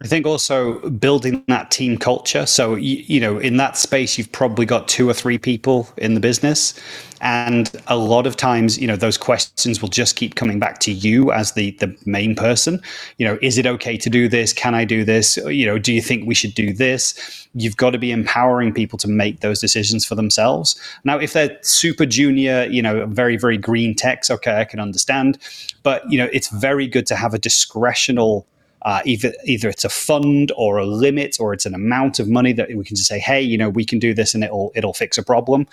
I 0.00 0.06
think 0.06 0.26
also 0.26 0.78
building 0.90 1.42
that 1.48 1.72
team 1.72 1.98
culture. 1.98 2.46
So, 2.46 2.76
you, 2.76 3.02
you, 3.08 3.18
know, 3.18 3.38
in 3.38 3.56
that 3.56 3.76
space, 3.76 4.16
you've 4.16 4.30
probably 4.30 4.64
got 4.64 4.86
two 4.86 5.08
or 5.08 5.12
three 5.12 5.38
people 5.38 5.88
in 5.96 6.14
the 6.14 6.20
business. 6.20 6.78
And 7.20 7.68
a 7.88 7.96
lot 7.96 8.24
of 8.24 8.36
times, 8.36 8.78
you 8.78 8.86
know, 8.86 8.94
those 8.94 9.18
questions 9.18 9.82
will 9.82 9.88
just 9.88 10.14
keep 10.14 10.36
coming 10.36 10.60
back 10.60 10.78
to 10.80 10.92
you 10.92 11.32
as 11.32 11.52
the, 11.52 11.72
the 11.80 11.96
main 12.06 12.36
person. 12.36 12.80
You 13.16 13.26
know, 13.26 13.38
is 13.42 13.58
it 13.58 13.66
okay 13.66 13.96
to 13.96 14.08
do 14.08 14.28
this? 14.28 14.52
Can 14.52 14.72
I 14.72 14.84
do 14.84 15.02
this? 15.04 15.36
You 15.36 15.66
know, 15.66 15.78
do 15.80 15.92
you 15.92 16.00
think 16.00 16.28
we 16.28 16.34
should 16.34 16.54
do 16.54 16.72
this? 16.72 17.48
You've 17.54 17.76
got 17.76 17.90
to 17.90 17.98
be 17.98 18.12
empowering 18.12 18.72
people 18.72 19.00
to 19.00 19.08
make 19.08 19.40
those 19.40 19.60
decisions 19.60 20.06
for 20.06 20.14
themselves. 20.14 20.80
Now, 21.02 21.18
if 21.18 21.32
they're 21.32 21.58
super 21.62 22.06
junior, 22.06 22.68
you 22.70 22.82
know, 22.82 23.04
very, 23.06 23.36
very 23.36 23.58
green 23.58 23.96
techs, 23.96 24.30
okay, 24.30 24.60
I 24.60 24.64
can 24.64 24.78
understand. 24.78 25.38
But, 25.82 26.08
you 26.08 26.18
know, 26.18 26.28
it's 26.32 26.50
very 26.50 26.86
good 26.86 27.06
to 27.06 27.16
have 27.16 27.34
a 27.34 27.38
discretional 27.38 28.44
uh, 28.82 29.00
either 29.04 29.32
either 29.44 29.68
it's 29.68 29.84
a 29.84 29.88
fund 29.88 30.52
or 30.56 30.78
a 30.78 30.86
limit 30.86 31.36
or 31.40 31.52
it's 31.52 31.66
an 31.66 31.74
amount 31.74 32.18
of 32.18 32.28
money 32.28 32.52
that 32.52 32.68
we 32.74 32.84
can 32.84 32.96
just 32.96 33.08
say, 33.08 33.18
hey, 33.18 33.40
you 33.40 33.58
know, 33.58 33.68
we 33.68 33.84
can 33.84 33.98
do 33.98 34.14
this 34.14 34.34
and 34.34 34.44
it'll 34.44 34.72
it'll 34.74 34.94
fix 34.94 35.18
a 35.18 35.22
problem. 35.22 35.66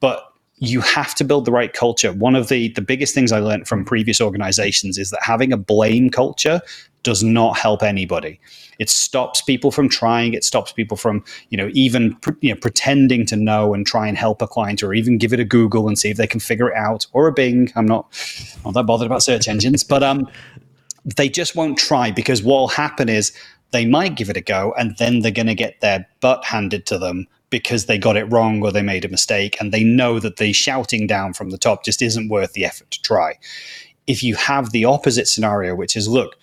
But 0.00 0.26
you 0.60 0.82
have 0.82 1.14
to 1.14 1.24
build 1.24 1.46
the 1.46 1.52
right 1.52 1.72
culture. 1.72 2.12
One 2.12 2.36
of 2.36 2.48
the 2.48 2.68
the 2.68 2.82
biggest 2.82 3.14
things 3.14 3.32
I 3.32 3.40
learned 3.40 3.66
from 3.66 3.84
previous 3.84 4.20
organizations 4.20 4.98
is 4.98 5.10
that 5.10 5.20
having 5.22 5.52
a 5.52 5.56
blame 5.56 6.10
culture 6.10 6.60
does 7.02 7.22
not 7.22 7.56
help 7.56 7.82
anybody. 7.82 8.38
It 8.78 8.90
stops 8.90 9.40
people 9.42 9.70
from 9.70 9.88
trying. 9.88 10.34
It 10.34 10.44
stops 10.44 10.72
people 10.72 10.96
from, 10.96 11.24
you 11.48 11.56
know, 11.56 11.70
even 11.72 12.16
you 12.40 12.50
know, 12.50 12.60
pretending 12.60 13.26
to 13.26 13.36
know 13.36 13.74
and 13.74 13.86
try 13.86 14.06
and 14.06 14.16
help 14.16 14.42
a 14.42 14.46
client, 14.46 14.82
or 14.82 14.92
even 14.92 15.18
give 15.18 15.32
it 15.32 15.40
a 15.40 15.44
Google 15.44 15.88
and 15.88 15.98
see 15.98 16.10
if 16.10 16.16
they 16.16 16.26
can 16.26 16.40
figure 16.40 16.70
it 16.70 16.76
out, 16.76 17.06
or 17.12 17.26
a 17.26 17.32
Bing. 17.32 17.72
I'm 17.74 17.86
not 17.86 18.06
not 18.64 18.74
that 18.74 18.84
bothered 18.84 19.06
about 19.06 19.22
search 19.22 19.48
engines, 19.48 19.82
but 19.82 20.02
um, 20.02 20.28
they 21.04 21.28
just 21.28 21.56
won't 21.56 21.78
try 21.78 22.10
because 22.10 22.42
what 22.42 22.58
will 22.58 22.68
happen 22.68 23.08
is 23.08 23.32
they 23.70 23.86
might 23.86 24.16
give 24.16 24.30
it 24.30 24.36
a 24.36 24.40
go 24.40 24.74
and 24.78 24.96
then 24.98 25.20
they're 25.20 25.30
going 25.30 25.46
to 25.46 25.54
get 25.54 25.80
their 25.80 26.06
butt 26.20 26.44
handed 26.44 26.86
to 26.86 26.98
them 26.98 27.26
because 27.50 27.86
they 27.86 27.98
got 27.98 28.16
it 28.16 28.30
wrong 28.30 28.62
or 28.62 28.70
they 28.70 28.82
made 28.82 29.04
a 29.04 29.08
mistake 29.08 29.56
and 29.60 29.72
they 29.72 29.84
know 29.84 30.18
that 30.20 30.36
the 30.36 30.52
shouting 30.52 31.06
down 31.06 31.32
from 31.32 31.50
the 31.50 31.58
top 31.58 31.84
just 31.84 32.00
isn't 32.00 32.28
worth 32.28 32.52
the 32.52 32.64
effort 32.64 32.90
to 32.90 33.02
try. 33.02 33.38
If 34.06 34.22
you 34.22 34.34
have 34.36 34.70
the 34.70 34.84
opposite 34.84 35.28
scenario, 35.28 35.74
which 35.74 35.96
is 35.96 36.08
look, 36.08 36.36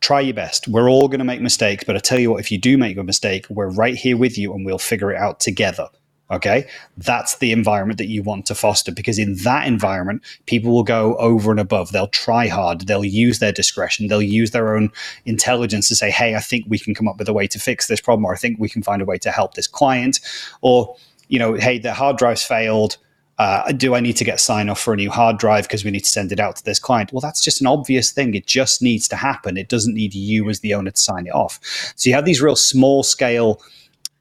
try 0.00 0.20
your 0.20 0.34
best. 0.34 0.68
We're 0.68 0.90
all 0.90 1.08
going 1.08 1.18
to 1.18 1.24
make 1.24 1.40
mistakes, 1.40 1.84
but 1.84 1.96
I 1.96 2.00
tell 2.00 2.18
you 2.18 2.30
what, 2.30 2.40
if 2.40 2.50
you 2.50 2.58
do 2.58 2.78
make 2.78 2.96
a 2.96 3.02
mistake, 3.02 3.46
we're 3.48 3.70
right 3.70 3.94
here 3.94 4.16
with 4.16 4.38
you 4.38 4.52
and 4.54 4.64
we'll 4.64 4.78
figure 4.78 5.12
it 5.12 5.18
out 5.18 5.40
together. 5.40 5.88
Okay. 6.30 6.66
That's 6.96 7.36
the 7.36 7.52
environment 7.52 7.98
that 7.98 8.08
you 8.08 8.22
want 8.22 8.46
to 8.46 8.54
foster 8.54 8.90
because 8.90 9.18
in 9.18 9.36
that 9.44 9.66
environment, 9.66 10.22
people 10.46 10.72
will 10.72 10.82
go 10.82 11.16
over 11.16 11.52
and 11.52 11.60
above. 11.60 11.92
They'll 11.92 12.08
try 12.08 12.48
hard. 12.48 12.80
They'll 12.82 13.04
use 13.04 13.38
their 13.38 13.52
discretion. 13.52 14.08
They'll 14.08 14.22
use 14.22 14.50
their 14.50 14.76
own 14.76 14.90
intelligence 15.24 15.88
to 15.88 15.96
say, 15.96 16.10
Hey, 16.10 16.34
I 16.34 16.40
think 16.40 16.64
we 16.68 16.78
can 16.80 16.94
come 16.94 17.06
up 17.06 17.18
with 17.18 17.28
a 17.28 17.32
way 17.32 17.46
to 17.46 17.60
fix 17.60 17.86
this 17.86 18.00
problem, 18.00 18.24
or 18.24 18.32
I 18.34 18.36
think 18.36 18.58
we 18.58 18.68
can 18.68 18.82
find 18.82 19.00
a 19.00 19.04
way 19.04 19.18
to 19.18 19.30
help 19.30 19.54
this 19.54 19.68
client. 19.68 20.18
Or, 20.62 20.96
you 21.28 21.38
know, 21.38 21.54
Hey, 21.54 21.78
the 21.78 21.94
hard 21.94 22.16
drive's 22.16 22.42
failed. 22.42 22.96
Uh, 23.38 23.70
do 23.72 23.94
I 23.94 24.00
need 24.00 24.16
to 24.16 24.24
get 24.24 24.40
sign 24.40 24.68
off 24.70 24.80
for 24.80 24.94
a 24.94 24.96
new 24.96 25.10
hard 25.10 25.38
drive 25.38 25.64
because 25.64 25.84
we 25.84 25.90
need 25.90 26.04
to 26.04 26.10
send 26.10 26.32
it 26.32 26.40
out 26.40 26.56
to 26.56 26.64
this 26.64 26.78
client? 26.78 27.12
Well, 27.12 27.20
that's 27.20 27.42
just 27.42 27.60
an 27.60 27.66
obvious 27.66 28.10
thing. 28.10 28.34
It 28.34 28.46
just 28.46 28.82
needs 28.82 29.06
to 29.08 29.16
happen. 29.16 29.56
It 29.58 29.68
doesn't 29.68 29.94
need 29.94 30.14
you 30.14 30.48
as 30.48 30.60
the 30.60 30.74
owner 30.74 30.90
to 30.90 30.98
sign 30.98 31.26
it 31.26 31.34
off. 31.34 31.60
So 31.96 32.08
you 32.08 32.14
have 32.14 32.24
these 32.24 32.40
real 32.40 32.56
small 32.56 33.02
scale 33.02 33.60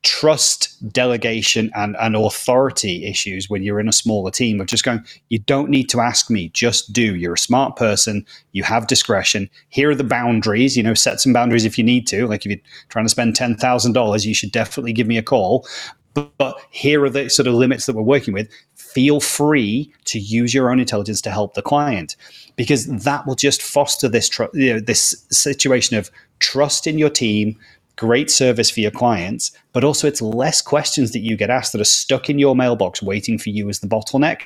trust 0.05 0.77
delegation 0.93 1.71
and, 1.73 1.97
and 1.99 2.15
authority 2.15 3.05
issues 3.05 3.49
when 3.49 3.63
you're 3.63 3.79
in 3.79 3.89
a 3.89 3.93
smaller 3.93 4.29
team 4.29 4.61
of 4.61 4.67
just 4.67 4.85
going, 4.85 5.03
you 5.29 5.39
don't 5.39 5.69
need 5.69 5.89
to 5.89 5.99
ask 5.99 6.29
me, 6.29 6.49
just 6.49 6.93
do. 6.93 7.15
You're 7.15 7.33
a 7.33 7.39
smart 7.39 7.75
person, 7.75 8.23
you 8.51 8.63
have 8.63 8.85
discretion. 8.85 9.49
Here 9.69 9.89
are 9.89 9.95
the 9.95 10.03
boundaries, 10.03 10.77
you 10.77 10.83
know, 10.83 10.93
set 10.93 11.19
some 11.19 11.33
boundaries 11.33 11.65
if 11.65 11.77
you 11.77 11.83
need 11.83 12.05
to. 12.07 12.27
Like 12.27 12.45
if 12.45 12.51
you're 12.51 12.61
trying 12.89 13.05
to 13.05 13.09
spend 13.09 13.35
$10,000, 13.35 14.25
you 14.25 14.33
should 14.35 14.51
definitely 14.51 14.93
give 14.93 15.07
me 15.07 15.17
a 15.17 15.23
call. 15.23 15.67
But, 16.13 16.37
but 16.37 16.61
here 16.69 17.03
are 17.03 17.09
the 17.09 17.27
sort 17.29 17.47
of 17.47 17.55
limits 17.55 17.87
that 17.87 17.95
we're 17.95 18.03
working 18.03 18.33
with. 18.33 18.47
Feel 18.75 19.19
free 19.19 19.91
to 20.05 20.19
use 20.19 20.53
your 20.53 20.71
own 20.71 20.79
intelligence 20.79 21.19
to 21.21 21.31
help 21.31 21.55
the 21.55 21.63
client 21.63 22.15
because 22.55 22.85
that 23.03 23.25
will 23.25 23.35
just 23.35 23.61
foster 23.61 24.07
this, 24.07 24.29
tr- 24.29 24.45
you 24.53 24.73
know, 24.73 24.79
this 24.79 25.25
situation 25.31 25.97
of 25.97 26.11
trust 26.39 26.85
in 26.85 26.97
your 26.99 27.09
team, 27.09 27.57
great 27.95 28.29
service 28.29 28.69
for 28.69 28.79
your 28.79 28.91
clients, 28.91 29.51
but 29.73 29.83
also 29.83 30.07
it's 30.07 30.21
less 30.21 30.61
questions 30.61 31.11
that 31.11 31.19
you 31.19 31.37
get 31.37 31.49
asked 31.49 31.71
that 31.71 31.81
are 31.81 31.85
stuck 31.85 32.29
in 32.29 32.39
your 32.39 32.55
mailbox 32.55 33.01
waiting 33.01 33.37
for 33.37 33.49
you 33.49 33.69
as 33.69 33.79
the 33.79 33.87
bottleneck. 33.87 34.41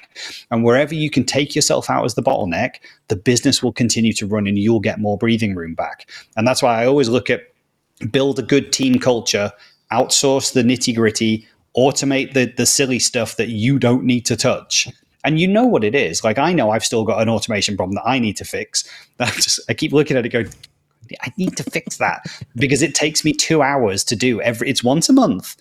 And 0.52 0.64
wherever 0.64 0.94
you 0.94 1.10
can 1.10 1.24
take 1.24 1.56
yourself 1.56 1.90
out 1.90 2.06
as 2.06 2.16
the 2.16 2.24
bottleneck, 2.24 2.76
the 3.08 3.16
business 3.16 3.64
will 3.64 3.74
continue 3.74 4.14
to 4.14 4.28
run 4.28 4.48
and 4.48 4.58
you'll 4.58 4.80
get 4.80 5.00
more 5.00 5.18
breathing 5.18 5.56
room 5.56 5.74
back. 5.74 6.10
And 6.38 6.48
that's 6.48 6.62
why 6.62 6.82
I 6.82 6.86
always 6.86 7.10
look 7.10 7.30
at 7.30 7.42
build 8.12 8.40
a 8.40 8.44
good 8.44 8.72
team 8.72 9.00
culture, 9.00 9.52
outsource 9.92 10.54
the 10.54 10.64
nitty 10.64 10.96
gritty, 10.96 11.48
automate 11.76 12.34
the, 12.34 12.46
the 12.58 12.66
silly 12.66 13.00
stuff 13.00 13.38
that 13.38 13.50
you 13.50 13.80
don't 13.80 14.04
need 14.04 14.26
to 14.26 14.36
touch. 14.36 14.88
And 15.24 15.40
you 15.40 15.48
know 15.48 15.66
what 15.66 15.84
it 15.84 15.96
is. 15.96 16.24
Like 16.24 16.38
I 16.38 16.54
know 16.54 16.72
I've 16.72 16.86
still 16.86 17.04
got 17.04 17.22
an 17.22 17.30
automation 17.30 17.76
problem 17.76 17.96
that 17.96 18.08
I 18.08 18.20
need 18.20 18.38
to 18.38 18.46
fix. 18.46 18.90
I 19.20 19.30
just 19.32 19.60
I 19.70 19.74
keep 19.74 19.92
looking 19.92 20.18
at 20.18 20.26
it 20.26 20.30
going, 20.30 20.50
I 21.22 21.34
need 21.38 21.58
to 21.58 21.64
fix 21.64 21.98
that 21.98 22.26
because 22.56 22.82
it 22.82 22.96
takes 22.96 23.24
me 23.24 23.34
two 23.34 23.62
hours 23.62 24.04
to 24.06 24.16
do 24.16 24.42
every. 24.42 24.70
It's 24.70 24.84
once 24.84 25.10
a 25.10 25.14
month, 25.14 25.56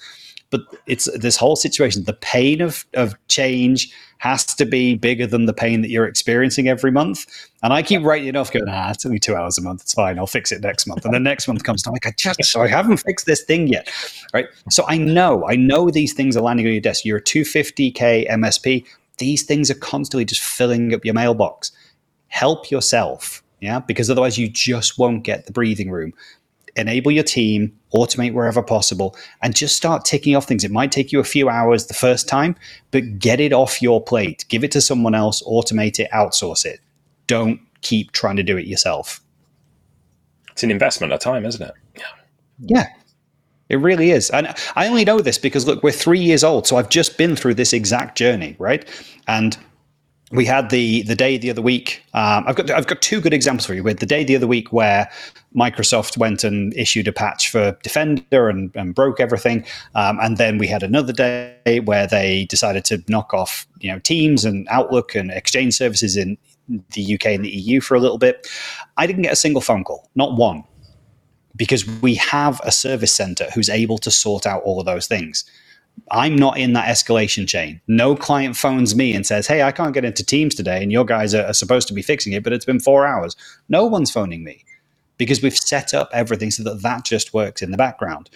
but 0.51 0.63
it's 0.87 1.09
this 1.19 1.37
whole 1.37 1.57
situation. 1.57 2.05
The 2.05 2.15
pain 2.15 2.61
of 2.61 2.85
of 2.95 3.15
change 3.29 3.93
has 4.19 4.45
to 4.45 4.67
be 4.67 4.97
bigger 4.97 5.27
than 5.27 5.47
the 5.47 5.53
pain 5.53 5.81
that 5.81 5.91
you're 5.91 6.07
experiencing 6.07 6.69
every 6.69 6.91
month. 6.91 7.27
And 7.63 7.73
I 7.73 7.83
keep 7.83 8.03
writing 8.03 8.29
it 8.29 8.37
off, 8.37 8.53
going, 8.53 8.67
ah, 8.69 8.91
it's 8.91 9.07
only 9.07 9.19
two 9.19 9.37
hours 9.37 9.59
a 9.59 9.63
month. 9.63 9.83
It's 9.83 9.95
fine. 9.95 10.19
I'll 10.19 10.27
fix 10.27 10.53
it 10.53 10.61
next 10.61 10.87
month. 10.87 11.05
And 11.05 11.15
then 11.15 11.23
next 11.23 11.47
month 11.47 11.63
comes, 11.63 11.87
I'm 11.87 11.93
like, 11.93 12.07
I 12.07 12.13
just, 12.19 12.45
so 12.45 12.63
I 12.63 12.67
haven't 12.67 12.99
fixed 12.99 13.27
this 13.27 13.43
thing 13.43 13.69
yet. 13.69 13.89
Right. 14.35 14.47
So 14.71 14.85
I 14.89 14.99
know, 14.99 15.49
I 15.49 15.55
know 15.55 15.91
these 15.91 16.13
things 16.13 16.37
are 16.37 16.43
landing 16.43 16.67
on 16.67 16.73
your 16.73 16.81
desk. 16.81 17.05
You're 17.05 17.19
a 17.19 17.23
250K 17.23 18.29
MSP. 18.29 18.85
These 19.19 19.45
things 19.45 19.71
are 19.71 19.75
constantly 19.75 20.25
just 20.25 20.43
filling 20.43 20.93
up 20.93 21.05
your 21.05 21.15
mailbox. 21.15 21.71
Help 22.27 22.71
yourself 22.71 23.43
yeah, 23.61 23.81
because 23.81 24.11
otherwise 24.11 24.39
you 24.39 24.49
just 24.49 24.99
won't 24.99 25.25
get 25.25 25.47
the 25.47 25.53
breathing 25.53 25.91
room. 25.91 26.13
Enable 26.77 27.11
your 27.11 27.25
team, 27.25 27.77
automate 27.93 28.35
wherever 28.35 28.63
possible, 28.63 29.17
and 29.43 29.57
just 29.57 29.77
start 29.77 30.05
ticking 30.05 30.37
off 30.37 30.47
things. 30.47 30.63
It 30.63 30.71
might 30.71 30.93
take 30.93 31.11
you 31.11 31.19
a 31.19 31.25
few 31.25 31.49
hours 31.49 31.87
the 31.87 31.95
first 31.95 32.29
time, 32.29 32.55
but 32.93 33.19
get 33.19 33.41
it 33.41 33.53
off 33.53 33.83
your 33.83 34.03
plate. 34.03 34.45
Give 34.49 34.63
it 34.63 34.71
to 34.73 34.81
someone 34.81 35.15
else, 35.15 35.43
automate 35.43 35.99
it, 35.99 36.09
outsource 36.13 36.65
it. 36.65 36.81
Don't 37.27 37.61
keep 37.81 38.13
trying 38.13 38.37
to 38.37 38.43
do 38.43 38.57
it 38.57 38.67
yourself. 38.67 39.21
It's 40.53 40.63
an 40.63 40.71
investment 40.71 41.13
of 41.13 41.21
time, 41.21 41.45
isn't 41.45 41.63
it? 41.63 41.75
Yeah. 41.97 42.03
Yeah. 42.61 42.87
It 43.69 43.77
really 43.77 44.11
is. 44.13 44.31
And 44.31 44.55
I 44.77 44.89
only 44.89 45.05
know 45.05 45.21
this 45.21 45.39
because 45.39 45.67
look, 45.67 45.83
we're 45.83 45.93
three 45.93 46.21
years 46.21 46.43
old. 46.43 46.67
So 46.67 46.77
I've 46.77 46.89
just 46.89 47.19
been 47.19 47.37
through 47.37 47.55
this 47.55 47.73
exact 47.73 48.17
journey, 48.17 48.57
right? 48.59 48.89
And 49.27 49.59
we 50.31 50.45
had 50.45 50.69
the 50.71 51.03
the 51.03 51.15
day 51.15 51.39
the 51.39 51.51
other 51.51 51.63
week. 51.63 52.03
Um, 52.13 52.45
I've 52.47 52.57
got 52.57 52.71
I've 52.71 52.87
got 52.87 53.01
two 53.01 53.21
good 53.21 53.33
examples 53.33 53.67
for 53.67 53.75
you. 53.75 53.83
With 53.83 54.01
the 54.01 54.07
day 54.07 54.25
the 54.25 54.37
other 54.37 54.47
week 54.47 54.73
where 54.73 55.11
Microsoft 55.57 56.19
went 56.19 56.45
and 56.45 56.75
issued 56.75 57.09
a 57.09 57.13
patch 57.13 57.51
for 57.51 57.77
Defender 57.83 58.49
and, 58.49 58.71
and 58.75 58.95
broke 58.95 59.21
everything, 59.21 59.65
um, 59.95 60.19
and 60.21 60.37
then 60.37 60.59
we 60.59 60.67
had 60.67 60.83
another 60.83 61.13
day 61.13 61.81
where 61.85 62.07
they 62.07 62.45
decided 62.47 62.85
to 62.87 63.03
knock 63.09 63.33
off 63.33 63.67
you 63.81 63.91
know 63.91 63.99
Teams 64.01 64.45
and 64.45 64.69
Outlook 64.69 65.15
and 65.15 65.31
Exchange 65.31 65.75
services 65.75 66.17
in 66.17 66.37
the 66.93 67.15
UK 67.15 67.27
and 67.27 67.45
the 67.45 67.51
EU 67.51 67.81
for 67.81 67.95
a 67.95 68.01
little 68.01 68.19
bit. 68.19 68.47
I 68.99 69.07
didn't 69.07 69.23
get 69.23 69.33
a 69.33 69.37
single 69.37 69.63
phone 69.63 69.85
call, 69.85 70.11
not 70.15 70.37
one, 70.37 70.65
because 71.57 71.87
we 72.03 72.17
have 72.17 72.61
a 72.65 72.71
service 72.71 73.13
center 73.15 73.47
who's 73.55 73.71
able 73.71 73.97
to 73.99 74.11
sort 74.11 74.47
out 74.47 74.63
all 74.65 74.79
of 74.79 74.85
those 74.85 75.07
things. 75.07 75.45
I'm 76.11 76.37
not 76.37 76.59
in 76.59 76.73
that 76.75 76.89
escalation 76.89 77.47
chain. 77.47 77.81
No 77.87 78.15
client 78.15 78.57
phones 78.57 78.95
me 78.95 79.15
and 79.15 79.27
says, 79.27 79.47
Hey, 79.47 79.63
I 79.63 79.73
can't 79.73 79.95
get 79.95 80.05
into 80.05 80.25
Teams 80.25 80.55
today, 80.55 80.83
and 80.83 80.93
your 80.93 81.05
guys 81.05 81.35
are, 81.35 81.47
are, 81.47 81.55
supposed 81.55 81.89
to 81.89 81.95
be 81.95 82.03
fixing 82.03 82.33
it, 82.33 82.45
but 82.45 82.53
it's 82.53 82.65
been 82.65 82.81
four 82.81 83.07
hours. 83.07 83.37
No 83.69 83.87
one's 83.87 84.11
phoning 84.11 84.45
me 84.45 84.65
because 85.17 85.43
we've 85.43 85.57
set 85.57 85.95
up 85.95 86.09
everything 86.13 86.51
so 86.51 86.63
that 86.63 86.83
that 86.83 87.05
just 87.05 87.35
works 87.35 87.63
in 87.63 87.71
the 87.71 87.77
background. 87.77 88.31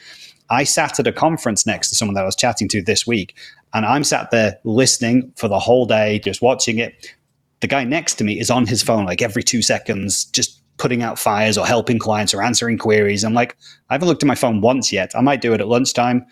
I 0.50 0.64
sat 0.64 0.98
at 0.98 1.06
a 1.06 1.12
conference 1.12 1.66
next 1.66 1.88
to 1.88 1.94
someone 1.94 2.14
that 2.14 2.22
I 2.22 2.26
was 2.26 2.36
chatting 2.36 2.68
to 2.68 2.82
this 2.82 3.06
week, 3.06 3.34
and 3.72 3.86
I'm 3.86 4.04
sat 4.04 4.30
there 4.30 4.58
listening 4.64 5.32
for 5.36 5.48
the 5.48 5.58
whole 5.58 5.86
day, 5.86 6.18
just 6.18 6.42
watching 6.42 6.78
it. 6.78 7.14
The 7.60 7.68
guy 7.68 7.84
next 7.84 8.16
to 8.16 8.24
me 8.24 8.38
is 8.40 8.50
on 8.50 8.66
his 8.66 8.82
phone 8.82 9.04
like 9.04 9.22
every 9.22 9.42
two 9.42 9.62
seconds, 9.62 10.24
just 10.26 10.60
putting 10.78 11.02
out 11.02 11.18
fires 11.18 11.56
or 11.56 11.66
helping 11.66 11.98
clients 11.98 12.34
or 12.34 12.42
answering 12.42 12.76
queries. 12.76 13.24
I'm 13.24 13.34
like, 13.34 13.56
I 13.88 13.94
haven't 13.94 14.08
looked 14.08 14.22
at 14.22 14.26
my 14.26 14.34
phone 14.34 14.60
once 14.60 14.92
yet. 14.92 15.12
I 15.14 15.20
might 15.20 15.40
do 15.40 15.54
it 15.54 15.60
at 15.60 15.68
lunchtime 15.68 16.26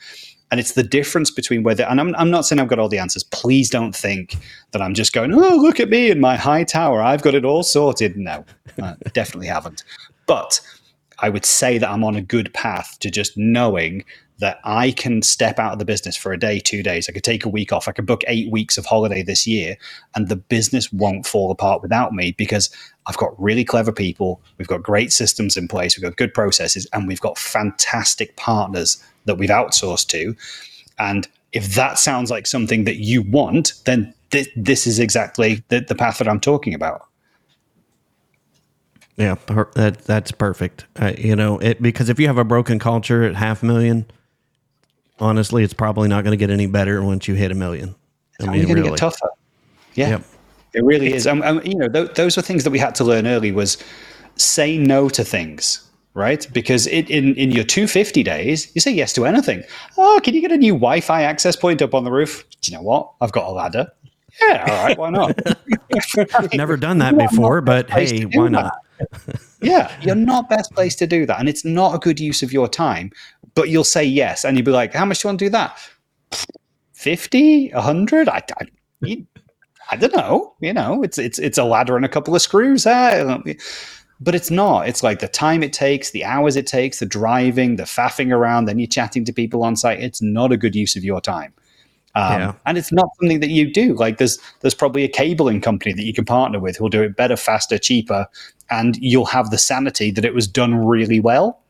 and 0.51 0.59
it's 0.59 0.73
the 0.73 0.83
difference 0.83 1.31
between 1.31 1.63
whether, 1.63 1.85
and 1.85 2.01
I'm, 2.01 2.15
I'm 2.17 2.31
not 2.31 2.45
saying 2.45 2.59
I've 2.59 2.69
got 2.69 2.79
all 2.79 2.89
the 2.89 2.99
answers. 2.99 3.23
Please 3.25 3.71
don't 3.71 3.95
think 3.95 4.37
that 4.73 4.83
I'm 4.83 4.95
just 4.95 5.13
going, 5.13 5.33
oh, 5.33 5.57
look 5.57 5.79
at 5.79 5.91
me 5.91 6.11
in 6.11 6.21
my 6.21 6.37
high 6.37 6.65
tower. 6.65 7.03
I've 7.03 7.23
got 7.23 7.35
it 7.35 7.45
all 7.45 7.63
sorted. 7.63 8.17
No, 8.17 8.45
I 8.83 8.95
definitely 9.13 9.47
haven't. 9.47 9.85
But 10.27 10.61
I 11.21 11.29
would 11.29 11.45
say 11.45 11.79
that 11.79 11.89
I'm 11.89 12.03
on 12.03 12.17
a 12.17 12.23
good 12.23 12.53
path 12.53 12.99
to 13.01 13.11
just 13.11 13.37
knowing 13.37 14.05
that 14.41 14.59
I 14.65 14.91
can 14.93 15.21
step 15.21 15.59
out 15.59 15.75
of 15.75 15.79
the 15.79 15.85
business 15.85 16.17
for 16.17 16.33
a 16.33 16.39
day, 16.39 16.59
two 16.59 16.83
days. 16.83 17.09
I 17.09 17.13
could 17.13 17.23
take 17.23 17.45
a 17.45 17.51
week 17.51 17.73
off. 17.73 17.87
I 17.87 17.93
could 17.93 18.07
book 18.07 18.23
eight 18.27 18.51
weeks 18.51 18.79
of 18.79 18.87
holiday 18.87 19.23
this 19.23 19.47
year, 19.47 19.77
and 20.15 20.29
the 20.29 20.37
business 20.37 20.91
won't 20.93 21.27
fall 21.27 21.51
apart 21.51 21.83
without 21.83 22.15
me 22.15 22.33
because 22.33 22.71
I've 23.07 23.19
got 23.19 23.39
really 23.41 23.65
clever 23.65 23.93
people. 23.93 24.41
We've 24.57 24.67
got 24.67 24.83
great 24.83 25.13
systems 25.13 25.59
in 25.59 25.69
place. 25.69 25.97
We've 25.97 26.03
got 26.03 26.17
good 26.17 26.33
processes, 26.33 26.87
and 26.93 27.07
we've 27.07 27.21
got 27.21 27.39
fantastic 27.39 28.35
partners 28.37 29.03
that 29.25 29.37
we've 29.37 29.51
outsourced 29.51 30.09
to. 30.09 30.37
And 30.99 31.27
if 31.53 31.75
that 31.75 31.99
sounds 31.99 32.31
like 32.31 32.47
something 32.47 32.85
that 32.85 32.97
you 32.97 33.23
want, 33.23 33.75
then 33.85 34.15
th- 34.31 34.51
this 34.57 34.87
is 34.87 34.99
exactly 34.99 35.63
the, 35.69 35.81
the 35.81 35.95
path 35.95 36.19
that 36.19 36.29
I'm 36.29 36.41
talking 36.41 36.75
about. 36.75 37.07
Yeah, 39.17 39.35
per- 39.35 39.71
that 39.75 39.99
that's 40.05 40.33
perfect. 40.33 40.87
Uh, 40.97 41.13
you 41.19 41.37
know, 41.37 41.59
it 41.59 41.83
because 41.83 42.09
if 42.09 42.19
you 42.19 42.27
have 42.27 42.39
a 42.39 42.45
broken 42.45 42.79
culture 42.79 43.23
at 43.23 43.35
half 43.35 43.63
million, 43.63 44.11
honestly, 45.19 45.63
it's 45.63 45.75
probably 45.75 46.09
not 46.09 46.25
going 46.25 46.33
to 46.33 46.39
get 46.39 46.51
any 46.51 46.67
better 46.67 47.03
once 47.03 47.29
you 47.29 47.35
hit 47.35 47.51
a 47.51 47.55
million. 47.55 47.95
I 48.41 48.45
mean, 48.45 48.63
going 48.63 48.69
to 48.69 48.75
really. 48.75 48.89
get 48.91 48.99
tougher. 48.99 49.29
Yeah, 49.95 50.09
yep. 50.09 50.25
it 50.73 50.85
really 50.85 51.13
is. 51.13 51.27
Um, 51.27 51.43
um, 51.43 51.61
you 51.65 51.75
know, 51.75 51.89
th- 51.89 52.15
those 52.15 52.37
were 52.37 52.43
things 52.43 52.65
that 52.65 52.71
we 52.71 52.79
had 52.79 52.95
to 52.95 53.05
learn 53.05 53.27
early. 53.27 53.53
Was 53.53 53.77
say 54.37 54.79
no 54.79 55.11
to 55.11 55.23
things 55.23 55.90
right? 56.15 56.47
Because 56.53 56.87
it, 56.87 57.09
in 57.11 57.35
in 57.37 57.51
your 57.51 57.65
250 57.65 58.23
days, 58.23 58.71
you 58.75 58.81
say 58.81 58.93
yes 58.93 59.13
to 59.15 59.27
anything. 59.27 59.63
Oh, 59.97 60.21
can 60.23 60.35
you 60.35 60.41
get 60.41 60.53
a 60.53 60.57
new 60.57 60.75
Wi-Fi 60.75 61.23
access 61.23 61.57
point 61.57 61.83
up 61.83 61.95
on 61.95 62.05
the 62.05 62.11
roof? 62.11 62.45
Do 62.61 62.71
you 62.71 62.77
know 62.77 62.83
what? 62.83 63.13
I've 63.21 63.33
got 63.33 63.47
a 63.47 63.51
ladder. 63.51 63.91
Yeah, 64.41 64.65
all 64.69 64.85
right, 64.85 64.99
why 64.99 65.11
not? 65.11 65.39
Never 66.55 66.77
done 66.77 66.99
that 66.99 67.19
before, 67.31 67.61
but 67.61 67.91
hey, 67.91 68.23
why 68.23 68.49
not? 68.49 68.73
yeah, 69.61 69.93
you're 70.03 70.15
not 70.15 70.49
best 70.49 70.73
place 70.73 70.95
to 70.97 71.07
do 71.07 71.27
that, 71.27 71.41
and 71.41 71.49
it's 71.49 71.65
not 71.65 71.95
a 71.95 71.99
good 71.99 72.21
use 72.21 72.43
of 72.43 72.53
your 72.53 72.69
time. 72.69 73.11
But 73.55 73.69
you'll 73.69 73.85
say 73.85 74.05
yes, 74.05 74.45
and 74.45 74.57
you'll 74.57 74.67
be 74.67 74.71
like, 74.73 74.95
"How 74.95 75.05
much 75.05 75.21
do 75.21 75.27
you 75.27 75.29
want 75.31 75.39
to 75.41 75.45
do 75.47 75.51
that? 75.51 75.79
50, 76.93 77.71
100? 77.73 78.29
I, 78.29 78.43
I, 78.61 79.27
I 79.91 79.97
don't 79.97 80.15
know. 80.15 80.55
You 80.61 80.73
know, 80.73 81.03
it's 81.03 81.19
it's 81.19 81.39
it's 81.39 81.59
a 81.59 81.65
ladder 81.65 81.97
and 81.97 82.05
a 82.05 82.09
couple 82.09 82.35
of 82.35 82.43
screws. 82.43 82.87
Uh, 82.87 83.39
but 84.21 84.35
it's 84.35 84.51
not. 84.51 84.89
It's 84.89 85.03
like 85.03 85.21
the 85.21 85.29
time 85.29 85.63
it 85.63 85.73
takes, 85.73 86.11
the 86.11 86.25
hours 86.25 86.57
it 86.57 86.67
takes, 86.67 86.99
the 86.99 87.07
driving, 87.07 87.77
the 87.77 87.85
faffing 87.85 88.33
around, 88.33 88.67
then 88.67 88.79
you're 88.79 88.87
chatting 88.87 89.25
to 89.25 89.33
people 89.33 89.65
on 89.65 89.77
site. 89.77 90.01
It's 90.01 90.21
not 90.21 90.53
a 90.53 90.57
good 90.57 90.77
use 90.77 90.95
of 90.95 91.05
your 91.05 91.21
time. 91.21 91.55
Um, 92.15 92.41
yeah. 92.41 92.55
And 92.67 92.77
it's 92.77 92.93
not 92.93 93.09
something 93.21 93.41
that 93.41 93.51
you 93.51 93.73
do. 93.73 93.95
Like 93.95 94.19
there's 94.19 94.39
there's 94.61 94.75
probably 94.75 95.05
a 95.05 95.09
cabling 95.09 95.61
company 95.61 95.93
that 95.95 96.03
you 96.03 96.13
can 96.13 96.25
partner 96.25 96.59
with 96.59 96.77
who'll 96.77 96.89
do 96.89 97.03
it 97.03 97.17
better, 97.17 97.37
faster, 97.37 97.79
cheaper, 97.79 98.27
and 98.69 98.97
you'll 98.97 99.27
have 99.27 99.51
the 99.51 99.59
sanity 99.59 100.11
that 100.11 100.25
it 100.25 100.35
was 100.35 100.47
done 100.49 100.75
really 100.75 101.21
well. 101.21 101.63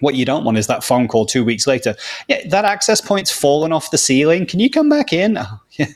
What 0.00 0.14
you 0.14 0.24
don't 0.24 0.44
want 0.44 0.58
is 0.58 0.68
that 0.68 0.84
phone 0.84 1.08
call 1.08 1.26
two 1.26 1.44
weeks 1.44 1.66
later. 1.66 1.96
Yeah, 2.28 2.46
that 2.50 2.64
access 2.64 3.00
point's 3.00 3.32
fallen 3.32 3.72
off 3.72 3.90
the 3.90 3.98
ceiling. 3.98 4.46
Can 4.46 4.60
you 4.60 4.70
come 4.70 4.88
back 4.88 5.12
in? 5.12 5.38
Oh, 5.38 5.60
yeah, 5.72 5.86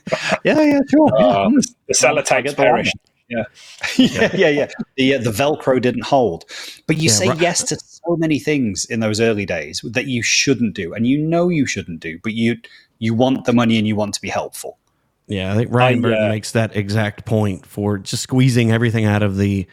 yeah, 0.44 0.62
yeah, 0.62 0.80
sure. 0.90 1.14
Uh, 1.16 1.50
yeah. 1.50 1.60
The 1.86 1.94
sellotape's 1.94 2.54
perished. 2.54 2.96
Yeah. 3.32 3.44
yeah, 3.96 4.30
yeah, 4.34 4.48
yeah. 4.48 4.68
The 4.96 5.14
uh, 5.14 5.18
the 5.18 5.30
Velcro 5.30 5.80
didn't 5.80 6.04
hold, 6.04 6.44
but 6.86 6.96
you 6.96 7.04
yeah, 7.04 7.12
say 7.12 7.28
right. 7.28 7.40
yes 7.40 7.62
to 7.64 7.76
so 7.76 8.16
many 8.16 8.38
things 8.38 8.84
in 8.84 9.00
those 9.00 9.20
early 9.20 9.46
days 9.46 9.80
that 9.84 10.06
you 10.06 10.22
shouldn't 10.22 10.74
do, 10.74 10.92
and 10.92 11.06
you 11.06 11.18
know 11.18 11.48
you 11.48 11.66
shouldn't 11.66 12.00
do, 12.00 12.18
but 12.22 12.34
you 12.34 12.56
you 12.98 13.14
want 13.14 13.44
the 13.44 13.52
money 13.52 13.78
and 13.78 13.86
you 13.86 13.96
want 13.96 14.14
to 14.14 14.20
be 14.20 14.28
helpful. 14.28 14.78
Yeah, 15.26 15.52
I 15.52 15.56
think 15.56 15.72
Ryan 15.72 15.98
I, 15.98 16.02
Burton 16.02 16.24
uh, 16.26 16.28
makes 16.28 16.52
that 16.52 16.76
exact 16.76 17.24
point 17.24 17.66
for 17.66 17.98
just 17.98 18.22
squeezing 18.22 18.70
everything 18.70 19.04
out 19.04 19.22
of 19.22 19.36
the 19.36 19.66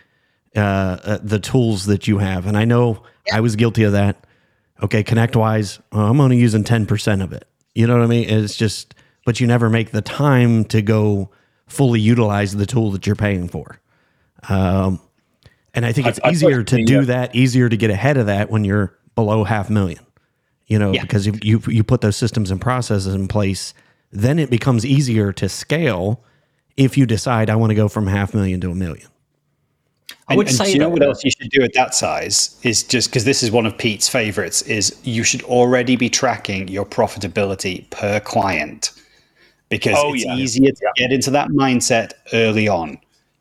uh, 0.55 0.59
uh, 0.59 1.19
the 1.21 1.39
tools 1.39 1.85
that 1.87 2.07
you 2.07 2.19
have, 2.19 2.45
and 2.45 2.57
I 2.57 2.65
know 2.65 3.03
yeah. 3.27 3.37
I 3.37 3.39
was 3.41 3.55
guilty 3.55 3.83
of 3.83 3.91
that. 3.93 4.25
Okay, 4.81 5.03
ConnectWise, 5.03 5.79
uh, 5.93 6.09
I'm 6.09 6.21
only 6.21 6.37
using 6.37 6.63
ten 6.63 6.85
percent 6.85 7.21
of 7.21 7.33
it. 7.33 7.45
You 7.75 7.87
know 7.87 7.95
what 7.95 8.03
I 8.03 8.07
mean? 8.07 8.29
It's 8.29 8.55
just, 8.55 8.95
but 9.25 9.39
you 9.39 9.47
never 9.47 9.69
make 9.69 9.91
the 9.91 10.01
time 10.01 10.65
to 10.65 10.81
go 10.81 11.29
fully 11.69 11.99
utilize 11.99 12.55
the 12.55 12.65
tool 12.65 12.91
that 12.91 13.07
you're 13.07 13.15
paying 13.15 13.47
for. 13.47 13.79
Um, 14.49 14.99
and 15.73 15.85
I 15.85 15.93
think 15.93 16.07
it's 16.07 16.19
I, 16.23 16.31
easier 16.31 16.61
I 16.61 16.63
to 16.63 16.83
do 16.83 17.05
that, 17.05 17.35
easier 17.35 17.69
to 17.69 17.77
get 17.77 17.89
ahead 17.89 18.17
of 18.17 18.25
that 18.25 18.49
when 18.49 18.65
you're 18.65 18.97
below 19.15 19.43
half 19.43 19.69
million. 19.69 20.05
You 20.67 20.77
know, 20.77 20.91
yeah. 20.91 21.01
because 21.01 21.25
if 21.25 21.43
you 21.43 21.61
you 21.67 21.83
put 21.83 22.01
those 22.01 22.15
systems 22.15 22.51
and 22.51 22.59
processes 22.61 23.13
in 23.13 23.27
place, 23.27 23.73
then 24.11 24.37
it 24.37 24.49
becomes 24.49 24.85
easier 24.85 25.31
to 25.33 25.49
scale 25.49 26.23
if 26.77 26.97
you 26.97 27.05
decide 27.05 27.49
I 27.49 27.55
want 27.55 27.71
to 27.71 27.75
go 27.75 27.87
from 27.87 28.07
half 28.07 28.33
million 28.33 28.61
to 28.61 28.71
a 28.71 28.75
million. 28.75 29.07
I 30.27 30.35
would 30.35 30.47
and, 30.47 30.55
say 30.55 30.65
and 30.65 30.73
you 30.73 30.79
know 30.79 30.89
what 30.89 31.01
else 31.01 31.23
you 31.23 31.31
should 31.31 31.49
do 31.49 31.63
at 31.63 31.73
that 31.73 31.95
size 31.95 32.59
is 32.61 32.83
just 32.83 33.09
because 33.09 33.25
this 33.25 33.41
is 33.41 33.51
one 33.51 33.65
of 33.65 33.77
Pete's 33.77 34.07
favorites 34.07 34.61
is 34.63 34.95
you 35.03 35.23
should 35.23 35.41
already 35.43 35.95
be 35.95 36.09
tracking 36.09 36.67
your 36.67 36.85
profitability 36.85 37.89
per 37.89 38.19
client 38.19 38.91
because 39.69 39.95
oh, 39.97 40.13
it's 40.13 40.25
yeah. 40.25 40.35
easier 40.35 40.71
to 40.71 40.81
yeah. 40.81 41.07
get 41.07 41.13
into 41.13 41.31
that 41.31 41.49
mindset 41.49 42.13
early 42.33 42.67
on, 42.67 42.99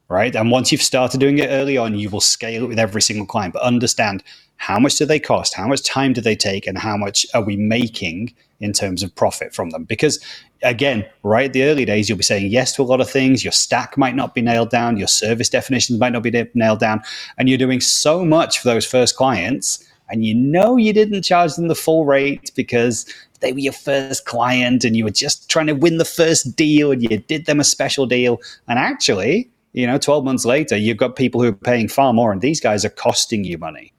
right? 0.08 0.34
And 0.36 0.50
once 0.50 0.70
you've 0.70 0.82
started 0.82 1.20
doing 1.20 1.38
it 1.38 1.48
early 1.48 1.76
on, 1.76 1.98
you 1.98 2.10
will 2.10 2.20
scale 2.20 2.64
it 2.64 2.68
with 2.68 2.78
every 2.78 3.02
single 3.02 3.26
client. 3.26 3.54
But 3.54 3.62
understand 3.62 4.22
how 4.56 4.78
much 4.78 4.96
do 4.96 5.06
they 5.06 5.20
cost? 5.20 5.54
How 5.54 5.66
much 5.66 5.82
time 5.82 6.12
do 6.12 6.20
they 6.20 6.36
take? 6.36 6.66
And 6.66 6.76
how 6.76 6.96
much 6.96 7.24
are 7.32 7.42
we 7.42 7.56
making 7.56 8.34
in 8.60 8.72
terms 8.72 9.02
of 9.02 9.14
profit 9.14 9.54
from 9.54 9.70
them? 9.70 9.84
Because 9.84 10.18
again, 10.62 11.06
right 11.22 11.52
the 11.52 11.62
early 11.62 11.84
days, 11.84 12.08
you'll 12.08 12.18
be 12.18 12.24
saying 12.24 12.50
yes 12.50 12.74
to 12.74 12.82
a 12.82 12.84
lot 12.84 13.00
of 13.00 13.08
things. 13.08 13.44
Your 13.44 13.52
stack 13.52 13.96
might 13.96 14.16
not 14.16 14.34
be 14.34 14.42
nailed 14.42 14.70
down. 14.70 14.96
Your 14.96 15.08
service 15.08 15.48
definitions 15.48 15.98
might 15.98 16.12
not 16.12 16.24
be 16.24 16.46
nailed 16.54 16.80
down. 16.80 17.00
And 17.38 17.48
you're 17.48 17.56
doing 17.56 17.80
so 17.80 18.24
much 18.24 18.58
for 18.58 18.68
those 18.68 18.84
first 18.84 19.16
clients. 19.16 19.84
And 20.10 20.24
you 20.24 20.34
know 20.34 20.76
you 20.76 20.92
didn't 20.92 21.22
charge 21.22 21.54
them 21.54 21.68
the 21.68 21.74
full 21.74 22.04
rate 22.04 22.50
because 22.56 23.06
they 23.40 23.52
were 23.52 23.58
your 23.58 23.72
first 23.72 24.24
client 24.24 24.84
and 24.84 24.96
you 24.96 25.04
were 25.04 25.10
just 25.10 25.48
trying 25.50 25.66
to 25.66 25.74
win 25.74 25.98
the 25.98 26.04
first 26.04 26.56
deal 26.56 26.92
and 26.92 27.02
you 27.02 27.18
did 27.18 27.46
them 27.46 27.60
a 27.60 27.64
special 27.64 28.06
deal. 28.06 28.40
And 28.66 28.78
actually, 28.78 29.50
you 29.72 29.86
know, 29.86 29.98
12 29.98 30.24
months 30.24 30.44
later, 30.44 30.76
you've 30.76 30.96
got 30.96 31.16
people 31.16 31.40
who 31.40 31.48
are 31.48 31.52
paying 31.52 31.88
far 31.88 32.12
more 32.12 32.32
and 32.32 32.40
these 32.40 32.60
guys 32.60 32.84
are 32.84 32.90
costing 32.90 33.44
you 33.44 33.58
money 33.58 33.92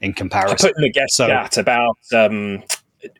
in 0.00 0.12
comparison. 0.12 0.56
I 0.66 0.68
put 0.68 0.76
in 0.76 0.82
the 0.82 0.90
guest 0.90 1.14
so, 1.14 1.26
chat 1.26 1.58
about 1.58 1.98
um, 2.14 2.62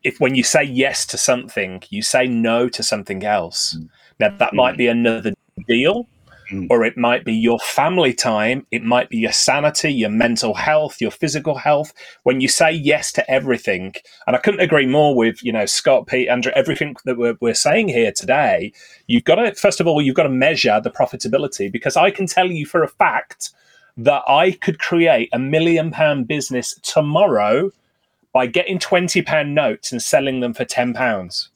if 0.03 0.21
when 0.21 0.35
you 0.35 0.43
say 0.43 0.63
yes 0.63 1.07
to 1.07 1.19
something, 1.19 1.83
you 1.91 2.03
say 2.03 2.27
no 2.27 2.69
to 2.69 2.83
something 2.83 3.25
else. 3.25 3.77
Mm. 3.77 3.89
Now, 4.19 4.37
that 4.37 4.53
mm. 4.53 4.57
might 4.57 4.77
be 4.77 4.87
another 4.87 5.33
deal 5.69 6.07
mm. 6.51 6.67
or 6.71 6.85
it 6.85 6.97
might 6.97 7.25
be 7.25 7.35
your 7.35 7.59
family 7.59 8.13
time, 8.13 8.67
it 8.71 8.83
might 8.83 9.09
be 9.09 9.19
your 9.19 9.33
sanity, 9.33 9.93
your 9.93 10.11
mental 10.11 10.55
health, 10.55 11.01
your 11.01 11.11
physical 11.11 11.57
health. 11.57 11.93
When 12.23 12.41
you 12.41 12.49
say 12.49 12.73
yes 12.73 13.13
to 13.13 13.31
everything, 13.31 13.95
and 14.27 14.37
I 14.37 14.39
couldn't 14.39 14.61
agree 14.61 14.87
more 14.87 15.15
with 15.15 15.43
you 15.43 15.53
know 15.53 15.67
Scott, 15.67 16.07
Pete, 16.07 16.29
Andrew, 16.29 16.53
everything 16.55 16.97
that 17.05 17.17
we're, 17.17 17.37
we're 17.41 17.55
saying 17.55 17.89
here 17.89 18.13
today. 18.13 18.73
You've 19.07 19.25
got 19.25 19.37
to 19.37 19.55
first 19.55 19.81
of 19.81 19.87
all, 19.87 20.03
you've 20.03 20.17
got 20.17 20.25
to 20.25 20.29
measure 20.29 20.81
the 20.81 20.91
profitability 20.91 21.71
because 21.71 21.97
I 21.97 22.11
can 22.11 22.27
tell 22.27 22.51
you 22.51 22.67
for 22.67 22.83
a 22.83 22.89
fact 22.89 23.51
that 23.97 24.23
I 24.29 24.53
could 24.53 24.79
create 24.79 25.29
a 25.33 25.39
million 25.39 25.91
pound 25.91 26.27
business 26.29 26.75
tomorrow 26.83 27.71
by 28.33 28.47
getting 28.47 28.79
20 28.79 29.23
pound 29.23 29.55
notes 29.55 29.93
and 29.93 30.01
selling 30.01 30.41
them 30.41 30.55
for 30.55 30.65
10 30.65 30.95
pounds. 30.95 31.51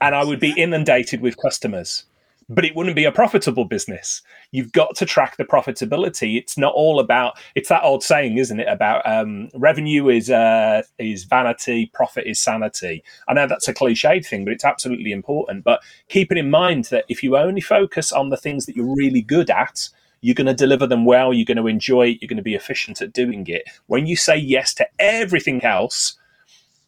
And 0.00 0.14
I 0.14 0.24
would 0.24 0.40
be 0.40 0.54
inundated 0.56 1.20
with 1.20 1.36
customers 1.36 2.04
but 2.50 2.64
it 2.64 2.74
wouldn't 2.74 2.96
be 2.96 3.04
a 3.04 3.12
profitable 3.12 3.64
business. 3.64 4.22
You've 4.50 4.72
got 4.72 4.96
to 4.96 5.06
track 5.06 5.36
the 5.36 5.44
profitability. 5.44 6.36
It's 6.36 6.58
not 6.58 6.74
all 6.74 6.98
about. 6.98 7.38
It's 7.54 7.68
that 7.68 7.84
old 7.84 8.02
saying, 8.02 8.38
isn't 8.38 8.58
it? 8.58 8.68
About 8.68 9.06
um, 9.06 9.48
revenue 9.54 10.08
is 10.08 10.28
uh, 10.30 10.82
is 10.98 11.24
vanity, 11.24 11.86
profit 11.94 12.26
is 12.26 12.40
sanity. 12.40 13.04
I 13.28 13.34
know 13.34 13.46
that's 13.46 13.68
a 13.68 13.74
cliched 13.74 14.26
thing, 14.26 14.44
but 14.44 14.52
it's 14.52 14.64
absolutely 14.64 15.12
important. 15.12 15.62
But 15.62 15.80
keeping 16.08 16.38
in 16.38 16.50
mind 16.50 16.86
that 16.86 17.04
if 17.08 17.22
you 17.22 17.36
only 17.36 17.60
focus 17.60 18.12
on 18.12 18.30
the 18.30 18.36
things 18.36 18.66
that 18.66 18.74
you're 18.74 18.96
really 18.96 19.22
good 19.22 19.48
at, 19.48 19.88
you're 20.20 20.34
going 20.34 20.48
to 20.48 20.54
deliver 20.54 20.86
them 20.86 21.04
well. 21.04 21.32
You're 21.32 21.46
going 21.46 21.56
to 21.56 21.68
enjoy 21.68 22.08
it. 22.08 22.18
You're 22.20 22.28
going 22.28 22.36
to 22.36 22.42
be 22.42 22.56
efficient 22.56 23.00
at 23.00 23.12
doing 23.12 23.46
it. 23.46 23.62
When 23.86 24.06
you 24.06 24.16
say 24.16 24.36
yes 24.36 24.74
to 24.74 24.88
everything 24.98 25.64
else 25.64 26.16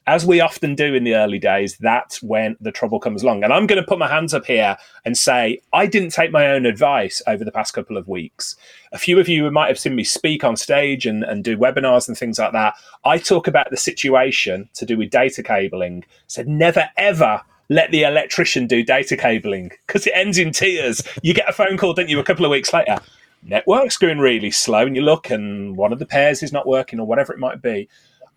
as 0.07 0.27
we 0.27 0.41
often 0.41 0.75
do 0.75 0.95
in 0.95 1.05
the 1.05 1.15
early 1.15 1.39
days, 1.39 1.77
that's 1.79 2.23
when 2.23 2.57
the 2.61 2.73
trouble 2.73 2.99
comes 2.99 3.23
along. 3.23 3.45
And 3.45 3.53
I'm 3.53 3.67
going 3.67 3.81
to 3.81 3.87
put 3.87 3.99
my 3.99 4.09
hands 4.09 4.35
up 4.35 4.45
here 4.45 4.77
and 5.05 5.17
say, 5.17 5.61
I 5.73 5.87
didn't 5.87 6.11
take 6.11 6.33
my 6.33 6.49
own 6.49 6.67
advice 6.67 7.23
over 7.27 7.45
the 7.45 7.53
past 7.53 7.73
couple 7.73 7.97
of 7.97 8.09
weeks. 8.09 8.57
A 8.93 8.99
few 8.99 9.21
of 9.21 9.29
you 9.29 9.49
might 9.51 9.69
have 9.69 9.79
seen 9.79 9.95
me 9.95 10.05
speak 10.05 10.43
on 10.43 10.57
stage 10.57 11.07
and, 11.07 11.23
and 11.23 11.45
do 11.45 11.57
webinars 11.57 12.09
and 12.09 12.19
things 12.19 12.39
like 12.39 12.53
that. 12.53 12.75
I 13.05 13.19
talk 13.19 13.47
about 13.47 13.71
the 13.71 13.77
situation 13.77 14.69
to 14.75 14.85
do 14.85 14.97
with 14.97 15.11
data 15.11 15.43
cabling. 15.43 16.05
Said, 16.27 16.49
never 16.49 16.91
ever 16.97 17.43
let 17.69 17.91
the 17.91 18.03
electrician 18.03 18.67
do 18.67 18.83
data 18.83 19.17
cabling 19.17 19.71
because 19.87 20.07
it 20.07 20.13
ends 20.15 20.37
in 20.37 20.51
tears. 20.51 21.03
You 21.23 21.33
get 21.33 21.49
a 21.49 21.53
phone 21.53 21.79
call, 21.79 21.95
don't 21.95 22.09
you, 22.09 22.19
a 22.19 22.25
couple 22.25 22.45
of 22.45 22.51
weeks 22.51 22.73
later? 22.73 22.99
Network's 23.45 23.97
going 23.97 24.19
really 24.19 24.53
slow, 24.53 24.87
and 24.87 24.95
you 24.95 25.03
look, 25.03 25.29
and 25.29 25.77
one 25.77 25.93
of 25.93 25.99
the 25.99 26.07
pairs 26.07 26.45
is 26.45 26.53
not 26.53 26.67
working, 26.67 27.01
or 27.01 27.07
whatever 27.07 27.33
it 27.33 27.41
might 27.41 27.61
be 27.61 27.89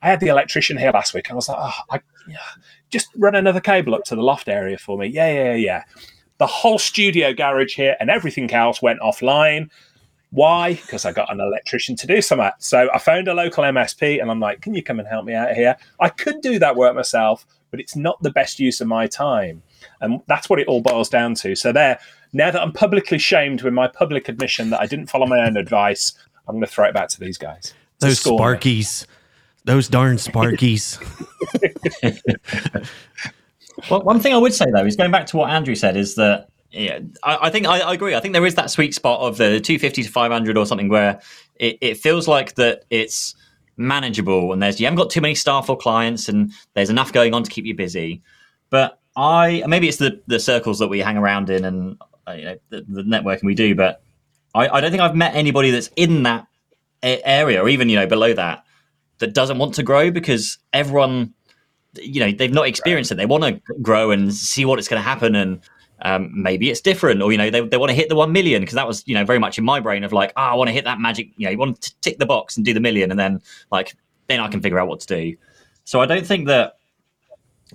I 0.06 0.10
had 0.10 0.20
the 0.20 0.28
electrician 0.28 0.78
here 0.78 0.91
last 0.91 1.16
week, 1.16 1.30
and 1.30 1.34
I 1.34 1.36
was 1.36 1.49
like, 1.49 1.58
oh, 1.60 1.74
I, 1.89 1.99
yeah, 2.28 2.38
just 2.91 3.10
run 3.18 3.34
another 3.34 3.60
cable 3.60 3.95
up 3.95 4.03
to 4.06 4.16
the 4.16 4.22
loft 4.22 4.47
area 4.47 4.78
for 4.78 4.99
me. 4.99 5.08
Yeah, 5.08 5.34
yeah, 5.34 5.56
yeah. 5.56 5.84
The 6.38 6.45
whole 6.45 6.78
studio 6.78 7.34
garage 7.34 7.76
here 7.76 7.97
and 7.99 8.12
everything 8.12 8.51
else 8.53 8.84
went 8.84 8.99
offline. 8.99 9.72
Why? 10.30 10.76
Because 10.76 11.06
I 11.06 11.12
got 11.12 11.32
an 11.34 11.39
electrician 11.39 11.95
to 11.95 12.08
do 12.08 12.22
something. 12.22 12.51
So 12.60 12.88
I 12.93 12.99
found 12.99 13.28
a 13.28 13.34
local 13.34 13.64
MSP 13.64 14.22
and 14.22 14.30
I'm 14.30 14.39
like, 14.39 14.62
can 14.62 14.76
you 14.76 14.84
come 14.84 14.99
and 14.99 15.08
help 15.08 15.26
me 15.26 15.34
out 15.34 15.53
here? 15.53 15.76
I 15.99 16.10
could 16.10 16.41
do 16.41 16.60
that 16.60 16.76
work 16.76 16.93
myself, 16.93 17.47
but 17.72 17.80
it's 17.80 17.95
not 17.95 18.22
the 18.22 18.32
best 18.32 18.60
use 18.60 18.82
of 18.82 18.88
my 18.88 19.08
time. 19.08 19.64
And 20.01 20.22
that's 20.28 20.49
what 20.49 20.60
it 20.60 20.68
all 20.68 20.82
boils 20.82 21.10
down 21.10 21.34
to. 21.36 21.56
So 21.56 21.72
there, 21.72 21.99
now 22.32 22.51
that 22.51 22.62
I'm 22.62 22.74
publicly 22.74 23.18
shamed 23.18 23.64
with 23.64 23.74
my 23.74 23.88
public 23.88 24.30
admission 24.30 24.70
that 24.70 24.82
I 24.82 24.86
didn't 24.86 25.08
follow 25.08 25.26
my 25.26 25.39
own 25.39 25.58
advice, 25.58 26.14
I'm 26.47 26.56
going 26.56 26.66
to 26.66 26.72
throw 26.72 26.86
it 26.86 26.93
back 26.93 27.10
to 27.10 27.20
these 27.20 27.39
guys. 27.39 27.74
Those 27.99 28.22
Sparkies. 28.22 29.08
Me. 29.08 29.14
Those 29.66 29.88
darn 29.88 30.18
Sparkies. 30.18 31.01
well, 33.89 34.03
one 34.03 34.20
thing 34.20 34.34
I 34.34 34.38
would 34.38 34.53
say 34.53 34.66
though 34.72 34.86
is 34.86 34.95
going 34.95 35.11
back 35.11 35.26
to 35.28 35.38
what 35.38 35.49
Andrew 35.49 35.74
said 35.74 35.97
is 35.97 36.16
that 36.16 36.49
yeah, 36.72 36.99
I, 37.24 37.47
I 37.47 37.49
think 37.49 37.66
I, 37.66 37.80
I, 37.80 37.93
agree. 37.93 38.16
I 38.16 38.20
think 38.20 38.34
there 38.34 38.45
is 38.45 38.55
that 38.55 38.70
sweet 38.70 38.93
spot 38.93 39.22
of 39.22 39.38
the 39.38 39.59
250 39.59 40.03
to 40.03 40.09
500 40.09 40.57
or 40.57 40.66
something 40.66 40.89
where 40.89 41.20
it, 41.55 41.78
it 41.82 41.97
feels 41.97 42.28
like 42.28 42.55
that 42.55 42.84
it's 42.89 43.34
manageable 43.78 44.53
and 44.53 44.61
there's 44.61 44.80
you 44.80 44.86
haven't 44.86 44.97
got 44.97 45.09
too 45.09 45.22
many 45.22 45.36
staff 45.36 45.70
or 45.70 45.78
clients 45.78 46.30
and 46.30 46.51
there's 46.76 46.89
enough 46.89 47.11
going 47.11 47.34
on 47.34 47.43
to 47.43 47.49
keep 47.49 47.66
you 47.66 47.74
busy. 47.74 48.22
But 48.70 48.99
I 49.16 49.63
maybe 49.68 49.88
it's 49.88 49.97
the 49.97 50.22
the 50.28 50.39
circles 50.39 50.78
that 50.78 50.89
we 50.89 50.99
hang 50.99 51.18
around 51.18 51.49
in 51.49 51.66
and 51.66 51.97
uh, 52.28 52.34
you 52.34 52.45
know 52.45 52.57
the, 52.70 52.86
the 52.88 53.03
networking 53.03 53.43
we 53.43 53.55
do, 53.55 53.74
but 53.74 54.03
I, 54.53 54.68
I 54.68 54.82
don't 54.82 54.91
think 54.91 55.01
I've 55.01 55.16
met 55.16 55.34
anybody 55.34 55.72
that's 55.72 55.89
in 55.95 56.24
that 56.24 56.45
area 57.01 57.63
or 57.63 57.70
even 57.70 57.89
you 57.89 57.95
know 57.95 58.07
below 58.07 58.34
that 58.34 58.64
that 59.20 59.34
doesn't 59.34 59.57
want 59.57 59.74
to 59.76 59.84
grow 59.84 60.11
because 60.11 60.57
everyone, 60.74 61.34
you 61.95 62.20
know, 62.20 62.32
they've 62.32 62.53
not 62.53 62.68
experienced 62.68 63.11
it. 63.11 63.16
They 63.16 63.26
want 63.26 63.43
to 63.43 63.74
grow 63.82 64.11
and 64.11 64.34
see 64.34 64.66
what 64.66 64.80
it's 64.80 64.88
going 64.88 65.01
to 65.01 65.07
happen, 65.07 65.36
and 65.36 65.61
um, 66.01 66.32
maybe 66.34 66.70
it's 66.70 66.82
different, 66.82 67.22
or 67.22 67.32
you 67.32 67.38
know, 67.38 67.49
they, 67.49 67.61
they 67.61 67.78
want 67.78 67.89
to 67.89 67.95
hit 67.95 68.09
the 68.09 68.16
one 68.16 68.32
million 68.32 68.61
because 68.61 68.76
that 68.76 68.88
was 68.88 69.03
you 69.07 69.16
know 69.16 69.26
very 69.26 69.39
much 69.39 69.57
in 69.57 69.63
my 69.63 69.80
brain 69.80 70.03
of 70.03 70.13
like, 70.13 70.34
oh, 70.36 70.41
I 70.41 70.53
want 70.55 70.68
to 70.68 70.74
hit 70.74 70.86
that 70.86 70.99
magic. 70.99 71.30
You 71.38 71.45
know, 71.45 71.51
you 71.51 71.57
want 71.57 71.82
to 71.82 71.95
tick 72.01 72.20
the 72.20 72.26
box 72.26 72.57
and 72.57 72.66
do 72.66 72.74
the 72.74 72.80
million, 72.80 73.11
and 73.11 73.20
then 73.20 73.41
like 73.72 73.95
then 74.28 74.39
I 74.39 74.47
can 74.47 74.61
figure 74.61 74.80
out 74.80 74.88
what 74.88 74.99
to 75.01 75.07
do. 75.07 75.38
So 75.86 76.01
I 76.01 76.05
don't 76.05 76.26
think 76.26 76.47
that 76.47 76.78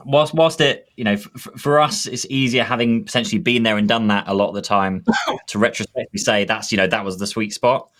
whilst 0.04 0.34
whilst 0.34 0.60
it 0.60 0.88
you 0.96 1.04
know 1.04 1.12
f- 1.12 1.48
for 1.56 1.80
us 1.80 2.06
it's 2.06 2.24
easier 2.30 2.62
having 2.62 3.04
potentially 3.04 3.40
been 3.40 3.62
there 3.62 3.76
and 3.76 3.88
done 3.88 4.08
that 4.08 4.24
a 4.28 4.34
lot 4.34 4.48
of 4.48 4.54
the 4.54 4.62
time 4.62 5.04
to 5.48 5.58
retrospectively 5.58 6.18
say 6.18 6.44
that's 6.44 6.70
you 6.70 6.78
know 6.78 6.86
that 6.86 7.04
was 7.04 7.18
the 7.18 7.26
sweet 7.26 7.52
spot 7.52 7.90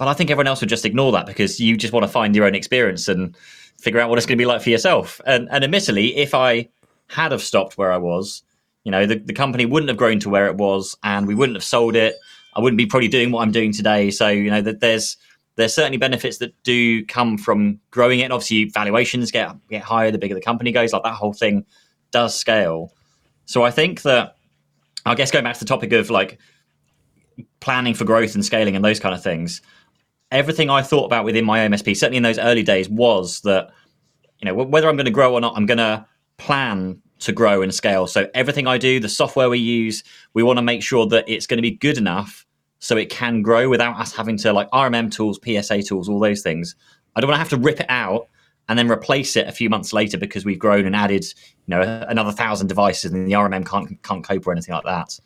But 0.00 0.08
I 0.08 0.14
think 0.14 0.30
everyone 0.30 0.46
else 0.46 0.60
would 0.60 0.70
just 0.70 0.86
ignore 0.86 1.12
that 1.12 1.26
because 1.26 1.60
you 1.60 1.76
just 1.76 1.92
want 1.92 2.04
to 2.04 2.08
find 2.08 2.34
your 2.34 2.46
own 2.46 2.54
experience 2.54 3.06
and 3.06 3.36
figure 3.78 4.00
out 4.00 4.08
what 4.08 4.16
it's 4.16 4.24
going 4.24 4.38
to 4.38 4.40
be 4.40 4.46
like 4.46 4.62
for 4.62 4.70
yourself. 4.70 5.20
And, 5.26 5.46
and 5.50 5.62
admittedly, 5.62 6.16
if 6.16 6.34
I 6.34 6.70
had 7.08 7.32
have 7.32 7.42
stopped 7.42 7.76
where 7.76 7.92
I 7.92 7.98
was, 7.98 8.42
you 8.84 8.90
know, 8.90 9.04
the, 9.04 9.16
the 9.16 9.34
company 9.34 9.66
wouldn't 9.66 9.90
have 9.90 9.98
grown 9.98 10.18
to 10.20 10.30
where 10.30 10.46
it 10.46 10.56
was, 10.56 10.96
and 11.02 11.26
we 11.26 11.34
wouldn't 11.34 11.54
have 11.54 11.64
sold 11.64 11.96
it. 11.96 12.16
I 12.56 12.60
wouldn't 12.60 12.78
be 12.78 12.86
probably 12.86 13.08
doing 13.08 13.30
what 13.30 13.42
I'm 13.42 13.52
doing 13.52 13.74
today. 13.74 14.10
So 14.10 14.28
you 14.28 14.50
know 14.50 14.62
that 14.62 14.80
there's 14.80 15.18
there's 15.56 15.74
certainly 15.74 15.98
benefits 15.98 16.38
that 16.38 16.54
do 16.62 17.04
come 17.04 17.36
from 17.36 17.78
growing 17.90 18.20
it. 18.20 18.32
Obviously, 18.32 18.70
valuations 18.70 19.30
get 19.30 19.54
get 19.68 19.82
higher 19.82 20.10
the 20.10 20.16
bigger 20.16 20.34
the 20.34 20.40
company 20.40 20.72
goes. 20.72 20.94
Like 20.94 21.02
that 21.02 21.12
whole 21.12 21.34
thing 21.34 21.66
does 22.10 22.34
scale. 22.34 22.94
So 23.44 23.64
I 23.64 23.70
think 23.70 24.00
that 24.02 24.36
I 25.04 25.14
guess 25.14 25.30
going 25.30 25.44
back 25.44 25.54
to 25.54 25.60
the 25.60 25.66
topic 25.66 25.92
of 25.92 26.08
like 26.08 26.38
planning 27.60 27.92
for 27.92 28.06
growth 28.06 28.34
and 28.34 28.42
scaling 28.42 28.74
and 28.76 28.82
those 28.82 28.98
kind 28.98 29.14
of 29.14 29.22
things, 29.22 29.60
everything 30.30 30.70
I 30.70 30.82
thought 30.82 31.04
about 31.04 31.24
within 31.24 31.44
my 31.44 31.60
MSP, 31.60 31.96
certainly 31.96 32.18
in 32.18 32.22
those 32.22 32.38
early 32.38 32.62
days, 32.62 32.88
was 32.88 33.40
that 33.42 33.70
you 34.40 34.46
know 34.46 34.54
whether 34.54 34.88
I'm 34.88 34.96
going 34.96 35.06
to 35.06 35.10
grow 35.10 35.34
or 35.34 35.40
not, 35.40 35.56
I'm 35.56 35.66
going 35.66 35.78
to 35.78 36.06
plan 36.38 37.00
to 37.20 37.32
grow 37.32 37.62
and 37.62 37.74
scale. 37.74 38.06
So 38.06 38.28
everything 38.34 38.66
I 38.66 38.78
do, 38.78 38.98
the 38.98 39.08
software 39.08 39.50
we 39.50 39.58
use, 39.58 40.02
we 40.32 40.42
want 40.42 40.58
to 40.58 40.62
make 40.62 40.82
sure 40.82 41.06
that 41.06 41.24
it's 41.28 41.46
going 41.46 41.58
to 41.58 41.62
be 41.62 41.72
good 41.72 41.98
enough 41.98 42.46
so 42.78 42.96
it 42.96 43.10
can 43.10 43.42
grow 43.42 43.68
without 43.68 44.00
us 44.00 44.14
having 44.14 44.38
to 44.38 44.52
like 44.52 44.70
RMM 44.70 45.12
tools, 45.12 45.38
PSA 45.44 45.82
tools, 45.82 46.08
all 46.08 46.18
those 46.18 46.42
things. 46.42 46.74
I 47.14 47.20
don't 47.20 47.28
want 47.28 47.36
to 47.36 47.40
have 47.40 47.50
to 47.50 47.58
rip 47.58 47.80
it 47.80 47.86
out 47.90 48.28
and 48.68 48.78
then 48.78 48.90
replace 48.90 49.36
it 49.36 49.46
a 49.46 49.52
few 49.52 49.68
months 49.68 49.92
later 49.92 50.16
because 50.16 50.44
we've 50.44 50.58
grown 50.58 50.86
and 50.86 50.96
added, 50.96 51.24
you 51.24 51.76
know, 51.76 52.04
another 52.08 52.32
thousand 52.32 52.68
devices 52.68 53.12
and 53.12 53.26
the 53.26 53.32
RMM 53.32 53.66
can't 53.66 54.02
can't 54.02 54.24
cope 54.24 54.46
or 54.46 54.52
anything 54.52 54.74
like 54.74 54.84
that. 54.84 55.20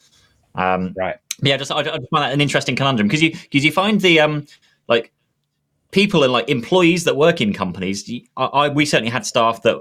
Um, 0.56 0.94
right. 0.96 1.16
Yeah, 1.42 1.56
just 1.56 1.70
I, 1.70 1.78
I 1.78 1.82
just 1.82 2.10
find 2.10 2.24
that 2.24 2.32
an 2.32 2.40
interesting 2.40 2.74
conundrum 2.74 3.06
because 3.06 3.22
you 3.22 3.32
because 3.32 3.64
you 3.64 3.70
find 3.70 4.00
the 4.00 4.18
um 4.20 4.46
like 4.88 5.12
people 5.90 6.24
and 6.24 6.32
like 6.32 6.48
employees 6.48 7.04
that 7.04 7.16
work 7.16 7.40
in 7.40 7.52
companies. 7.52 8.10
I, 8.36 8.44
I 8.44 8.68
we 8.68 8.84
certainly 8.84 9.10
had 9.10 9.24
staff 9.24 9.62
that 9.62 9.78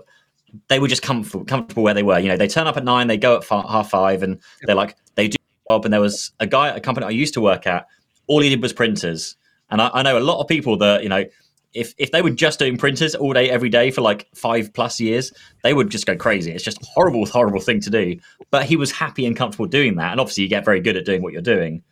they 0.67 0.79
were 0.79 0.87
just 0.87 1.01
comfortable 1.01 1.45
comfortable 1.45 1.83
where 1.83 1.93
they 1.93 2.03
were. 2.03 2.19
You 2.19 2.29
know, 2.29 2.37
they 2.37 2.47
turn 2.47 2.67
up 2.67 2.77
at 2.77 2.83
nine, 2.83 3.07
they 3.07 3.17
go 3.17 3.37
at 3.37 3.43
half 3.45 3.89
five, 3.89 4.23
and 4.23 4.39
they're 4.63 4.75
like 4.75 4.95
they 5.15 5.27
do 5.29 5.37
job. 5.69 5.85
And 5.85 5.93
there 5.93 6.01
was 6.01 6.31
a 6.39 6.47
guy 6.47 6.69
at 6.69 6.77
a 6.77 6.81
company 6.81 7.05
I 7.05 7.11
used 7.11 7.33
to 7.33 7.41
work 7.41 7.67
at. 7.67 7.87
All 8.27 8.41
he 8.41 8.49
did 8.49 8.61
was 8.61 8.71
printers, 8.71 9.35
and 9.69 9.81
I, 9.81 9.89
I 9.93 10.03
know 10.03 10.17
a 10.17 10.21
lot 10.21 10.39
of 10.39 10.47
people 10.47 10.77
that 10.77 11.03
you 11.03 11.09
know 11.09 11.25
if 11.73 11.93
if 11.97 12.11
they 12.11 12.21
were 12.21 12.29
just 12.29 12.59
doing 12.59 12.77
printers 12.77 13.15
all 13.15 13.33
day 13.33 13.49
every 13.49 13.69
day 13.69 13.91
for 13.91 14.01
like 14.01 14.27
five 14.35 14.73
plus 14.73 14.99
years, 14.99 15.33
they 15.63 15.73
would 15.73 15.89
just 15.89 16.05
go 16.05 16.15
crazy. 16.15 16.51
It's 16.51 16.63
just 16.63 16.81
a 16.81 16.85
horrible, 16.85 17.25
horrible 17.25 17.59
thing 17.59 17.81
to 17.81 17.89
do. 17.89 18.17
But 18.51 18.65
he 18.65 18.75
was 18.75 18.91
happy 18.91 19.25
and 19.25 19.35
comfortable 19.35 19.65
doing 19.65 19.95
that, 19.95 20.11
and 20.11 20.19
obviously 20.19 20.43
you 20.43 20.49
get 20.49 20.65
very 20.65 20.79
good 20.79 20.95
at 20.95 21.05
doing 21.05 21.21
what 21.21 21.33
you're 21.33 21.41
doing. 21.41 21.83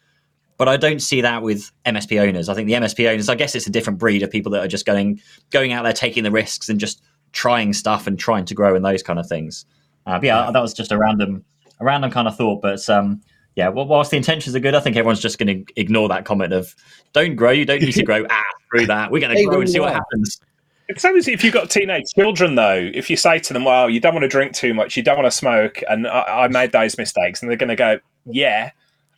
But 0.61 0.69
I 0.69 0.77
don't 0.77 1.01
see 1.01 1.21
that 1.21 1.41
with 1.41 1.71
MSP 1.87 2.21
owners. 2.21 2.47
I 2.47 2.53
think 2.53 2.67
the 2.67 2.73
MSP 2.73 3.09
owners, 3.11 3.29
I 3.29 3.33
guess 3.33 3.55
it's 3.55 3.65
a 3.65 3.71
different 3.71 3.97
breed 3.97 4.21
of 4.21 4.29
people 4.29 4.51
that 4.51 4.63
are 4.63 4.67
just 4.67 4.85
going 4.85 5.19
going 5.49 5.73
out 5.73 5.81
there 5.81 5.91
taking 5.91 6.23
the 6.23 6.29
risks 6.29 6.69
and 6.69 6.79
just 6.79 7.01
trying 7.31 7.73
stuff 7.73 8.05
and 8.05 8.19
trying 8.19 8.45
to 8.45 8.53
grow 8.53 8.75
and 8.75 8.85
those 8.85 9.01
kind 9.01 9.17
of 9.17 9.27
things. 9.27 9.65
Uh, 10.05 10.19
but 10.19 10.23
yeah, 10.25 10.51
that 10.51 10.61
was 10.61 10.75
just 10.75 10.91
a 10.91 10.99
random 10.99 11.43
a 11.79 11.83
random 11.83 12.11
kind 12.11 12.27
of 12.27 12.37
thought. 12.37 12.61
But 12.61 12.87
um, 12.91 13.23
yeah, 13.55 13.69
well, 13.69 13.87
whilst 13.87 14.11
the 14.11 14.17
intentions 14.17 14.55
are 14.55 14.59
good, 14.59 14.75
I 14.75 14.81
think 14.81 14.95
everyone's 14.97 15.19
just 15.19 15.39
going 15.39 15.65
to 15.65 15.81
ignore 15.81 16.07
that 16.09 16.25
comment 16.25 16.53
of 16.53 16.75
"Don't 17.11 17.35
grow, 17.35 17.49
you 17.49 17.65
don't 17.65 17.81
need 17.81 17.93
to 17.93 18.03
grow." 18.05 18.23
ah, 18.29 18.43
through 18.69 18.85
that, 18.85 19.09
we're 19.09 19.19
going 19.19 19.35
to 19.35 19.43
grow 19.45 19.61
and 19.61 19.67
see 19.67 19.79
what 19.79 19.93
happens. 19.93 20.39
It's 20.89 21.01
same 21.01 21.17
as 21.17 21.27
if 21.27 21.43
you've 21.43 21.55
got 21.55 21.71
teenage 21.71 22.13
children, 22.13 22.53
though. 22.53 22.91
If 22.93 23.09
you 23.09 23.17
say 23.17 23.39
to 23.39 23.53
them, 23.53 23.65
"Well, 23.65 23.89
you 23.89 23.99
don't 23.99 24.13
want 24.13 24.25
to 24.25 24.29
drink 24.29 24.53
too 24.53 24.75
much, 24.75 24.95
you 24.95 25.01
don't 25.01 25.17
want 25.17 25.25
to 25.25 25.35
smoke," 25.35 25.81
and 25.89 26.07
I, 26.07 26.43
I 26.43 26.47
made 26.49 26.71
those 26.71 26.99
mistakes, 26.99 27.41
and 27.41 27.49
they're 27.49 27.57
going 27.57 27.69
to 27.69 27.75
go, 27.75 27.97
"Yeah," 28.27 28.69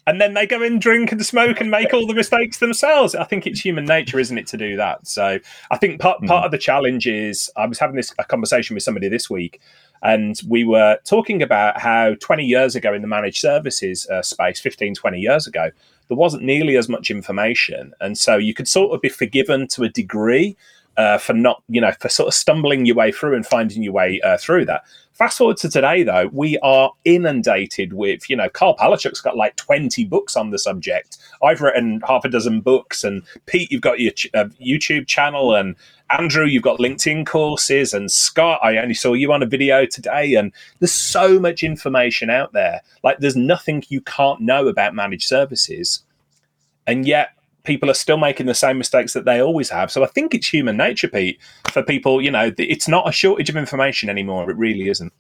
and 0.06 0.20
then 0.20 0.34
they 0.34 0.46
go 0.46 0.62
and 0.62 0.82
drink 0.82 1.12
and 1.12 1.26
smoke 1.26 1.62
and 1.62 1.72
make 1.72 1.94
all 1.94 2.06
the 2.06 2.14
mistakes 2.14 2.60
themselves. 2.60 3.16
I 3.16 3.24
think 3.24 3.48
it's 3.48 3.60
human 3.60 3.86
nature, 3.86 4.20
isn't 4.20 4.38
it, 4.38 4.48
to 4.48 4.58
do 4.58 4.76
that? 4.76 5.08
So 5.08 5.40
I 5.72 5.78
think 5.78 6.02
part 6.02 6.22
part 6.24 6.44
mm. 6.44 6.46
of 6.46 6.52
the 6.52 6.58
challenge 6.58 7.08
is 7.08 7.50
I 7.56 7.66
was 7.66 7.80
having 7.80 7.96
this 7.96 8.14
a 8.20 8.24
conversation 8.24 8.74
with 8.74 8.84
somebody 8.84 9.08
this 9.08 9.30
week, 9.30 9.62
and 10.02 10.40
we 10.48 10.64
were 10.64 11.00
talking 11.06 11.42
about 11.42 11.80
how 11.80 12.16
20 12.16 12.44
years 12.44 12.76
ago 12.76 12.94
in 12.94 13.02
the 13.02 13.08
managed 13.08 13.40
services 13.40 14.08
uh, 14.10 14.22
space, 14.22 14.60
15, 14.60 14.96
20 14.96 15.20
years 15.20 15.48
ago, 15.48 15.70
there 16.10 16.18
wasn't 16.18 16.44
nearly 16.44 16.76
as 16.76 16.90
much 16.90 17.10
information, 17.10 17.94
and 18.02 18.18
so 18.18 18.36
you 18.38 18.54
could 18.54 18.68
sort 18.68 18.94
of 18.94 19.02
be 19.02 19.10
forgiven 19.10 19.68
to 19.70 19.84
a 19.84 19.90
degree. 19.90 20.58
Uh, 20.96 21.18
for 21.18 21.34
not, 21.34 21.64
you 21.70 21.82
know, 21.82 21.92
for 22.00 22.08
sort 22.08 22.28
of 22.28 22.36
stumbling 22.36 22.86
your 22.86 22.96
way 22.96 23.12
through 23.12 23.36
and 23.36 23.48
finding 23.48 23.82
your 23.82 23.94
way 23.94 24.22
uh, 24.22 24.38
through 24.38 24.64
that. 24.64 24.84
Fast 25.14 25.38
forward 25.38 25.58
to 25.58 25.70
today, 25.70 26.02
though, 26.02 26.28
we 26.34 26.58
are 26.60 26.92
inundated 27.06 27.94
with, 27.94 28.28
you 28.32 28.36
know, 28.36 28.50
Karl 28.50 28.76
Palachuk's 28.76 29.22
got 29.22 29.38
like 29.38 29.56
20 29.58 30.06
books 30.06 30.36
on 30.36 30.50
the 30.50 30.58
subject. 30.58 31.20
I've 31.44 31.62
written 31.62 32.02
half 32.08 32.26
a 32.26 32.30
dozen 32.30 32.62
books, 32.62 33.04
and 33.04 33.22
Pete, 33.46 33.72
you've 33.72 33.82
got 33.82 34.00
your 34.00 34.12
uh, 34.34 34.46
YouTube 34.60 35.06
channel, 35.06 35.54
and 35.54 35.76
Andrew, 36.18 36.46
you've 36.46 36.64
got 36.64 36.80
LinkedIn 36.80 37.28
courses, 37.28 37.94
and 37.94 38.12
Scott, 38.12 38.60
I 38.64 38.78
only 38.78 38.96
saw 38.96 39.14
you 39.14 39.32
on 39.32 39.44
a 39.44 39.48
video 39.48 39.86
today, 39.86 40.34
and 40.34 40.52
there's 40.80 40.92
so 40.92 41.40
much 41.40 41.62
information 41.62 42.32
out 42.32 42.54
there. 42.54 42.82
Like, 43.04 43.20
there's 43.20 43.36
nothing 43.36 43.84
you 43.90 44.02
can't 44.02 44.42
know 44.42 44.68
about 44.68 44.96
managed 44.96 45.28
services. 45.28 46.04
And 46.88 47.08
yet, 47.08 47.30
people 47.64 47.90
are 47.90 47.96
still 47.96 48.18
making 48.18 48.46
the 48.46 48.54
same 48.54 48.78
mistakes 48.78 49.14
that 49.14 49.26
they 49.26 49.42
always 49.42 49.70
have. 49.70 49.92
So 49.92 50.04
I 50.04 50.08
think 50.08 50.34
it's 50.34 50.48
human 50.48 50.78
nature, 50.78 51.08
Pete, 51.08 51.40
for 51.72 51.82
people, 51.82 52.22
you 52.22 52.32
know, 52.32 52.52
it's 52.58 52.88
not 52.88 53.08
a 53.08 53.12
shortage 53.12 53.50
of 53.50 53.56
information 53.56 54.10
anymore. 54.10 54.50
It 54.50 54.58
really 54.58 54.90
isn't. 54.90 55.14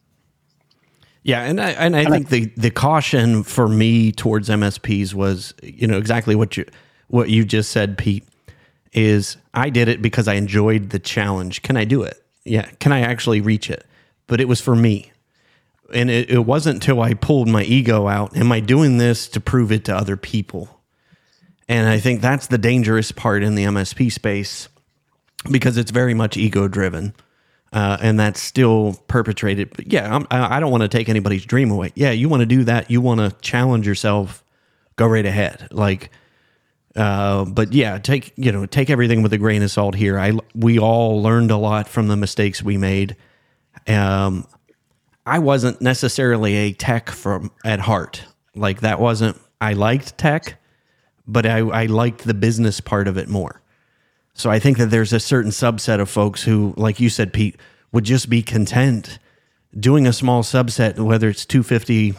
Yeah, 1.25 1.43
and 1.43 1.61
I 1.61 1.69
and 1.69 1.95
I 1.95 2.03
think 2.03 2.27
the 2.27 2.51
the 2.57 2.69
caution 2.69 3.43
for 3.43 3.69
me 3.69 4.11
towards 4.11 4.49
MSPs 4.49 5.13
was, 5.13 5.53
you 5.63 5.87
know, 5.87 5.97
exactly 5.97 6.35
what 6.35 6.57
you 6.57 6.65
what 7.07 7.29
you 7.29 7.45
just 7.45 7.71
said, 7.71 7.97
Pete, 7.97 8.27
is 8.91 9.37
I 9.53 9.69
did 9.69 9.87
it 9.87 10.01
because 10.01 10.27
I 10.27 10.33
enjoyed 10.33 10.89
the 10.89 10.99
challenge. 10.99 11.61
Can 11.61 11.77
I 11.77 11.85
do 11.85 12.03
it? 12.03 12.23
Yeah. 12.43 12.65
Can 12.79 12.91
I 12.91 13.01
actually 13.01 13.41
reach 13.41 13.69
it? 13.69 13.85
But 14.27 14.41
it 14.41 14.47
was 14.47 14.61
for 14.61 14.75
me. 14.75 15.11
And 15.93 16.09
it, 16.09 16.29
it 16.29 16.45
wasn't 16.45 16.75
until 16.75 17.01
I 17.01 17.13
pulled 17.13 17.47
my 17.47 17.63
ego 17.63 18.07
out. 18.07 18.35
Am 18.35 18.51
I 18.51 18.59
doing 18.59 18.97
this 18.97 19.27
to 19.29 19.39
prove 19.39 19.71
it 19.71 19.85
to 19.85 19.95
other 19.95 20.17
people? 20.17 20.72
And 21.67 21.87
I 21.87 21.99
think 21.99 22.21
that's 22.21 22.47
the 22.47 22.57
dangerous 22.57 23.11
part 23.11 23.43
in 23.43 23.55
the 23.55 23.63
MSP 23.63 24.11
space 24.11 24.69
because 25.49 25.77
it's 25.77 25.91
very 25.91 26.13
much 26.13 26.37
ego 26.37 26.67
driven. 26.67 27.13
Uh, 27.71 27.97
and 28.01 28.19
that's 28.19 28.39
still 28.39 29.01
perpetrated. 29.07 29.71
But 29.75 29.91
yeah, 29.91 30.15
I'm, 30.15 30.27
I 30.29 30.59
don't 30.59 30.71
want 30.71 30.83
to 30.83 30.87
take 30.87 31.09
anybody's 31.09 31.43
dream 31.43 31.71
away. 31.71 31.91
Yeah, 31.95 32.11
you 32.11 32.29
want 32.29 32.41
to 32.41 32.45
do 32.45 32.63
that. 32.65 32.91
You 32.91 33.01
want 33.01 33.19
to 33.19 33.35
challenge 33.41 33.87
yourself. 33.87 34.43
Go 34.95 35.07
right 35.07 35.25
ahead. 35.25 35.69
Like, 35.71 36.11
uh, 36.95 37.45
but 37.45 37.73
yeah, 37.73 37.97
take 37.97 38.31
you 38.35 38.51
know 38.51 38.67
take 38.67 38.91
everything 38.91 39.23
with 39.23 39.33
a 39.33 39.39
grain 39.39 39.63
of 39.63 39.71
salt 39.71 39.95
here. 39.95 40.19
I 40.19 40.33
we 40.53 40.77
all 40.77 41.23
learned 41.23 41.49
a 41.49 41.57
lot 41.57 41.87
from 41.87 42.07
the 42.09 42.15
mistakes 42.15 42.61
we 42.61 42.77
made. 42.77 43.15
Um, 43.87 44.47
I 45.25 45.39
wasn't 45.39 45.81
necessarily 45.81 46.55
a 46.55 46.73
tech 46.73 47.09
from 47.09 47.51
at 47.65 47.79
heart. 47.79 48.23
Like 48.55 48.81
that 48.81 48.99
wasn't. 48.99 49.39
I 49.59 49.73
liked 49.73 50.17
tech, 50.17 50.61
but 51.27 51.45
I, 51.45 51.59
I 51.59 51.85
liked 51.85 52.25
the 52.25 52.33
business 52.33 52.79
part 52.81 53.07
of 53.07 53.17
it 53.17 53.29
more. 53.29 53.61
So 54.33 54.49
I 54.49 54.59
think 54.59 54.77
that 54.77 54.87
there's 54.87 55.13
a 55.13 55.19
certain 55.19 55.51
subset 55.51 55.99
of 55.99 56.09
folks 56.09 56.43
who, 56.43 56.73
like 56.75 56.99
you 56.99 57.09
said, 57.09 57.33
Pete, 57.33 57.55
would 57.91 58.03
just 58.03 58.29
be 58.29 58.41
content 58.41 59.19
doing 59.77 60.07
a 60.07 60.13
small 60.13 60.43
subset, 60.43 60.99
whether 60.99 61.29
it's 61.29 61.45
250, 61.45 62.15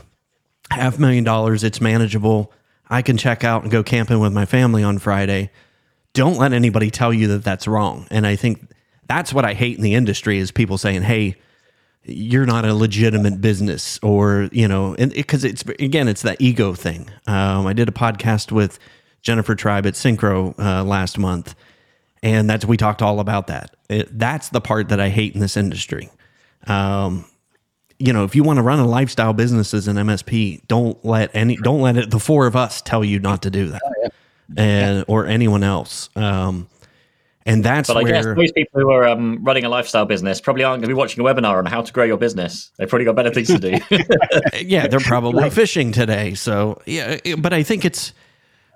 half 0.71 0.99
million 0.99 1.25
dollars, 1.25 1.65
it's 1.65 1.81
manageable. 1.81 2.53
I 2.89 3.03
can 3.03 3.17
check 3.17 3.45
out 3.45 3.63
and 3.63 3.71
go 3.71 3.83
camping 3.83 4.21
with 4.21 4.33
my 4.33 4.47
family 4.47 4.83
on 4.83 4.99
Friday. 4.99 5.51
Don't 6.13 6.39
let 6.39 6.53
anybody 6.53 6.91
tell 6.91 7.13
you 7.13 7.29
that 7.29 7.45
that's 7.45 7.67
wrong. 7.67 8.07
And 8.11 8.27
I 8.27 8.37
think 8.37 8.71
that's 9.09 9.33
what 9.33 9.45
I 9.45 9.55
hate 9.55 9.77
in 9.77 9.83
the 9.83 9.95
industry 9.95 10.39
is 10.39 10.51
people 10.51 10.79
saying, 10.79 11.03
"Hey, 11.03 11.37
you're 12.05 12.47
not 12.47 12.65
a 12.65 12.75
legitimate 12.75 13.41
business," 13.41 13.99
or 14.03 14.49
you 14.53 14.69
know, 14.69 14.95
because 14.97 15.45
it, 15.45 15.53
it's 15.53 15.63
again, 15.81 16.09
it's 16.09 16.23
that 16.23 16.41
ego 16.41 16.75
thing. 16.75 17.11
Um, 17.27 17.67
I 17.67 17.73
did 17.73 17.89
a 17.89 17.93
podcast 17.93 18.53
with 18.53 18.79
Jennifer 19.23 19.55
Tribe 19.55 19.87
at 19.87 19.95
Syncro 19.95 20.59
uh, 20.59 20.85
last 20.85 21.19
month, 21.19 21.55
and 22.23 22.49
that's 22.49 22.65
we 22.65 22.77
talked 22.77 23.03
all 23.03 23.21
about 23.21 23.47
that. 23.49 23.75
It, 23.89 24.19
that's 24.19 24.51
the 24.51 24.61
part 24.61 24.89
that 24.91 25.01
I 25.01 25.09
hate 25.09 25.35
in 25.35 25.41
this 25.41 25.57
industry. 25.57 26.11
Um, 26.67 27.25
you 27.99 28.13
know, 28.13 28.25
if 28.25 28.35
you 28.35 28.43
want 28.43 28.59
to 28.59 28.63
run 28.63 28.79
a 28.79 28.87
lifestyle 28.87 29.33
business 29.33 29.73
as 29.73 29.89
an 29.89 29.97
MSP, 29.97 30.67
don't 30.67 31.03
let 31.05 31.35
any, 31.35 31.57
don't 31.57 31.81
let 31.81 31.97
it, 31.97 32.11
the 32.11 32.19
four 32.19 32.47
of 32.47 32.57
us 32.57 32.83
tell 32.83 33.05
you 33.05 33.19
not 33.19 33.43
to 33.43 33.51
do 33.51 33.69
that, 33.69 33.83
oh, 33.85 33.93
yeah. 34.03 34.09
and 34.57 34.99
yeah. 34.99 35.05
or 35.07 35.27
anyone 35.27 35.63
else. 35.63 36.11
Um, 36.17 36.69
and 37.47 37.63
that's 37.63 37.89
but 37.89 37.99
I 37.99 38.03
where, 38.03 38.13
guess 38.13 38.37
most 38.37 38.55
people 38.55 38.81
who 38.81 38.91
are 38.91 39.07
um, 39.07 39.43
running 39.45 39.65
a 39.65 39.69
lifestyle 39.69 40.07
business 40.07 40.41
probably 40.41 40.65
aren't 40.65 40.81
going 40.81 40.89
to 40.89 40.95
be 40.95 40.99
watching 40.99 41.25
a 41.25 41.29
webinar 41.29 41.59
on 41.59 41.67
how 41.67 41.83
to 41.83 41.93
grow 41.93 42.05
your 42.05 42.17
business. 42.17 42.71
They've 42.79 42.89
probably 42.89 43.05
got 43.05 43.17
better 43.17 43.31
things 43.31 43.49
to 43.49 43.59
do. 43.59 43.79
yeah, 44.65 44.87
they're 44.87 45.01
probably 45.01 45.51
fishing 45.51 45.93
today. 45.93 46.35
So 46.35 46.81
yeah, 46.87 47.19
but 47.39 47.53
I 47.53 47.63
think 47.63 47.85
it's 47.85 48.15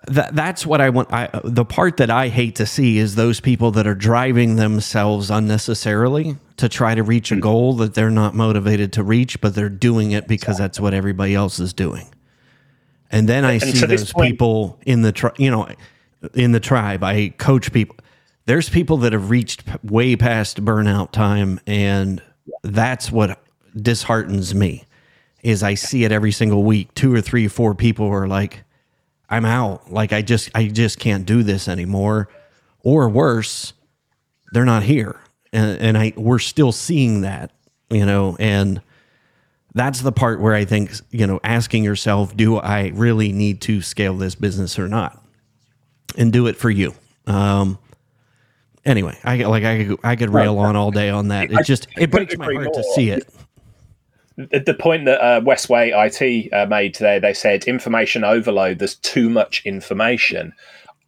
that 0.07 0.35
that's 0.35 0.67
what 0.67 0.81
I 0.81 0.91
want. 0.91 1.13
I, 1.13 1.29
the 1.45 1.65
part 1.65 1.97
that 1.97 2.11
I 2.11 2.29
hate 2.29 2.57
to 2.57 2.67
see 2.67 2.99
is 2.99 3.15
those 3.15 3.41
people 3.41 3.71
that 3.73 3.87
are 3.87 3.95
driving 3.95 4.57
themselves 4.57 5.31
unnecessarily 5.31 6.37
to 6.59 6.69
try 6.69 6.95
to 6.95 7.03
reach 7.03 7.33
a 7.33 7.35
hmm. 7.35 7.41
goal 7.41 7.73
that 7.75 7.95
they're 7.95 8.11
not 8.11 8.35
motivated 8.35 8.93
to 8.95 9.03
reach, 9.03 9.41
but 9.41 9.55
they're 9.55 9.69
doing 9.69 10.13
it 10.13 10.29
because 10.29 10.59
that's 10.59 10.79
what 10.79 10.95
everybody 10.95 11.35
else 11.35 11.59
is 11.59 11.73
doing. 11.73 12.07
And 13.11 13.29
then 13.29 13.45
I 13.45 13.53
and 13.53 13.63
see 13.63 13.87
those 13.87 14.13
point, 14.13 14.33
people 14.33 14.79
in 14.85 15.01
the, 15.01 15.13
tr- 15.13 15.29
you 15.39 15.51
know, 15.51 15.69
in 16.35 16.53
the 16.53 16.61
tribe. 16.61 17.03
I 17.03 17.31
coach 17.31 17.73
people. 17.73 17.97
There's 18.49 18.71
people 18.71 18.97
that 18.99 19.13
have 19.13 19.29
reached 19.29 19.63
way 19.85 20.17
past 20.17 20.65
burnout 20.65 21.13
time, 21.13 21.61
and 21.67 22.23
that's 22.63 23.13
what 23.13 23.39
disheartens 23.77 24.55
me. 24.55 24.87
Is 25.43 25.63
I 25.63 25.75
see 25.75 26.05
it 26.05 26.13
every 26.13 26.33
single 26.33 26.65
week. 26.65 26.95
Two 26.95 27.15
or 27.15 27.21
three, 27.21 27.45
or 27.45 27.51
four 27.51 27.75
people 27.75 28.07
are 28.07 28.27
like, 28.27 28.65
"I'm 29.29 29.45
out. 29.45 29.93
Like 29.93 30.15
I 30.15 30.23
just, 30.23 30.49
I 30.55 30.69
just 30.69 30.99
can't 30.99 31.27
do 31.27 31.43
this 31.43 31.69
anymore," 31.69 32.31
or 32.81 33.11
worse, 33.11 33.75
they're 34.55 34.65
not 34.65 34.83
here, 34.83 35.21
and, 35.53 35.79
and 35.79 35.99
I 35.99 36.15
we're 36.17 36.39
still 36.39 36.73
seeing 36.73 37.21
that, 37.21 37.51
you 37.91 38.07
know, 38.07 38.35
and 38.41 38.81
that's 39.75 40.01
the 40.01 40.11
part 40.11 40.41
where 40.41 40.55
I 40.55 40.65
think 40.65 40.93
you 41.11 41.27
know 41.27 41.39
asking 41.45 41.85
yourself, 41.85 42.35
do 42.35 42.57
I 42.57 42.93
really 42.95 43.31
need 43.31 43.61
to 43.63 43.83
scale 43.83 44.17
this 44.17 44.35
business 44.35 44.79
or 44.79 44.89
not, 44.89 45.23
and 46.17 46.33
do 46.33 46.47
it 46.47 46.57
for 46.57 46.71
you. 46.71 46.95
Um, 47.27 47.79
anyway, 48.89 49.19
I 49.25 49.37
like 49.45 49.65
I 49.65 49.85
could, 49.85 49.99
I 50.03 50.17
could 50.17 50.31
rail 50.31 50.59
on 50.59 50.77
all 50.77 50.91
day 50.91 51.11
on 51.11 51.29
that. 51.29 51.53
It 51.53 51.65
just 51.65 51.87
it 51.97 52.11
breaks 52.11 52.37
my 52.37 52.53
heart 52.53 52.75
to 52.75 52.85
see 52.95 53.11
it. 53.11 53.29
The, 54.37 54.61
the 54.61 54.75
point 54.75 55.05
that 55.07 55.21
uh, 55.21 55.41
Westway 55.41 55.91
IT 55.93 56.53
uh, 56.53 56.67
made 56.67 56.95
today, 56.95 57.19
they 57.19 57.35
said 57.35 57.65
information 57.65 58.25
overload. 58.25 58.79
There's 58.79 58.95
too 58.97 59.29
much 59.29 59.63
information. 59.65 60.53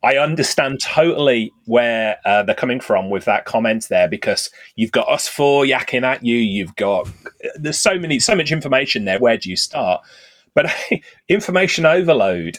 I 0.03 0.16
understand 0.16 0.81
totally 0.81 1.53
where 1.66 2.18
uh, 2.24 2.43
they're 2.43 2.55
coming 2.55 2.81
from 2.81 3.11
with 3.11 3.26
that 3.26 3.45
comment 3.45 3.87
there 3.89 4.09
because 4.09 4.51
you've 4.74 4.93
got 4.93 5.09
us 5.09 5.28
four 5.28 5.64
yakking 5.64 6.03
at 6.03 6.24
you. 6.24 6.37
You've 6.37 6.74
got 6.76 7.09
there's 7.55 7.78
so 7.78 7.99
many 7.99 8.18
so 8.18 8.35
much 8.35 8.51
information 8.51 9.05
there. 9.05 9.18
Where 9.18 9.37
do 9.37 9.51
you 9.51 9.57
start? 9.57 10.03
But 10.55 10.70
information 11.28 11.87
overload. 11.87 12.59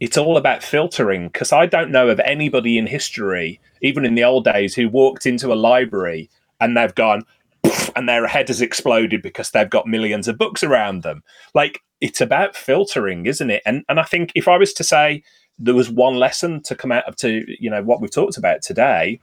It's 0.00 0.18
all 0.18 0.36
about 0.36 0.62
filtering 0.62 1.28
because 1.28 1.52
I 1.52 1.66
don't 1.66 1.90
know 1.90 2.08
of 2.08 2.20
anybody 2.20 2.76
in 2.78 2.86
history, 2.86 3.60
even 3.80 4.04
in 4.04 4.14
the 4.14 4.24
old 4.24 4.44
days, 4.44 4.74
who 4.74 4.88
walked 4.88 5.26
into 5.26 5.52
a 5.52 5.54
library 5.54 6.30
and 6.60 6.76
they've 6.76 6.94
gone 6.94 7.22
and 7.96 8.08
their 8.08 8.26
head 8.26 8.48
has 8.48 8.60
exploded 8.60 9.22
because 9.22 9.50
they've 9.50 9.70
got 9.70 9.86
millions 9.86 10.28
of 10.28 10.38
books 10.38 10.62
around 10.62 11.02
them. 11.02 11.22
Like 11.54 11.80
it's 12.00 12.20
about 12.20 12.54
filtering, 12.54 13.26
isn't 13.26 13.50
it? 13.50 13.62
And 13.64 13.84
and 13.88 13.98
I 13.98 14.04
think 14.04 14.32
if 14.34 14.48
I 14.48 14.58
was 14.58 14.72
to 14.74 14.84
say 14.84 15.22
there 15.58 15.74
was 15.74 15.90
one 15.90 16.16
lesson 16.16 16.62
to 16.64 16.74
come 16.74 16.92
out 16.92 17.04
of 17.08 17.16
to 17.16 17.44
you 17.58 17.70
know 17.70 17.82
what 17.82 18.00
we've 18.00 18.10
talked 18.10 18.36
about 18.36 18.62
today 18.62 19.18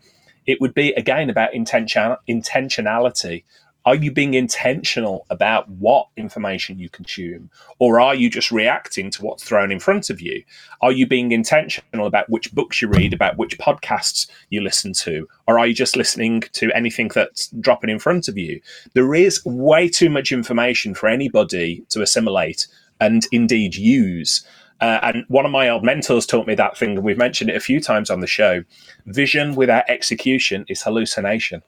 it 0.45 0.59
would 0.59 0.73
be 0.73 0.91
again 0.93 1.29
about 1.29 1.53
intention 1.53 2.15
intentionality 2.29 3.43
are 3.85 3.95
you 3.95 4.11
being 4.11 4.33
intentional 4.33 5.25
about 5.29 5.67
what 5.67 6.07
information 6.15 6.79
you 6.79 6.89
consume? 6.89 7.49
Or 7.79 7.99
are 7.99 8.15
you 8.15 8.29
just 8.29 8.51
reacting 8.51 9.11
to 9.11 9.21
what's 9.23 9.43
thrown 9.43 9.71
in 9.71 9.79
front 9.79 10.09
of 10.09 10.21
you? 10.21 10.43
Are 10.81 10.91
you 10.91 11.05
being 11.05 11.31
intentional 11.31 12.05
about 12.05 12.29
which 12.29 12.53
books 12.53 12.81
you 12.81 12.87
read 12.87 13.13
about 13.13 13.37
which 13.37 13.57
podcasts 13.59 14.27
you 14.49 14.61
listen 14.61 14.93
to? 14.93 15.27
Or 15.47 15.59
are 15.59 15.67
you 15.67 15.73
just 15.73 15.97
listening 15.97 16.43
to 16.53 16.71
anything 16.71 17.09
that's 17.13 17.47
dropping 17.59 17.89
in 17.89 17.99
front 17.99 18.29
of 18.29 18.37
you? 18.37 18.61
There 18.93 19.13
is 19.13 19.43
way 19.45 19.89
too 19.89 20.09
much 20.09 20.31
information 20.31 20.93
for 20.93 21.09
anybody 21.09 21.83
to 21.89 22.01
assimilate 22.01 22.67
and 23.01 23.27
indeed 23.33 23.75
use. 23.75 24.45
Uh, 24.79 24.99
and 25.03 25.25
one 25.27 25.45
of 25.45 25.51
my 25.51 25.67
old 25.67 25.83
mentors 25.83 26.25
taught 26.25 26.47
me 26.47 26.55
that 26.55 26.77
thing, 26.77 26.91
and 26.91 27.03
we've 27.03 27.17
mentioned 27.17 27.49
it 27.49 27.55
a 27.55 27.61
few 27.61 27.81
times 27.81 28.09
on 28.09 28.21
the 28.21 28.27
show. 28.27 28.63
Vision 29.05 29.55
without 29.55 29.89
execution 29.89 30.65
is 30.67 30.81
hallucination. 30.81 31.61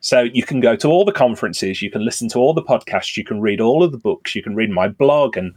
So 0.00 0.22
you 0.22 0.42
can 0.42 0.60
go 0.60 0.76
to 0.76 0.88
all 0.88 1.04
the 1.04 1.12
conferences, 1.12 1.82
you 1.82 1.90
can 1.90 2.04
listen 2.04 2.28
to 2.30 2.38
all 2.38 2.54
the 2.54 2.62
podcasts, 2.62 3.16
you 3.16 3.24
can 3.24 3.40
read 3.40 3.60
all 3.60 3.82
of 3.82 3.92
the 3.92 3.98
books, 3.98 4.34
you 4.34 4.42
can 4.42 4.54
read 4.54 4.70
my 4.70 4.88
blog 4.88 5.36
and 5.36 5.54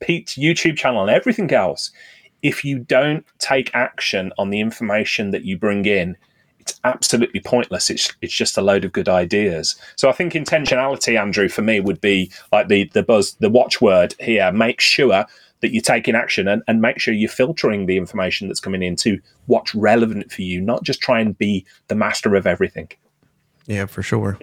Pete's 0.00 0.36
YouTube 0.36 0.76
channel 0.76 1.02
and 1.02 1.10
everything 1.10 1.50
else. 1.52 1.90
If 2.42 2.64
you 2.64 2.78
don't 2.78 3.24
take 3.38 3.74
action 3.74 4.32
on 4.38 4.50
the 4.50 4.60
information 4.60 5.30
that 5.30 5.44
you 5.44 5.58
bring 5.58 5.84
in, 5.86 6.16
it's 6.58 6.78
absolutely 6.84 7.40
pointless. 7.40 7.88
It's 7.88 8.12
it's 8.20 8.34
just 8.34 8.58
a 8.58 8.62
load 8.62 8.84
of 8.84 8.92
good 8.92 9.08
ideas. 9.08 9.76
So 9.96 10.08
I 10.08 10.12
think 10.12 10.34
intentionality, 10.34 11.18
Andrew, 11.18 11.48
for 11.48 11.62
me 11.62 11.80
would 11.80 12.00
be 12.00 12.30
like 12.52 12.68
the 12.68 12.84
the 12.92 13.02
buzz, 13.02 13.34
the 13.40 13.50
watchword 13.50 14.14
here. 14.20 14.52
Make 14.52 14.80
sure 14.80 15.26
that 15.60 15.72
you're 15.72 15.82
taking 15.82 16.14
action 16.14 16.48
and, 16.48 16.62
and 16.68 16.80
make 16.80 16.98
sure 16.98 17.12
you're 17.12 17.28
filtering 17.28 17.86
the 17.86 17.96
information 17.96 18.48
that's 18.48 18.60
coming 18.60 18.82
in 18.82 18.96
to 18.96 19.18
what's 19.46 19.74
relevant 19.74 20.32
for 20.32 20.42
you, 20.42 20.60
not 20.60 20.82
just 20.82 21.00
try 21.00 21.20
and 21.20 21.36
be 21.36 21.66
the 21.88 21.94
master 21.94 22.34
of 22.34 22.46
everything. 22.46 22.88
Yeah, 23.66 23.86
for 23.86 24.02
sure. 24.02 24.38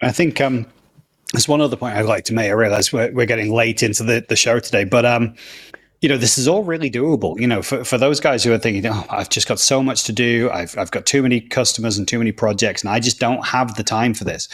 I 0.00 0.12
think 0.12 0.40
um, 0.40 0.66
there's 1.32 1.48
one 1.48 1.60
other 1.60 1.76
point 1.76 1.96
I'd 1.96 2.06
like 2.06 2.24
to 2.24 2.34
make. 2.34 2.48
I 2.48 2.54
realize 2.54 2.92
we're, 2.92 3.12
we're 3.12 3.26
getting 3.26 3.52
late 3.52 3.82
into 3.82 4.02
the, 4.02 4.24
the 4.28 4.36
show 4.36 4.58
today, 4.58 4.84
but 4.84 5.04
um, 5.04 5.34
you 6.00 6.08
know, 6.08 6.16
this 6.16 6.36
is 6.36 6.48
all 6.48 6.64
really 6.64 6.90
doable. 6.90 7.38
You 7.38 7.46
know, 7.46 7.62
for, 7.62 7.84
for 7.84 7.96
those 7.96 8.18
guys 8.18 8.42
who 8.42 8.52
are 8.52 8.58
thinking, 8.58 8.84
oh, 8.86 9.06
I've 9.08 9.28
just 9.28 9.46
got 9.46 9.60
so 9.60 9.82
much 9.82 10.02
to 10.04 10.12
do. 10.12 10.50
I've, 10.52 10.76
I've 10.76 10.90
got 10.90 11.06
too 11.06 11.22
many 11.22 11.40
customers 11.40 11.96
and 11.96 12.08
too 12.08 12.18
many 12.18 12.32
projects, 12.32 12.82
and 12.82 12.90
I 12.90 12.98
just 12.98 13.20
don't 13.20 13.46
have 13.46 13.76
the 13.76 13.84
time 13.84 14.12
for 14.12 14.24
this. 14.24 14.48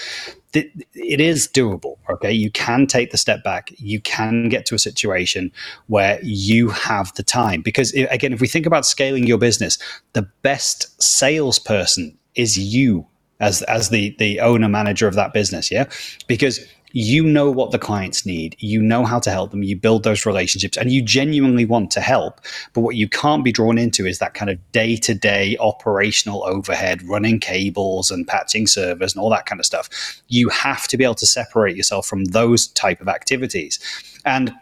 It, 0.52 0.70
it 0.94 1.20
is 1.20 1.48
doable. 1.48 1.96
Okay. 2.10 2.32
You 2.32 2.50
can 2.50 2.86
take 2.86 3.10
the 3.12 3.18
step 3.18 3.42
back. 3.44 3.72
You 3.78 4.00
can 4.00 4.50
get 4.50 4.66
to 4.66 4.74
a 4.74 4.78
situation 4.78 5.50
where 5.86 6.18
you 6.22 6.68
have 6.68 7.14
the 7.14 7.22
time. 7.22 7.62
Because, 7.62 7.92
again, 7.92 8.32
if 8.32 8.40
we 8.40 8.48
think 8.48 8.66
about 8.66 8.84
scaling 8.84 9.26
your 9.26 9.38
business, 9.38 9.78
the 10.12 10.22
best 10.42 11.02
salesperson 11.02 12.16
is 12.34 12.58
you 12.58 13.06
as 13.40 13.62
as 13.62 13.90
the 13.90 14.14
the 14.18 14.40
owner 14.40 14.68
manager 14.68 15.06
of 15.06 15.14
that 15.14 15.32
business 15.32 15.70
yeah? 15.70 15.88
Because 16.26 16.60
you 16.92 17.22
know 17.22 17.50
what 17.50 17.70
the 17.70 17.78
clients 17.78 18.24
need 18.24 18.56
you 18.60 18.80
know 18.80 19.04
how 19.04 19.18
to 19.18 19.30
help 19.30 19.50
them 19.50 19.62
you 19.62 19.76
build 19.76 20.04
those 20.04 20.24
relationships 20.24 20.78
and 20.78 20.90
you 20.90 21.02
genuinely 21.02 21.66
want 21.66 21.90
to 21.90 22.00
help. 22.00 22.40
But 22.72 22.80
what 22.80 22.96
you 22.96 23.08
can't 23.08 23.44
be 23.44 23.52
drawn 23.52 23.76
into 23.76 24.06
is 24.06 24.18
that 24.18 24.34
kind 24.34 24.50
of 24.50 24.58
day-to-day 24.72 25.56
operational 25.60 26.44
overhead 26.44 27.02
running 27.02 27.40
cables 27.40 28.10
and 28.10 28.26
patching 28.26 28.66
servers 28.66 29.14
and 29.14 29.22
all 29.22 29.30
that 29.30 29.46
kind 29.46 29.60
of 29.60 29.66
stuff. 29.66 29.88
You 30.28 30.48
have 30.48 30.88
to 30.88 30.96
be 30.96 31.04
able 31.04 31.14
to 31.16 31.26
separate 31.26 31.76
yourself 31.76 32.06
from 32.06 32.24
those 32.24 32.68
type 32.68 33.00
of 33.00 33.08
activities. 33.08 33.78
And 34.24 34.54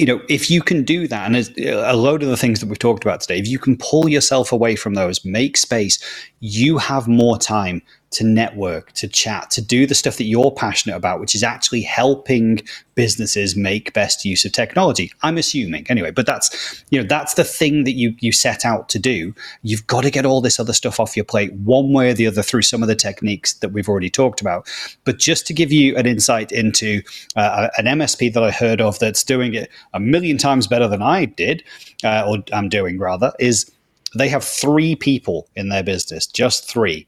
you 0.00 0.06
know, 0.06 0.22
if 0.30 0.50
you 0.50 0.62
can 0.62 0.82
do 0.82 1.06
that, 1.08 1.26
and 1.26 1.58
a 1.58 1.94
load 1.94 2.22
of 2.22 2.30
the 2.30 2.36
things 2.36 2.58
that 2.60 2.70
we've 2.70 2.78
talked 2.78 3.04
about 3.04 3.20
today, 3.20 3.38
if 3.38 3.46
you 3.46 3.58
can 3.58 3.76
pull 3.76 4.08
yourself 4.08 4.50
away 4.50 4.74
from 4.74 4.94
those, 4.94 5.26
make 5.26 5.58
space, 5.58 5.98
you 6.40 6.78
have 6.78 7.06
more 7.06 7.36
time 7.36 7.82
to 8.10 8.24
network, 8.24 8.92
to 8.92 9.06
chat, 9.06 9.50
to 9.50 9.62
do 9.62 9.86
the 9.86 9.94
stuff 9.94 10.16
that 10.16 10.24
you're 10.24 10.50
passionate 10.50 10.96
about, 10.96 11.20
which 11.20 11.34
is 11.34 11.44
actually 11.44 11.82
helping 11.82 12.60
businesses 12.96 13.56
make 13.56 13.92
best 13.92 14.24
use 14.24 14.44
of 14.44 14.52
technology. 14.52 15.12
I'm 15.22 15.38
assuming 15.38 15.86
anyway, 15.88 16.10
but 16.10 16.26
that's 16.26 16.84
you 16.90 17.00
know 17.00 17.06
that's 17.06 17.34
the 17.34 17.44
thing 17.44 17.84
that 17.84 17.92
you 17.92 18.14
you 18.18 18.32
set 18.32 18.64
out 18.64 18.88
to 18.90 18.98
do. 18.98 19.32
You've 19.62 19.86
got 19.86 20.02
to 20.02 20.10
get 20.10 20.26
all 20.26 20.40
this 20.40 20.58
other 20.58 20.72
stuff 20.72 20.98
off 20.98 21.16
your 21.16 21.24
plate 21.24 21.52
one 21.52 21.92
way 21.92 22.10
or 22.10 22.14
the 22.14 22.26
other 22.26 22.42
through 22.42 22.62
some 22.62 22.82
of 22.82 22.88
the 22.88 22.96
techniques 22.96 23.54
that 23.54 23.70
we've 23.70 23.88
already 23.88 24.10
talked 24.10 24.40
about. 24.40 24.68
But 25.04 25.18
just 25.18 25.46
to 25.46 25.54
give 25.54 25.70
you 25.70 25.96
an 25.96 26.06
insight 26.06 26.50
into 26.50 27.02
uh, 27.36 27.68
an 27.78 27.86
MSP 27.86 28.32
that 28.32 28.42
I 28.42 28.50
heard 28.50 28.80
of 28.80 28.98
that's 28.98 29.22
doing 29.22 29.54
it 29.54 29.70
a 29.94 30.00
million 30.00 30.36
times 30.36 30.66
better 30.66 30.88
than 30.88 31.02
I 31.02 31.26
did, 31.26 31.62
uh, 32.02 32.24
or 32.26 32.38
I'm 32.52 32.68
doing 32.68 32.98
rather, 32.98 33.32
is 33.38 33.70
they 34.16 34.28
have 34.28 34.44
three 34.44 34.96
people 34.96 35.48
in 35.54 35.68
their 35.68 35.82
business, 35.82 36.26
just 36.26 36.68
three 36.68 37.06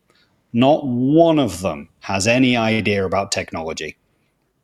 not 0.53 0.86
one 0.86 1.38
of 1.38 1.61
them 1.61 1.88
has 2.00 2.26
any 2.26 2.57
idea 2.57 3.05
about 3.05 3.32
technology. 3.32 3.96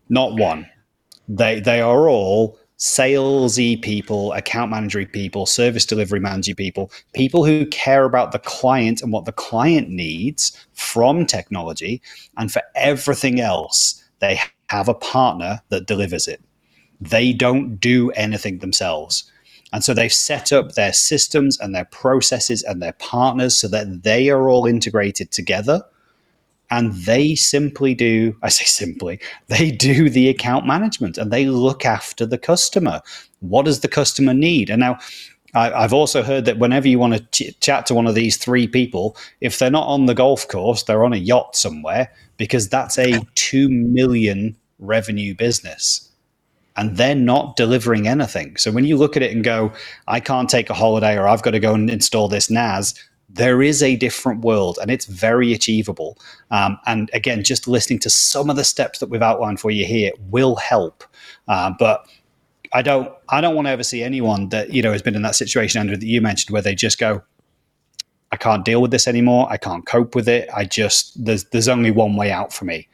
Not 0.08 0.34
one. 0.34 0.68
They 1.28 1.60
they 1.60 1.80
are 1.80 2.08
all 2.08 2.58
salesy 2.78 3.80
people, 3.82 4.32
account 4.32 4.72
managery 4.72 5.10
people, 5.10 5.46
service 5.46 5.84
delivery 5.84 6.20
manager 6.20 6.54
people, 6.54 6.90
people 7.12 7.44
who 7.44 7.66
care 7.66 8.04
about 8.04 8.32
the 8.32 8.38
client 8.38 9.02
and 9.02 9.12
what 9.12 9.24
the 9.24 9.32
client 9.32 9.88
needs 9.88 10.52
from 10.74 11.26
technology. 11.26 12.00
And 12.36 12.52
for 12.52 12.62
everything 12.76 13.40
else, 13.40 14.02
they 14.20 14.40
have 14.68 14.88
a 14.88 14.94
partner 14.94 15.60
that 15.70 15.86
delivers 15.86 16.28
it. 16.28 16.40
They 17.00 17.32
don't 17.32 17.76
do 17.76 18.10
anything 18.12 18.58
themselves. 18.58 19.30
And 19.72 19.84
so 19.84 19.92
they've 19.92 20.12
set 20.12 20.52
up 20.52 20.72
their 20.72 20.92
systems 20.92 21.58
and 21.60 21.74
their 21.74 21.84
processes 21.86 22.62
and 22.62 22.82
their 22.82 22.94
partners 22.94 23.58
so 23.58 23.68
that 23.68 24.02
they 24.02 24.30
are 24.30 24.48
all 24.48 24.66
integrated 24.66 25.30
together. 25.30 25.82
And 26.70 26.92
they 26.92 27.34
simply 27.34 27.94
do, 27.94 28.36
I 28.42 28.48
say 28.48 28.64
simply, 28.64 29.20
they 29.48 29.70
do 29.70 30.08
the 30.08 30.28
account 30.28 30.66
management 30.66 31.18
and 31.18 31.30
they 31.30 31.46
look 31.46 31.84
after 31.84 32.26
the 32.26 32.38
customer. 32.38 33.00
What 33.40 33.66
does 33.66 33.80
the 33.80 33.88
customer 33.88 34.34
need? 34.34 34.70
And 34.70 34.80
now, 34.80 34.98
I, 35.54 35.80
have 35.80 35.94
also 35.94 36.22
heard 36.22 36.44
that 36.44 36.58
whenever 36.58 36.88
you 36.88 36.98
want 36.98 37.14
to 37.14 37.52
ch- 37.52 37.58
chat 37.60 37.86
to 37.86 37.94
one 37.94 38.06
of 38.06 38.14
these 38.14 38.36
three 38.36 38.68
people, 38.68 39.16
if 39.40 39.58
they're 39.58 39.70
not 39.70 39.86
on 39.86 40.04
the 40.04 40.14
golf 40.14 40.46
course, 40.46 40.82
they're 40.82 41.04
on 41.04 41.14
a 41.14 41.16
yacht 41.16 41.56
somewhere 41.56 42.12
because 42.36 42.68
that's 42.68 42.98
a 42.98 43.20
2 43.34 43.70
million 43.70 44.56
revenue 44.78 45.34
business 45.34 46.07
and 46.78 46.96
they're 46.96 47.14
not 47.14 47.56
delivering 47.56 48.06
anything. 48.06 48.56
So 48.56 48.70
when 48.70 48.84
you 48.84 48.96
look 48.96 49.16
at 49.16 49.22
it 49.22 49.32
and 49.32 49.42
go, 49.42 49.72
I 50.06 50.20
can't 50.20 50.48
take 50.48 50.70
a 50.70 50.74
holiday 50.74 51.18
or 51.18 51.26
I've 51.26 51.42
got 51.42 51.50
to 51.50 51.58
go 51.58 51.74
and 51.74 51.90
install 51.90 52.28
this 52.28 52.48
NAS, 52.48 52.94
there 53.28 53.60
is 53.60 53.82
a 53.82 53.96
different 53.96 54.42
world 54.42 54.78
and 54.80 54.88
it's 54.88 55.04
very 55.04 55.52
achievable. 55.52 56.16
Um, 56.52 56.78
and 56.86 57.10
again, 57.12 57.42
just 57.42 57.66
listening 57.66 57.98
to 58.00 58.10
some 58.10 58.48
of 58.48 58.54
the 58.54 58.62
steps 58.62 59.00
that 59.00 59.10
we've 59.10 59.20
outlined 59.20 59.58
for 59.58 59.72
you 59.72 59.84
here 59.84 60.12
will 60.30 60.54
help. 60.54 61.02
Uh, 61.48 61.72
but 61.78 62.06
I 62.72 62.82
don't 62.82 63.12
I 63.28 63.40
don't 63.40 63.56
want 63.56 63.66
to 63.66 63.70
ever 63.72 63.82
see 63.82 64.02
anyone 64.02 64.50
that 64.50 64.72
you 64.72 64.82
know 64.82 64.92
has 64.92 65.02
been 65.02 65.16
in 65.16 65.22
that 65.22 65.34
situation 65.34 65.80
Andrew 65.80 65.96
that 65.96 66.06
you 66.06 66.20
mentioned 66.20 66.52
where 66.52 66.62
they 66.62 66.74
just 66.74 66.98
go 66.98 67.22
I 68.30 68.36
can't 68.36 68.62
deal 68.62 68.82
with 68.82 68.90
this 68.90 69.08
anymore 69.08 69.46
I 69.50 69.56
can't 69.56 69.86
cope 69.86 70.14
with 70.14 70.28
it 70.28 70.50
I 70.54 70.66
just 70.66 71.24
there's 71.24 71.44
there's 71.44 71.66
only 71.66 71.90
one 71.90 72.14
way 72.14 72.30
out 72.30 72.52
for 72.52 72.66
me 72.66 72.86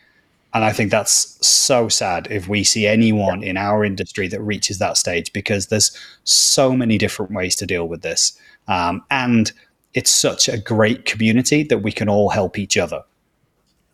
and 0.54 0.64
I 0.64 0.72
think 0.72 0.90
that's 0.90 1.46
so 1.46 1.88
sad 1.88 2.28
if 2.30 2.48
we 2.48 2.64
see 2.64 2.86
anyone 2.86 3.42
in 3.42 3.56
our 3.56 3.84
industry 3.84 4.28
that 4.28 4.40
reaches 4.40 4.78
that 4.78 4.96
stage 4.96 5.32
because 5.32 5.66
there's 5.66 5.96
so 6.22 6.76
many 6.76 6.96
different 6.96 7.32
ways 7.32 7.56
to 7.56 7.66
deal 7.66 7.86
with 7.86 8.02
this 8.02 8.38
um, 8.68 9.04
and 9.10 9.52
it's 9.92 10.10
such 10.10 10.48
a 10.48 10.58
great 10.58 11.04
community 11.04 11.62
that 11.64 11.78
we 11.78 11.92
can 11.92 12.08
all 12.08 12.30
help 12.30 12.58
each 12.58 12.76
other 12.76 13.02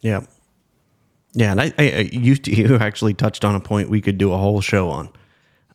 Yeah. 0.01 0.23
Yeah, 1.33 1.53
and 1.53 1.61
I, 1.61 1.73
I 1.79 2.11
you 2.13 2.37
you 2.45 2.77
actually 2.77 3.15
touched 3.15 3.45
on 3.45 3.55
a 3.55 3.61
point 3.61 3.89
we 3.89 4.01
could 4.01 4.19
do 4.19 4.33
a 4.33 4.37
whole 4.37 4.61
show 4.61 4.91
on. 4.91 5.11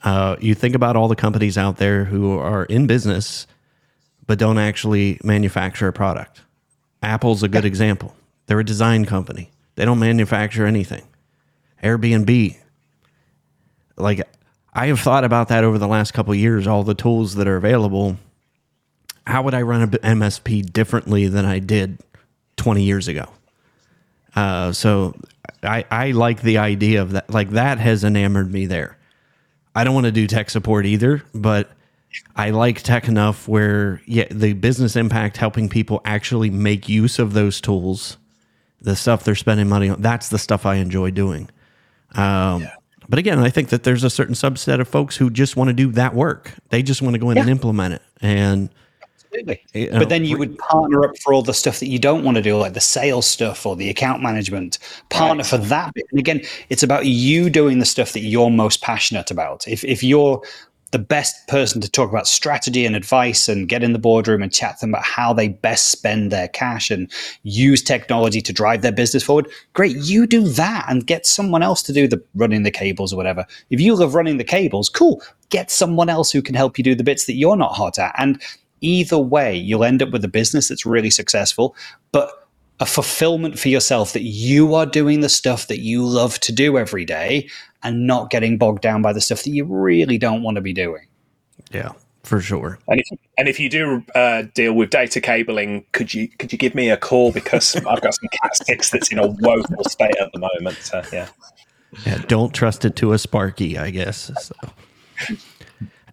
Uh, 0.04 0.36
you 0.42 0.54
think 0.54 0.76
about 0.76 0.98
all 0.98 1.08
the 1.08 1.16
companies 1.16 1.58
out 1.58 1.78
there 1.78 2.04
who 2.04 2.38
are 2.38 2.66
in 2.66 2.88
business 2.88 3.48
but 4.28 4.40
don't 4.40 4.58
actually 4.58 5.20
manufacture 5.24 5.88
a 5.88 5.94
product. 5.94 6.42
Apple's 7.02 7.44
a 7.44 7.48
good 7.48 7.66
example. 7.66 8.16
They're 8.48 8.60
a 8.60 8.66
design 8.66 9.06
company. 9.06 9.52
They 9.76 9.86
don't 9.86 10.00
manufacture 10.00 10.66
anything. 10.66 11.04
Airbnb, 11.84 12.58
like 13.98 14.28
I 14.74 14.88
have 14.88 15.00
thought 15.00 15.24
about 15.24 15.50
that 15.50 15.64
over 15.64 15.78
the 15.78 15.88
last 15.88 16.14
couple 16.14 16.34
years. 16.36 16.68
All 16.68 16.84
the 16.84 16.94
tools 16.94 17.36
that 17.36 17.48
are 17.48 17.58
available. 17.58 18.18
How 19.28 19.42
would 19.44 19.54
I 19.54 19.64
run 19.64 19.82
a 19.82 19.88
MSP 19.88 20.72
differently 20.72 21.28
than 21.28 21.46
I 21.46 21.60
did 21.60 22.00
20 22.58 22.84
years 22.84 23.08
ago? 23.08 23.28
Uh, 24.36 24.72
so 24.72 25.16
I, 25.64 25.86
I 25.90 26.12
like 26.12 26.42
the 26.42 26.58
idea 26.58 27.02
of 27.02 27.12
that. 27.12 27.30
Like 27.30 27.52
that 27.52 27.80
has 27.80 28.04
enamored 28.04 28.52
me 28.52 28.66
there. 28.66 28.98
I 29.74 29.84
don't 29.84 29.94
want 29.94 30.06
to 30.06 30.12
do 30.12 30.28
tech 30.28 30.50
support 30.50 30.86
either, 30.86 31.24
but 31.34 31.70
I 32.36 32.52
like 32.52 32.82
tech 32.82 33.08
enough 33.08 33.48
where 33.48 34.02
yeah, 34.06 34.28
the 34.32 34.54
business 34.54 34.96
impact 34.96 35.38
helping 35.38 35.70
people 35.70 36.02
actually 36.06 36.50
make 36.50 36.88
use 36.88 37.20
of 37.20 37.34
those 37.34 37.60
tools, 37.60 38.18
the 38.82 38.96
stuff 38.96 39.24
they're 39.24 39.36
spending 39.36 39.68
money 39.68 39.90
on. 39.90 40.02
That's 40.02 40.30
the 40.30 40.38
stuff 40.38 40.66
I 40.66 40.76
enjoy 40.76 41.12
doing. 41.12 41.50
Um, 42.14 42.68
But 43.08 43.20
again, 43.20 43.40
I 43.40 43.50
think 43.50 43.70
that 43.70 43.84
there's 43.84 44.04
a 44.04 44.10
certain 44.10 44.36
subset 44.36 44.80
of 44.80 44.88
folks 44.88 45.16
who 45.16 45.30
just 45.30 45.56
want 45.56 45.68
to 45.68 45.74
do 45.74 45.92
that 45.92 46.16
work. 46.16 46.54
They 46.70 46.82
just 46.82 47.02
want 47.02 47.14
to 47.14 47.20
go 47.20 47.30
in 47.30 47.38
and 47.38 47.50
implement 47.50 47.94
it. 47.94 48.02
And 48.22 48.70
Absolutely. 49.36 49.64
You 49.74 49.92
know, 49.92 50.00
but 50.00 50.10
then 50.10 50.26
you 50.26 50.38
would 50.38 50.58
partner 50.58 51.04
up 51.04 51.18
for 51.20 51.34
all 51.34 51.42
the 51.42 51.54
stuff 51.54 51.80
that 51.80 51.88
you 51.88 52.00
don't 52.00 52.24
want 52.24 52.36
to 52.38 52.42
do, 52.42 52.58
like 52.58 52.74
the 52.74 52.80
sales 52.80 53.28
stuff 53.28 53.66
or 53.66 53.76
the 53.76 53.90
account 53.90 54.24
management. 54.24 54.80
Partner 55.10 55.44
for 55.44 55.58
that. 55.58 55.94
And 56.10 56.20
again, 56.20 56.42
it's 56.70 56.84
about 56.84 57.06
you 57.06 57.50
doing 57.50 57.80
the 57.80 57.86
stuff 57.86 58.14
that 58.14 58.22
you're 58.22 58.50
most 58.50 58.82
passionate 58.82 59.32
about. 59.32 59.68
If 59.68 59.84
if 59.84 60.04
you're 60.04 60.42
the 60.96 61.00
best 61.00 61.46
person 61.50 61.82
to 61.82 61.92
talk 61.92 62.10
about 62.10 62.26
strategy 62.26 62.86
and 62.86 62.96
advice 62.96 63.50
and 63.50 63.68
get 63.68 63.84
in 63.84 63.92
the 63.92 64.00
boardroom 64.00 64.42
and 64.42 64.54
chat 64.54 64.80
them 64.80 64.92
about 64.92 65.04
how 65.04 65.34
they 65.34 65.50
best 65.50 65.90
spend 65.92 66.32
their 66.32 66.48
cash 66.48 66.90
and 66.90 67.12
use 67.44 67.84
technology 67.84 68.40
to 68.40 68.54
drive 68.54 68.82
their 68.82 68.94
business 68.94 69.22
forward. 69.22 69.46
Great, 69.74 69.98
you 69.98 70.26
do 70.26 70.48
that 70.48 70.86
and 70.88 71.06
get 71.06 71.26
someone 71.26 71.62
else 71.62 71.84
to 71.84 71.92
do 71.92 72.08
the 72.08 72.24
running 72.34 72.64
the 72.64 72.72
cables 72.72 73.12
or 73.12 73.18
whatever. 73.18 73.46
If 73.70 73.82
you 73.82 73.94
love 73.94 74.16
running 74.16 74.38
the 74.38 74.46
cables, 74.46 74.88
cool. 74.88 75.22
Get 75.50 75.70
someone 75.70 76.08
else 76.08 76.32
who 76.32 76.42
can 76.42 76.56
help 76.56 76.78
you 76.78 76.84
do 76.86 76.96
the 76.96 77.04
bits 77.04 77.26
that 77.26 77.36
you're 77.36 77.58
not 77.58 77.74
hot 77.74 78.00
at. 78.00 78.16
And 78.18 78.42
either 78.80 79.20
way, 79.20 79.54
you'll 79.54 79.84
end 79.84 80.02
up 80.02 80.12
with 80.12 80.24
a 80.24 80.30
business 80.30 80.70
that's 80.70 80.86
really 80.86 81.10
successful, 81.10 81.76
but 82.14 82.48
a 82.80 82.86
fulfillment 82.86 83.60
for 83.60 83.68
yourself 83.68 84.14
that 84.14 84.24
you 84.24 84.76
are 84.76 84.86
doing 84.86 85.20
the 85.20 85.30
stuff 85.30 85.68
that 85.68 85.80
you 85.80 86.06
love 86.06 86.40
to 86.40 86.54
do 86.54 86.78
every 86.78 87.04
day 87.04 87.50
and 87.86 88.08
not 88.08 88.32
getting 88.32 88.58
bogged 88.58 88.82
down 88.82 89.02
by 89.02 89.14
the 89.14 89.22
stuff 89.22 89.44
that 89.44 89.52
you 89.52 89.64
really 89.64 90.18
don't 90.18 90.42
want 90.42 90.56
to 90.56 90.62
be 90.62 90.74
doing. 90.74 91.08
yeah, 91.72 91.92
for 92.24 92.42
sure. 92.42 92.80
And 92.88 93.00
if 93.00 93.20
and 93.38 93.48
if 93.48 93.60
you 93.60 93.70
do 93.70 94.04
uh, 94.16 94.44
deal 94.54 94.74
with 94.74 94.90
data 94.90 95.22
cabling, 95.22 95.86
could 95.92 96.14
you 96.14 96.28
could 96.28 96.52
you 96.52 96.58
give 96.58 96.76
me 96.76 96.90
a 96.90 96.98
call 96.98 97.32
because 97.32 97.76
I've 97.88 98.02
got 98.02 98.16
some 98.16 98.28
Cat 98.42 98.58
six 98.58 98.90
that's 98.90 99.12
in 99.12 99.20
a 99.20 99.28
woeful 99.28 99.84
state 99.86 100.16
at 100.20 100.32
the 100.34 100.40
moment. 100.40 100.78
So 100.78 101.04
yeah, 101.14 101.30
Yeah, 102.06 102.18
don't 102.28 102.54
trust 102.54 102.84
it 102.84 102.96
to 102.98 103.14
a 103.14 103.20
Sparky, 103.20 103.78
I 103.78 103.92
guess. 103.92 104.32
So. 104.40 104.56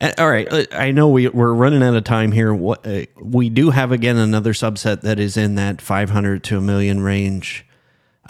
Uh, 0.00 0.12
All 0.18 0.30
right, 0.30 0.46
uh, 0.52 0.64
I 0.72 0.90
know 0.90 1.08
we 1.08 1.28
we're 1.28 1.54
running 1.54 1.82
out 1.82 1.94
of 1.94 2.04
time 2.04 2.32
here. 2.32 2.52
What 2.52 2.86
uh, 2.86 3.06
we 3.20 3.48
do 3.48 3.70
have 3.70 3.92
again 3.92 4.18
another 4.18 4.52
subset 4.52 5.00
that 5.00 5.18
is 5.18 5.36
in 5.38 5.54
that 5.54 5.80
500 5.80 6.44
to 6.44 6.58
a 6.58 6.60
million 6.60 7.00
range 7.00 7.64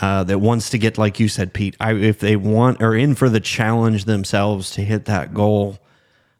uh, 0.03 0.25
that 0.25 0.41
wants 0.41 0.71
to 0.71 0.79
get, 0.79 0.99
like 0.99 1.21
you 1.21 1.29
said, 1.29 1.55
Pete. 1.55 1.77
I, 1.79 1.95
if 1.95 2.19
they 2.19 2.35
want 2.35 2.83
or 2.83 2.97
in 2.97 3.15
for 3.15 3.29
the 3.29 3.39
challenge 3.39 4.05
themselves 4.05 4.73
to 4.73 4.83
hit 4.83 5.05
that 5.05 5.33
goal, 5.33 5.79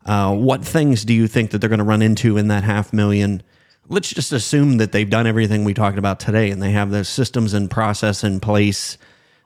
uh, 0.05 0.35
what 0.35 0.65
things 0.65 1.05
do 1.05 1.15
you 1.15 1.29
think 1.29 1.53
that 1.53 1.59
they're 1.59 1.71
going 1.71 1.79
to 1.79 1.85
run 1.85 2.03
into 2.03 2.37
in 2.37 2.49
that 2.49 2.65
half 2.65 2.93
million? 2.93 3.41
Let's 3.89 4.09
just 4.09 4.33
assume 4.33 4.79
that 4.79 4.91
they've 4.91 5.09
done 5.09 5.29
everything 5.29 5.63
we 5.63 5.75
talked 5.75 5.97
about 5.97 6.19
today, 6.19 6.51
and 6.51 6.61
they 6.61 6.73
have 6.73 6.91
the 6.91 7.05
systems 7.05 7.55
and 7.55 7.71
process 7.71 8.25
in 8.25 8.41
place. 8.41 8.99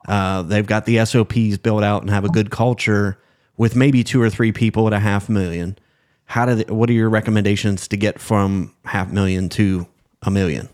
Uh, 0.07 0.41
they've 0.41 0.65
got 0.65 0.85
the 0.85 1.05
SOPs 1.05 1.57
built 1.57 1.83
out 1.83 2.01
and 2.01 2.09
have 2.09 2.25
a 2.25 2.29
good 2.29 2.49
culture 2.49 3.19
with 3.55 3.75
maybe 3.75 4.03
two 4.03 4.19
or 4.19 4.31
three 4.31 4.51
people 4.51 4.87
at 4.87 4.93
a 4.93 4.99
half 4.99 5.29
million. 5.29 5.77
How 6.25 6.47
do 6.47 6.55
they, 6.55 6.73
what 6.73 6.89
are 6.89 6.93
your 6.93 7.09
recommendations 7.09 7.87
to 7.89 7.97
get 7.97 8.19
from 8.19 8.73
half 8.83 9.11
million 9.11 9.47
to 9.49 9.85
a 10.23 10.31
million? 10.31 10.69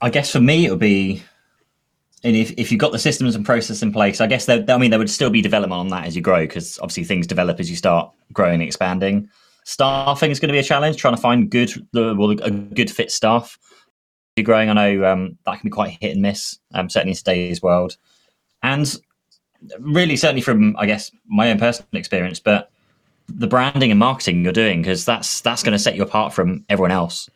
I 0.00 0.10
guess 0.10 0.32
for 0.32 0.40
me 0.40 0.66
it 0.66 0.70
would 0.70 0.78
be, 0.80 1.22
and 2.24 2.36
if, 2.36 2.52
if 2.56 2.70
you've 2.70 2.80
got 2.80 2.92
the 2.92 2.98
systems 2.98 3.34
and 3.34 3.44
process 3.44 3.82
in 3.82 3.92
place, 3.92 4.20
I 4.20 4.26
guess 4.26 4.46
there, 4.46 4.64
I 4.68 4.78
mean 4.78 4.90
there 4.90 4.98
would 4.98 5.10
still 5.10 5.30
be 5.30 5.42
development 5.42 5.78
on 5.78 5.88
that 5.88 6.06
as 6.06 6.16
you 6.16 6.22
grow 6.22 6.40
because 6.40 6.78
obviously 6.78 7.04
things 7.04 7.26
develop 7.26 7.60
as 7.60 7.70
you 7.70 7.76
start 7.76 8.12
growing 8.32 8.54
and 8.54 8.62
expanding. 8.62 9.28
Staffing 9.64 10.30
is 10.30 10.40
going 10.40 10.48
to 10.48 10.52
be 10.52 10.58
a 10.58 10.64
challenge. 10.64 10.96
Trying 10.96 11.16
to 11.16 11.20
find 11.20 11.50
good, 11.50 11.70
well, 11.92 12.30
a 12.30 12.50
good 12.50 12.90
fit 12.90 13.10
staff. 13.10 13.58
You're 14.36 14.44
growing. 14.44 14.70
I 14.70 14.72
know 14.72 15.04
um, 15.04 15.38
that 15.44 15.60
can 15.60 15.68
be 15.68 15.70
quite 15.70 15.98
hit 16.00 16.12
and 16.12 16.22
miss, 16.22 16.58
um, 16.72 16.88
certainly 16.88 17.12
in 17.12 17.16
today's 17.16 17.60
world, 17.60 17.96
and 18.62 18.96
really 19.78 20.16
certainly 20.16 20.40
from 20.40 20.76
I 20.78 20.86
guess 20.86 21.10
my 21.26 21.50
own 21.50 21.58
personal 21.58 21.88
experience, 21.92 22.40
but 22.40 22.70
the 23.28 23.46
branding 23.46 23.90
and 23.90 24.00
marketing 24.00 24.42
you're 24.42 24.52
doing 24.52 24.82
because 24.82 25.04
that's 25.04 25.40
that's 25.40 25.62
going 25.62 25.72
to 25.72 25.78
set 25.78 25.94
you 25.94 26.02
apart 26.02 26.32
from 26.32 26.64
everyone 26.68 26.90
else. 26.90 27.28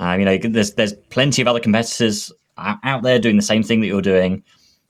Um, 0.00 0.18
you 0.18 0.24
know, 0.24 0.38
there's 0.38 0.72
there's 0.72 0.94
plenty 1.10 1.42
of 1.42 1.46
other 1.46 1.60
competitors 1.60 2.32
out 2.58 3.02
there 3.02 3.18
doing 3.18 3.36
the 3.36 3.42
same 3.42 3.62
thing 3.62 3.80
that 3.80 3.86
you're 3.86 4.02
doing. 4.02 4.42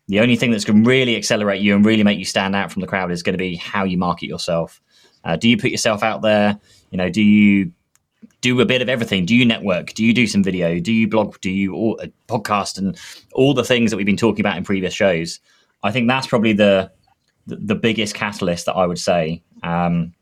The 0.09 0.21
only 0.21 0.37
thing 0.37 0.51
that's 0.51 0.65
going 0.65 0.83
to 0.83 0.89
really 0.89 1.17
accelerate 1.17 1.61
you 1.61 1.75
and 1.75 1.85
really 1.85 2.03
make 2.03 2.19
you 2.19 2.25
stand 2.25 2.57
out 2.57 2.73
from 2.73 2.81
the 2.81 2.87
crowd 2.87 3.13
is 3.13 3.23
going 3.23 3.35
to 3.35 3.39
be 3.39 3.57
how 3.57 3.85
you 3.85 3.99
market 3.99 4.29
yourself. 4.29 4.81
Uh, 5.25 5.37
do 5.37 5.49
you 5.49 5.57
put 5.57 5.71
yourself 5.71 6.03
out 6.03 6.23
there? 6.23 6.59
You 6.91 6.99
know, 6.99 7.11
do 7.11 7.23
you 7.23 7.73
do 8.41 8.61
a 8.61 8.65
bit 8.65 8.83
of 8.83 8.89
everything? 8.89 9.27
Do 9.27 9.37
you 9.37 9.45
network? 9.45 9.93
Do 9.95 10.05
you 10.05 10.15
do 10.15 10.27
some 10.27 10.43
video? 10.43 10.79
Do 10.81 10.93
you 10.93 11.09
blog? 11.09 11.41
Do 11.41 11.51
you 11.51 11.75
all, 11.75 12.01
uh, 12.03 12.07
podcast 12.29 12.79
and 12.79 12.99
all 13.35 13.53
the 13.53 13.65
things 13.65 13.91
that 13.91 13.97
we've 13.97 14.07
been 14.07 14.17
talking 14.17 14.41
about 14.41 14.57
in 14.57 14.65
previous 14.65 14.95
shows? 14.95 15.41
I 15.83 15.91
think 15.91 16.09
that's 16.09 16.27
probably 16.27 16.53
the 16.53 16.91
the, 17.47 17.57
the 17.57 17.75
biggest 17.75 18.15
catalyst 18.15 18.67
that 18.67 18.75
I 18.75 18.87
would 18.87 18.99
say. 18.99 19.43
Um, 19.63 20.15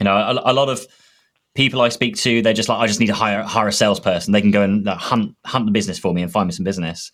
you 0.00 0.04
know, 0.04 0.16
a, 0.16 0.52
a 0.52 0.52
lot 0.52 0.68
of 0.68 0.86
people 1.54 1.80
I 1.80 1.88
speak 1.88 2.16
to, 2.16 2.42
they're 2.42 2.52
just 2.52 2.68
like, 2.68 2.78
I 2.78 2.86
just 2.86 3.00
need 3.00 3.06
to 3.06 3.14
hire 3.14 3.42
hire 3.42 3.68
a 3.68 3.72
salesperson. 3.72 4.32
They 4.32 4.40
can 4.40 4.50
go 4.50 4.62
and 4.62 4.88
uh, 4.88 4.96
hunt 4.96 5.34
hunt 5.44 5.66
the 5.66 5.72
business 5.72 5.98
for 5.98 6.12
me 6.12 6.22
and 6.22 6.30
find 6.30 6.48
me 6.48 6.52
some 6.52 6.64
business. 6.64 7.10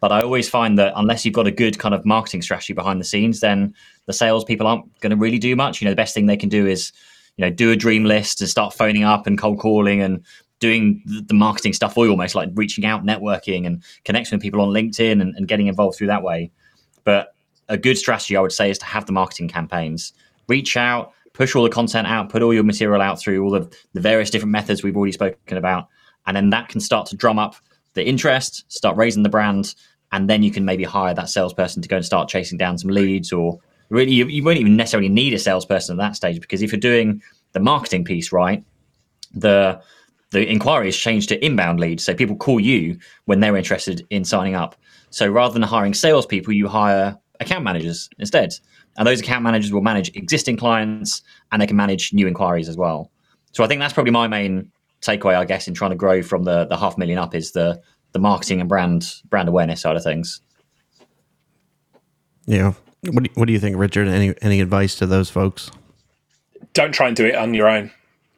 But 0.00 0.12
I 0.12 0.20
always 0.20 0.48
find 0.48 0.78
that 0.78 0.92
unless 0.96 1.24
you've 1.24 1.34
got 1.34 1.46
a 1.46 1.52
good 1.52 1.78
kind 1.78 1.94
of 1.94 2.04
marketing 2.04 2.42
strategy 2.42 2.74
behind 2.74 3.00
the 3.00 3.04
scenes, 3.04 3.40
then 3.40 3.74
the 4.06 4.12
salespeople 4.12 4.66
aren't 4.66 5.00
going 5.00 5.10
to 5.10 5.16
really 5.16 5.38
do 5.38 5.56
much. 5.56 5.80
You 5.80 5.86
know, 5.86 5.92
the 5.92 5.96
best 5.96 6.12
thing 6.12 6.26
they 6.26 6.36
can 6.36 6.48
do 6.48 6.66
is, 6.66 6.92
you 7.36 7.44
know, 7.44 7.50
do 7.50 7.70
a 7.70 7.76
dream 7.76 8.04
list 8.04 8.40
and 8.40 8.50
start 8.50 8.74
phoning 8.74 9.04
up 9.04 9.26
and 9.26 9.38
cold 9.38 9.60
calling 9.60 10.02
and 10.02 10.22
doing 10.60 11.02
the 11.06 11.22
the 11.22 11.34
marketing 11.34 11.72
stuff 11.72 11.94
for 11.94 12.04
you, 12.04 12.10
almost 12.10 12.34
like 12.34 12.50
reaching 12.54 12.84
out, 12.84 13.04
networking, 13.04 13.66
and 13.66 13.82
connecting 14.04 14.36
with 14.36 14.42
people 14.42 14.60
on 14.60 14.68
LinkedIn 14.68 15.22
and, 15.22 15.34
and 15.36 15.48
getting 15.48 15.68
involved 15.68 15.96
through 15.96 16.08
that 16.08 16.22
way. 16.22 16.50
But 17.04 17.34
a 17.68 17.78
good 17.78 17.96
strategy, 17.96 18.36
I 18.36 18.40
would 18.40 18.52
say, 18.52 18.70
is 18.70 18.78
to 18.78 18.84
have 18.86 19.06
the 19.06 19.12
marketing 19.12 19.48
campaigns. 19.48 20.12
Reach 20.48 20.76
out, 20.76 21.12
push 21.34 21.54
all 21.54 21.64
the 21.64 21.68
content 21.68 22.06
out, 22.06 22.30
put 22.30 22.42
all 22.42 22.54
your 22.54 22.62
material 22.62 23.02
out 23.02 23.20
through 23.20 23.44
all 23.44 23.50
the, 23.50 23.76
the 23.92 24.00
various 24.00 24.30
different 24.30 24.52
methods 24.52 24.82
we've 24.82 24.96
already 24.96 25.12
spoken 25.12 25.58
about. 25.58 25.88
And 26.26 26.34
then 26.34 26.48
that 26.50 26.68
can 26.68 26.80
start 26.80 27.06
to 27.08 27.16
drum 27.16 27.38
up 27.38 27.56
the 27.92 28.06
interest, 28.06 28.64
start 28.72 28.96
raising 28.96 29.22
the 29.22 29.28
brand, 29.28 29.74
and 30.12 30.30
then 30.30 30.42
you 30.42 30.50
can 30.50 30.64
maybe 30.64 30.84
hire 30.84 31.12
that 31.12 31.28
salesperson 31.28 31.82
to 31.82 31.88
go 31.88 31.96
and 31.96 32.04
start 32.04 32.28
chasing 32.28 32.56
down 32.56 32.78
some 32.78 32.90
leads 32.90 33.32
or 33.32 33.58
really 33.90 34.12
you, 34.12 34.26
you 34.26 34.42
won't 34.42 34.58
even 34.58 34.76
necessarily 34.76 35.08
need 35.08 35.34
a 35.34 35.38
salesperson 35.38 35.98
at 35.98 36.02
that 36.02 36.16
stage 36.16 36.40
because 36.40 36.62
if 36.62 36.72
you're 36.72 36.80
doing 36.80 37.20
the 37.52 37.60
marketing 37.60 38.04
piece 38.04 38.32
right, 38.32 38.64
the 39.34 39.80
the 40.30 40.44
inquiries 40.48 40.96
change 40.96 41.28
to 41.28 41.44
inbound 41.44 41.78
leads. 41.78 42.04
So 42.04 42.12
people 42.12 42.34
call 42.34 42.58
you 42.58 42.98
when 43.26 43.38
they're 43.38 43.56
interested 43.56 44.04
in 44.10 44.24
signing 44.24 44.56
up. 44.56 44.74
So 45.10 45.28
rather 45.28 45.52
than 45.52 45.62
hiring 45.62 45.94
salespeople, 45.94 46.52
you 46.52 46.66
hire 46.66 47.16
account 47.38 47.62
managers 47.62 48.08
instead. 48.18 48.52
And 48.96 49.06
those 49.06 49.20
account 49.20 49.42
managers 49.42 49.72
will 49.72 49.80
manage 49.80 50.14
existing 50.16 50.56
clients 50.56 51.22
and 51.50 51.60
they 51.60 51.66
can 51.66 51.76
manage 51.76 52.12
new 52.12 52.26
inquiries 52.26 52.68
as 52.68 52.76
well. 52.76 53.10
So 53.52 53.64
I 53.64 53.66
think 53.66 53.80
that's 53.80 53.92
probably 53.92 54.12
my 54.12 54.28
main 54.28 54.70
takeaway, 55.00 55.34
I 55.34 55.44
guess, 55.44 55.68
in 55.68 55.74
trying 55.74 55.90
to 55.90 55.96
grow 55.96 56.22
from 56.22 56.44
the, 56.44 56.64
the 56.66 56.76
half 56.76 56.96
million 56.98 57.18
up 57.18 57.34
is 57.34 57.52
the 57.52 57.80
the 58.12 58.20
marketing 58.20 58.60
and 58.60 58.68
brand 58.68 59.12
brand 59.28 59.48
awareness 59.48 59.82
side 59.82 59.96
of 59.96 60.02
things. 60.02 60.40
Yeah. 62.46 62.74
What 63.02 63.24
do, 63.24 63.30
what 63.34 63.46
do 63.46 63.52
you 63.52 63.58
think, 63.58 63.76
Richard? 63.76 64.08
Any 64.08 64.34
any 64.40 64.60
advice 64.60 64.94
to 64.96 65.06
those 65.06 65.28
folks? 65.28 65.70
Don't 66.72 66.92
try 66.92 67.08
and 67.08 67.16
do 67.16 67.26
it 67.26 67.34
on 67.34 67.54
your 67.54 67.68
own 67.68 67.90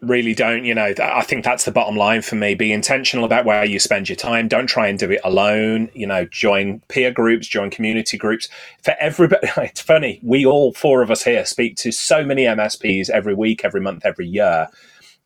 really 0.03 0.35
don't 0.35 0.65
you 0.65 0.75
know 0.75 0.93
i 1.03 1.23
think 1.23 1.43
that's 1.43 1.65
the 1.65 1.73
bottom 1.73 1.97
line 1.97 2.21
for 2.21 2.35
me. 2.35 2.55
Be 2.55 2.73
intentional 2.73 3.25
about 3.25 3.47
where 3.47 3.65
you 3.65 3.79
spend 3.79 4.09
your 4.09 4.17
time. 4.17 4.47
Don't 4.47 4.67
try 4.67 4.89
and 4.89 4.99
do 4.99 5.11
it 5.11 5.21
alone 5.25 5.89
you 5.95 6.07
know 6.07 6.27
join 6.27 6.81
peer 6.89 7.11
groups 7.11 7.47
join 7.47 7.71
community 7.71 8.19
groups. 8.19 8.49
For 8.83 8.95
everybody 9.01 9.49
it's 9.57 9.81
funny 9.81 10.21
we 10.23 10.45
all 10.45 10.73
four 10.75 11.03
of 11.03 11.11
us 11.11 11.23
here 11.23 11.45
speak 11.47 11.77
to 11.77 11.93
so 11.93 12.25
many 12.25 12.45
msps 12.45 13.09
every 13.11 13.35
week 13.35 13.65
every 13.65 13.81
month 13.81 14.05
every 14.05 14.27
year. 14.27 14.69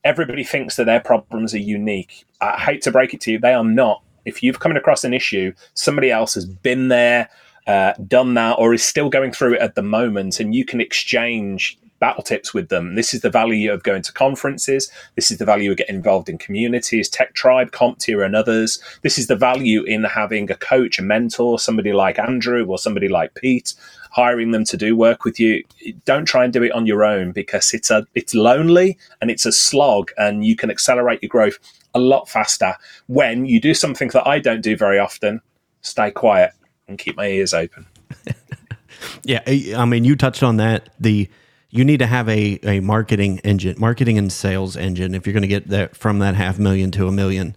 Everybody 0.05 0.45
thinks 0.45 0.77
that 0.77 0.85
their 0.85 1.01
problems 1.01 1.53
are 1.53 1.59
unique. 1.59 2.25
I 2.41 2.57
hate 2.59 2.83
to 2.83 2.93
break 2.93 3.12
it 3.12 3.21
to 3.23 3.33
you 3.33 3.39
they 3.39 3.53
are 3.53 3.64
not. 3.64 4.03
If 4.25 4.43
you've 4.43 4.61
come 4.61 4.77
across 4.77 5.03
an 5.03 5.14
issue 5.14 5.53
somebody 5.75 6.12
else 6.12 6.35
has 6.35 6.47
been 6.47 6.89
there 6.89 7.29
uh, 7.66 7.95
done 8.07 8.35
that 8.35 8.53
or 8.59 8.73
is 8.73 8.85
still 8.85 9.09
going 9.09 9.33
through 9.33 9.55
it 9.55 9.61
at 9.61 9.75
the 9.75 9.83
moment 9.83 10.41
and 10.41 10.55
you 10.55 10.64
can 10.64 10.81
exchange 10.81 11.79
battle 12.01 12.22
tips 12.22 12.53
with 12.53 12.68
them. 12.70 12.96
This 12.96 13.14
is 13.14 13.20
the 13.20 13.30
value 13.30 13.72
of 13.72 13.82
going 13.82 14.03
to 14.03 14.12
conferences. 14.12 14.90
This 15.14 15.30
is 15.30 15.38
the 15.38 15.44
value 15.44 15.70
of 15.70 15.76
getting 15.76 15.96
involved 15.96 16.28
in 16.28 16.38
communities, 16.38 17.09
Tech 17.09 17.34
Tribe, 17.34 17.70
CompTIA, 17.70 18.24
and 18.24 18.34
others. 18.34 18.82
This 19.03 19.18
is 19.18 19.28
the 19.28 19.36
value 19.36 19.84
in 19.84 20.03
having 20.05 20.51
a 20.51 20.57
coach, 20.57 20.98
a 20.98 21.03
mentor, 21.03 21.59
somebody 21.59 21.92
like 21.92 22.18
Andrew 22.18 22.66
or 22.66 22.78
somebody 22.78 23.09
like 23.09 23.34
Pete, 23.34 23.74
hiring 24.11 24.51
them 24.51 24.64
to 24.64 24.76
do 24.76 24.96
work 24.96 25.24
with 25.24 25.38
you. 25.38 25.62
Don't 26.05 26.24
try 26.24 26.42
and 26.42 26.53
do 26.53 26.62
it 26.62 26.72
on 26.72 26.86
your 26.86 27.05
own 27.05 27.32
because 27.32 27.72
it's 27.72 27.90
a 27.90 28.07
it's 28.14 28.34
lonely 28.34 28.98
and 29.20 29.30
it's 29.30 29.46
a 29.46 29.53
slog, 29.53 30.11
and 30.16 30.44
you 30.44 30.57
can 30.57 30.70
accelerate 30.70 31.22
your 31.22 31.28
growth 31.28 31.59
a 31.94 32.01
lot 32.01 32.28
faster 32.28 32.74
when 33.09 33.44
you 33.44 33.61
do 33.61 33.74
something 33.74 34.09
that 34.09 34.26
I 34.26 34.38
don't 34.38 34.62
do 34.62 34.76
very 34.76 34.98
often. 34.98 35.42
Stay 35.82 36.11
quiet 36.11 36.53
and 36.88 36.98
keep 36.98 37.16
my 37.16 37.26
ears 37.26 37.55
open. 37.55 37.86
yeah, 39.24 39.42
I 39.76 39.84
mean, 39.84 40.05
you 40.05 40.16
touched 40.16 40.42
on 40.42 40.57
that. 40.59 40.90
The 40.98 41.28
you 41.71 41.85
need 41.85 41.99
to 41.99 42.07
have 42.07 42.29
a, 42.29 42.59
a 42.64 42.81
marketing 42.81 43.39
engine, 43.45 43.77
marketing 43.79 44.18
and 44.18 44.33
sales 44.33 44.77
engine 44.77 45.14
if 45.14 45.27
you're 45.27 45.33
going 45.33 45.43
to 45.43 45.49
get 45.49 45.68
that 45.68 45.97
from 45.97 46.18
that 46.18 46.35
half 46.35 46.59
million 46.59 46.91
to 46.93 47.07
a 47.07 47.12
million. 47.12 47.57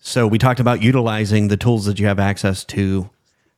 So 0.00 0.26
we 0.26 0.38
talked 0.38 0.60
about 0.60 0.82
utilizing 0.82 1.48
the 1.48 1.56
tools 1.56 1.84
that 1.86 1.98
you 1.98 2.06
have 2.06 2.18
access 2.18 2.64
to. 2.64 3.08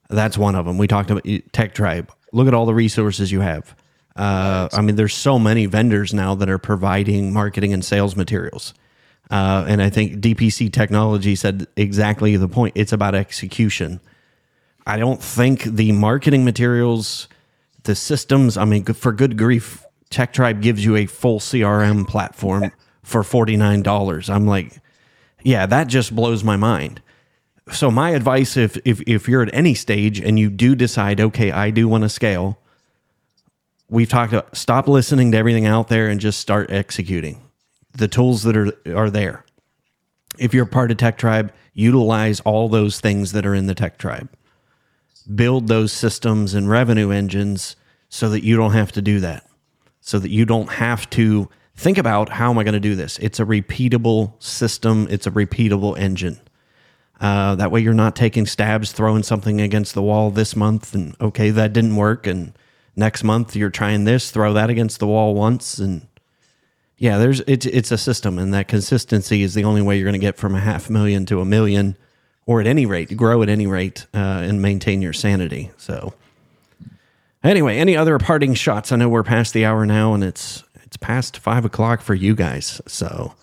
That's 0.09 0.37
one 0.37 0.55
of 0.55 0.67
them. 0.67 0.79
We 0.79 0.87
talked 0.87 1.11
about 1.11 1.27
Tech 1.53 1.75
Tribe. 1.75 2.13
Look 2.33 2.49
at 2.49 2.55
all 2.55 2.67
the 2.67 2.75
resources 2.75 3.33
you 3.33 3.41
have. 3.41 3.75
Uh, 4.17 4.69
I 4.73 4.81
mean, 4.81 4.97
there's 4.97 5.15
so 5.15 5.39
many 5.39 5.67
vendors 5.67 6.15
now 6.15 6.35
that 6.37 6.49
are 6.49 6.59
providing 6.59 7.33
marketing 7.33 7.73
and 7.73 7.85
sales 7.85 8.17
materials. 8.17 8.75
Uh, 9.31 9.65
and 9.69 9.83
I 9.83 9.91
think 9.91 10.19
DPC 10.19 10.73
Technology 10.73 11.35
said 11.35 11.67
exactly 11.77 12.37
the 12.37 12.49
point. 12.49 12.73
It's 12.77 12.93
about 12.93 13.15
execution. 13.15 14.01
I 14.87 14.99
don't 14.99 15.21
think 15.21 15.65
the 15.65 15.93
marketing 15.93 16.45
materials 16.45 17.29
the 17.87 17.95
systems. 17.95 18.57
I 18.57 18.65
mean, 18.65 18.85
for 18.85 19.13
good 19.13 19.39
grief, 19.39 19.85
Tech 20.11 20.33
Tribe 20.33 20.61
gives 20.61 20.85
you 20.85 20.97
a 20.97 21.07
full 21.07 21.41
CRM 21.41 22.07
platform 22.07 22.73
for 23.03 23.23
forty 23.23 23.57
nine 23.57 23.83
dollars. 23.83 24.29
I'm 24.29 24.47
like, 24.47 24.81
yeah, 25.43 25.67
that 25.67 25.87
just 25.87 26.15
blows 26.15 26.45
my 26.45 26.57
mind. 26.57 27.01
So 27.73 27.91
my 27.91 28.11
advice, 28.11 28.57
if 28.57 28.77
if 28.85 29.01
if 29.07 29.29
you're 29.29 29.43
at 29.43 29.55
any 29.55 29.75
stage 29.75 30.21
and 30.21 30.39
you 30.39 30.51
do 30.51 30.75
decide, 30.75 31.21
okay, 31.21 31.51
I 31.51 31.71
do 31.71 31.89
want 31.89 32.03
to 32.03 32.09
scale, 32.09 32.59
we've 33.89 34.09
talked 34.09 34.33
about 34.33 34.57
stop 34.57 34.87
listening 34.87 35.33
to 35.33 35.39
everything 35.39 35.67
out 35.67 35.89
there 35.89 36.09
and 36.09 36.21
just 36.21 36.41
start 36.41 36.71
executing. 36.71 37.43
The 37.93 38.09
tools 38.09 38.43
that 38.43 38.57
are 38.57 38.73
are 38.95 39.11
there. 39.11 39.45
If 40.39 40.53
you're 40.53 40.67
part 40.67 40.91
of 40.91 40.99
Tech 40.99 41.17
Tribe, 41.17 41.53
utilize 41.73 42.41
all 42.41 42.69
those 42.69 43.01
things 43.01 43.33
that 43.33 43.47
are 43.47 43.55
in 43.55 43.67
the 43.67 43.75
Tech 43.75 43.99
Tribe 43.99 44.29
build 45.35 45.69
those 45.69 45.93
systems 45.93 46.55
and 46.55 46.69
revenue 46.69 47.11
engines 47.11 47.77
so 48.09 48.29
that 48.31 48.45
you 48.45 48.57
don't 48.57 48.73
have 48.73 48.93
to 48.93 49.03
do 49.03 49.21
that. 49.21 49.47
So 50.01 50.19
that 50.19 50.31
you 50.31 50.45
don't 50.45 50.71
have 50.71 51.11
to 51.11 51.49
think 51.75 51.99
about 51.99 52.29
how 52.29 52.51
am 52.51 52.59
I 52.59 52.65
going 52.65 52.75
to 52.75 52.81
do 52.81 52.95
this? 52.95 53.19
It's 53.19 53.41
a 53.41 53.45
repeatable 53.45 54.41
system, 54.43 55.07
it's 55.11 55.27
a 55.27 55.31
repeatable 55.31 55.99
engine. 55.99 56.41
Uh, 57.21 57.55
that 57.55 57.71
way, 57.71 57.81
you're 57.81 57.95
not 57.95 58.15
taking 58.15 58.47
stabs, 58.47 58.93
throwing 58.93 59.23
something 59.23 59.61
against 59.61 59.95
the 59.95 60.03
wall 60.03 60.31
this 60.31 60.55
month, 60.55 60.95
and 60.95 61.17
okay, 61.21 61.51
that 61.51 61.73
didn't 61.73 61.97
work. 61.97 62.27
And 62.27 62.53
next 62.95 63.25
month, 63.25 63.57
you're 63.57 63.71
trying 63.71 64.05
this, 64.05 64.31
throw 64.31 64.53
that 64.53 64.69
against 64.69 65.01
the 65.01 65.07
wall 65.07 65.35
once, 65.35 65.79
and 65.79 66.07
yeah, 66.99 67.17
there's 67.19 67.41
it's 67.41 67.65
it's 67.67 67.91
a 67.91 67.99
system, 67.99 68.39
and 68.39 68.53
that 68.53 68.69
consistency 68.69 69.43
is 69.43 69.55
the 69.55 69.65
only 69.65 69.83
way 69.83 69.97
you're 69.97 70.05
going 70.05 70.13
to 70.13 70.19
get 70.19 70.37
from 70.37 70.55
a 70.55 70.61
half 70.61 70.91
million 70.91 71.25
to 71.27 71.41
a 71.41 71.45
million 71.45 71.97
or 72.47 72.61
at 72.61 72.67
any 72.67 72.87
rate, 72.87 73.17
grow 73.17 73.43
at 73.43 73.49
any 73.49 73.67
rate 73.67 74.07
uh, 74.15 74.19
and 74.19 74.63
maintain 74.63 75.03
your 75.03 75.13
sanity. 75.13 75.71
So, 75.77 76.15
anyway, 77.43 77.77
any 77.77 77.97
other 77.97 78.19
parting 78.19 78.55
shots? 78.55 78.93
I 78.93 78.97
know 78.97 79.09
we're 79.09 79.23
past 79.23 79.53
the 79.53 79.65
hour 79.65 79.85
now, 79.85 80.15
and 80.15 80.25
it's 80.25 80.63
it's 80.85 80.97
past 80.97 81.39
five 81.39 81.65
o'clock 81.65 82.01
for 82.01 82.15
you 82.15 82.35
guys. 82.35 82.81
So, 82.87 83.35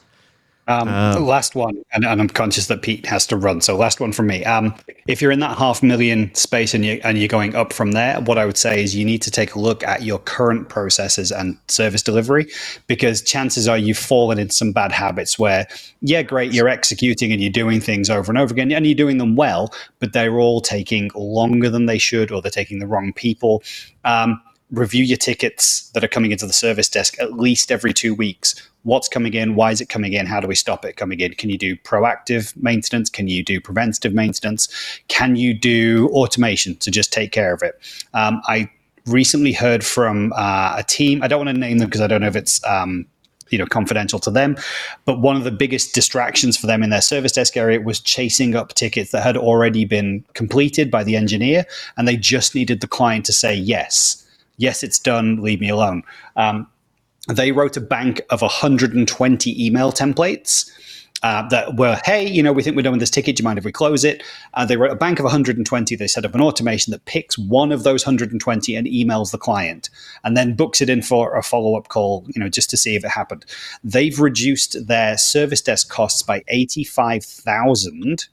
um, 0.68 0.88
uh, 0.88 1.20
last 1.20 1.56
one, 1.56 1.84
and, 1.92 2.06
and, 2.06 2.22
I'm 2.22 2.30
conscious 2.30 2.68
that 2.68 2.82
Pete 2.82 3.06
has 3.06 3.28
to 3.28 3.36
run. 3.36 3.60
So 3.60 3.76
last 3.76 4.00
one 4.00 4.14
from 4.14 4.28
me. 4.28 4.46
Um, 4.46 4.74
if 5.08 5.22
you're 5.22 5.32
in 5.32 5.42
that 5.42 5.58
half 5.58 5.84
million 5.84 6.34
space 6.36 6.74
and 6.74 6.86
you 6.86 7.02
and 7.04 7.18
you're 7.18 7.28
going 7.28 7.54
up 7.54 7.74
from 7.74 7.92
there, 7.92 8.22
what 8.22 8.38
I 8.38 8.46
would 8.46 8.56
say 8.56 8.82
is 8.82 8.96
you 8.96 9.04
need 9.04 9.22
to 9.24 9.32
take 9.32 9.56
a 9.56 9.60
look 9.60 9.84
at 9.84 10.04
your 10.04 10.20
current 10.20 10.70
processes 10.70 11.34
and 11.34 11.58
service 11.68 12.02
delivery, 12.02 12.48
because 12.88 13.22
chances 13.22 13.68
are 13.68 13.78
you've 13.78 13.98
fallen 13.98 14.40
into 14.40 14.54
some 14.54 14.72
bad 14.72 14.94
habits 14.94 15.38
where, 15.38 15.68
yeah, 16.02 16.22
great, 16.22 16.54
you're 16.54 16.70
executing 16.70 17.34
and 17.34 17.42
you're 17.42 17.52
doing 17.52 17.82
things 17.82 18.10
over 18.10 18.32
and 18.32 18.38
over 18.38 18.54
again, 18.54 18.72
and 18.72 18.86
you're 18.86 18.96
doing 18.96 19.18
them 19.18 19.36
well, 19.36 19.74
but 20.00 20.14
they're 20.14 20.40
all 20.40 20.62
taking 20.62 21.12
longer 21.14 21.70
than 21.70 21.88
they 21.88 21.98
should, 21.98 22.32
or 22.32 22.42
they're 22.42 22.50
taking 22.50 22.80
the 22.80 22.88
wrong 22.88 23.12
people. 23.12 23.62
Um, 24.06 24.42
review 24.72 25.04
your 25.04 25.18
tickets 25.18 25.90
that 25.94 26.04
are 26.04 26.08
coming 26.08 26.32
into 26.32 26.48
the 26.48 26.54
service 26.54 26.90
desk 26.90 27.20
at 27.20 27.34
least 27.34 27.72
every 27.72 27.94
two 27.94 28.14
weeks. 28.16 28.56
What's 28.84 29.08
coming 29.08 29.34
in? 29.34 29.56
Why 29.56 29.72
is 29.72 29.82
it 29.82 29.90
coming 29.90 30.14
in? 30.14 30.26
How 30.26 30.40
do 30.40 30.48
we 30.48 30.56
stop 30.56 30.86
it 30.86 30.98
coming 30.98 31.20
in? 31.20 31.34
Can 31.34 31.50
you 31.50 31.58
do 31.58 31.76
proactive 31.78 32.56
maintenance? 32.62 33.10
Can 33.10 33.28
you 33.28 33.44
do 33.44 33.60
preventative 33.60 34.14
maintenance? 34.14 34.68
Can 35.08 35.36
you 35.36 35.54
do 35.54 36.10
automation 36.10 36.76
to 36.78 36.92
just 36.92 37.12
take 37.12 37.32
care 37.32 37.54
of 37.54 37.62
it? 37.62 37.80
Um, 38.14 38.42
I 38.46 38.70
recently 39.06 39.54
heard 39.54 39.86
from 39.86 40.34
uh, 40.36 40.76
a 40.78 40.84
team. 40.84 41.24
I 41.24 41.28
don't 41.28 41.46
want 41.46 41.56
to 41.56 41.60
name 41.60 41.78
them 41.78 41.88
because 41.88 42.02
I 42.02 42.08
don't 42.08 42.22
know 42.22 42.28
if 42.28 42.36
it's 42.36 42.64
um, 42.66 43.06
you 43.50 43.58
know 43.58 43.66
confidential 43.68 44.20
to 44.20 44.32
them 44.32 44.58
but 45.06 45.20
one 45.20 45.36
of 45.36 45.44
the 45.44 45.52
biggest 45.52 45.94
distractions 45.94 46.58
for 46.58 46.66
them 46.66 46.82
in 46.82 46.90
their 46.90 47.02
service 47.02 47.34
desk 47.34 47.56
area 47.56 47.80
was 47.80 48.00
chasing 48.00 48.56
up 48.56 48.74
tickets 48.74 49.12
that 49.12 49.22
had 49.22 49.38
already 49.38 49.86
been 49.86 50.24
completed 50.34 50.90
by 50.90 51.04
the 51.04 51.16
engineer 51.16 51.66
and 51.96 52.08
they 52.08 52.18
just 52.18 52.56
needed 52.56 52.82
the 52.82 52.88
client 52.88 53.26
to 53.26 53.34
say 53.34 53.54
yes 53.54 54.24
yes, 54.58 54.84
it's 54.84 55.00
done, 55.00 55.42
leave 55.42 55.60
me 55.60 55.70
alone. 55.70 56.04
Um, 56.36 56.68
they 57.28 57.52
wrote 57.52 57.78
a 57.78 57.82
bank 57.82 58.22
of 58.30 58.42
120 58.42 59.66
email 59.66 59.92
templates. 59.92 60.70
Uh, 61.22 61.48
that 61.48 61.78
were, 61.78 61.98
hey, 62.04 62.28
you 62.28 62.44
know, 62.44 62.52
we 62.52 62.62
think 62.62 62.76
we're 62.76 62.82
done 62.82 62.92
with 62.92 63.00
this 63.00 63.10
ticket. 63.10 63.38
Do 63.38 63.42
you 63.42 63.46
mind 63.46 63.58
if 63.58 63.64
we 63.64 63.72
close 63.72 64.04
it? 64.04 64.22
Uh, 64.56 64.66
they 64.66 64.76
wrote 64.76 64.92
a 64.92 64.96
bank 64.96 65.20
of 65.20 65.24
120. 65.24 65.96
They 65.96 66.08
set 66.08 66.26
up 66.26 66.36
an 66.36 66.42
automation 66.42 66.92
that 66.92 67.06
picks 67.06 67.38
one 67.38 67.72
of 67.72 67.84
those 67.84 68.06
120 68.06 68.76
and 68.76 68.86
emails 68.86 69.32
the 69.32 69.38
client, 69.38 69.90
and 70.26 70.36
then 70.36 70.54
books 70.54 70.82
it 70.82 70.90
in 70.90 71.02
for 71.02 71.38
a 71.38 71.42
follow 71.42 71.78
up 71.78 71.88
call, 71.88 72.26
you 72.28 72.42
know, 72.42 72.50
just 72.50 72.70
to 72.72 72.76
see 72.78 72.98
if 72.98 73.06
it 73.06 73.12
happened. 73.12 73.46
They've 73.86 74.20
reduced 74.20 74.86
their 74.86 75.18
service 75.18 75.62
desk 75.62 75.90
costs 75.90 76.24
by 76.24 76.44
85,000 76.50 78.26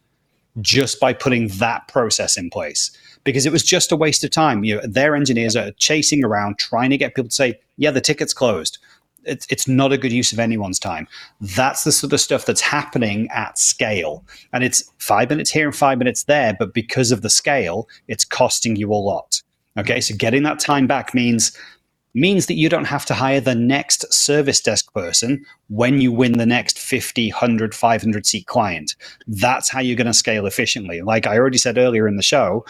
just 0.61 0.99
by 0.99 1.13
putting 1.13 1.47
that 1.47 1.87
process 1.87 2.37
in 2.37 2.51
place 2.51 2.91
because 3.25 3.47
it 3.47 3.53
was 3.53 3.63
just 3.63 3.93
a 3.93 3.97
waste 3.97 4.25
of 4.25 4.31
time. 4.31 4.65
You 4.65 4.77
know, 4.77 4.87
their 4.87 5.15
engineers 5.15 5.57
are 5.57 5.73
chasing 5.73 6.25
around 6.25 6.59
trying 6.59 6.91
to 6.91 6.99
get 6.99 7.15
people 7.15 7.29
to 7.29 7.35
say, 7.35 7.59
"Yeah, 7.77 7.91
the 7.91 8.01
ticket's 8.01 8.35
closed." 8.35 8.79
It's, 9.25 9.47
it's 9.51 9.69
not 9.69 9.93
a 9.93 9.99
good 9.99 10.13
use 10.13 10.33
of 10.33 10.39
anyone's 10.39 10.79
time. 10.79 11.07
That's 11.43 11.85
the 11.85 11.93
sort 11.93 12.15
of 12.15 12.21
stuff 12.21 12.47
that's 12.47 12.63
happening 12.63 13.29
at 13.31 13.59
scale. 13.59 14.25
And 14.55 14.65
it's 14.65 14.91
five 14.97 15.29
minutes 15.29 15.51
here 15.51 15.67
and 15.67 15.77
five 15.77 15.99
minutes 15.99 16.25
there, 16.25 16.57
but 16.59 16.73
because 16.73 17.13
of 17.13 17.21
the 17.21 17.29
scale, 17.29 17.87
it's 18.09 18.25
costing 18.25 18.77
you 18.77 18.91
a 18.91 18.95
lot. 18.95 19.43
Okay, 19.77 20.01
so 20.01 20.15
getting 20.17 20.43
that 20.45 20.59
time 20.59 20.87
back 20.87 21.15
means 21.15 21.55
means 22.15 22.47
that 22.47 22.55
you 22.55 22.69
don't 22.69 22.87
have 22.87 23.05
to 23.07 23.15
hire 23.15 23.41
the 23.41 23.55
next 23.55 24.13
service 24.13 24.61
desk 24.61 24.93
person 24.93 25.45
when 25.69 26.01
you 26.01 26.11
win 26.11 26.39
the 26.39 26.47
next 26.47 26.79
50, 26.79 27.31
100, 27.31 27.75
500 27.75 28.27
seat 28.27 28.47
client. 28.47 28.97
That's 29.27 29.69
how 29.69 29.81
you're 29.81 29.97
going 29.97 30.07
to 30.07 30.13
scale 30.13 30.47
efficiently. 30.47 31.03
Like 31.03 31.27
I 31.27 31.39
already 31.39 31.59
said 31.59 31.79
earlier 31.79 32.09
in 32.09 32.17
the 32.17 32.23
show, 32.23 32.65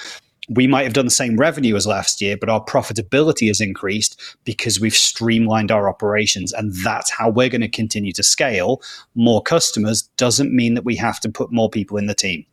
we 0.50 0.66
might 0.66 0.82
have 0.82 0.92
done 0.92 1.04
the 1.04 1.10
same 1.10 1.36
revenue 1.36 1.76
as 1.76 1.86
last 1.86 2.20
year, 2.20 2.36
but 2.36 2.48
our 2.48 2.62
profitability 2.64 3.46
has 3.46 3.60
increased 3.60 4.20
because 4.44 4.80
we've 4.80 4.94
streamlined 4.94 5.70
our 5.70 5.88
operations. 5.88 6.52
And 6.52 6.74
that's 6.84 7.10
how 7.10 7.30
we're 7.30 7.48
going 7.48 7.60
to 7.60 7.68
continue 7.68 8.12
to 8.14 8.22
scale. 8.24 8.82
More 9.14 9.42
customers 9.42 10.02
doesn't 10.16 10.52
mean 10.52 10.74
that 10.74 10.84
we 10.84 10.96
have 10.96 11.20
to 11.20 11.28
put 11.28 11.52
more 11.52 11.70
people 11.70 11.96
in 11.96 12.06
the 12.06 12.14
team. 12.14 12.44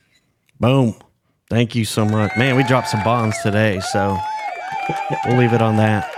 Boom. 0.59 0.95
Thank 1.49 1.75
you 1.75 1.85
so 1.85 2.05
much. 2.05 2.31
Man, 2.37 2.55
we 2.55 2.63
dropped 2.63 2.89
some 2.89 3.03
bombs 3.03 3.35
today, 3.41 3.79
so 3.79 4.17
we'll 5.25 5.37
leave 5.37 5.53
it 5.53 5.61
on 5.61 5.77
that. 5.77 6.16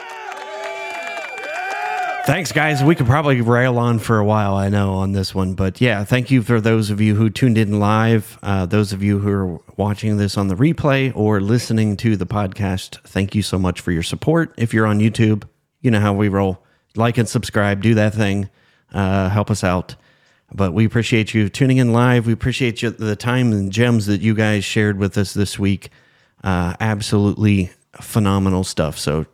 Thanks, 2.30 2.52
guys. 2.52 2.84
We 2.84 2.94
could 2.94 3.08
probably 3.08 3.42
rail 3.42 3.80
on 3.80 3.98
for 3.98 4.20
a 4.20 4.24
while, 4.24 4.54
I 4.54 4.70
know, 4.70 4.94
on 4.94 5.14
this 5.14 5.34
one. 5.34 5.56
But 5.56 5.82
yeah, 5.82 6.04
thank 6.04 6.30
you 6.30 6.44
for 6.44 6.62
those 6.62 6.92
of 6.92 7.02
you 7.02 7.16
who 7.16 7.32
tuned 7.32 7.58
in 7.58 7.80
live. 7.80 8.38
Uh, 8.44 8.68
those 8.68 8.94
of 8.94 9.02
you 9.02 9.18
who 9.18 9.32
are 9.32 9.60
watching 9.78 10.18
this 10.18 10.38
on 10.38 10.48
the 10.48 10.54
replay 10.54 11.12
or 11.16 11.42
listening 11.42 11.98
to 11.98 12.16
the 12.16 12.28
podcast, 12.28 13.02
thank 13.08 13.34
you 13.34 13.42
so 13.42 13.58
much 13.58 13.82
for 13.82 13.92
your 13.92 14.04
support. 14.04 14.54
If 14.60 14.76
you're 14.76 14.86
on 14.86 15.00
YouTube, 15.00 15.46
you 15.82 15.90
know 15.90 16.00
how 16.00 16.14
we 16.14 16.30
roll. 16.30 16.64
Like 16.96 17.18
and 17.18 17.28
subscribe, 17.28 17.82
do 17.82 17.96
that 17.96 18.14
thing, 18.14 18.52
uh, 18.94 19.30
help 19.30 19.50
us 19.50 19.64
out. 19.64 19.96
But 20.54 20.72
we 20.72 20.86
appreciate 20.86 21.34
you 21.34 21.50
tuning 21.50 21.78
in 21.78 21.94
live. 21.94 22.28
We 22.28 22.34
appreciate 22.34 22.84
you, 22.84 22.92
the 22.92 23.16
time 23.16 23.52
and 23.54 23.72
gems 23.72 24.06
that 24.06 24.22
you 24.22 24.36
guys 24.36 24.64
shared 24.64 25.00
with 25.00 25.18
us 25.18 25.34
this 25.34 25.58
week. 25.58 25.90
Uh, 26.44 26.76
absolutely 26.80 27.72
phenomenal 28.00 28.64
stuff. 28.64 29.00
So, 29.00 29.26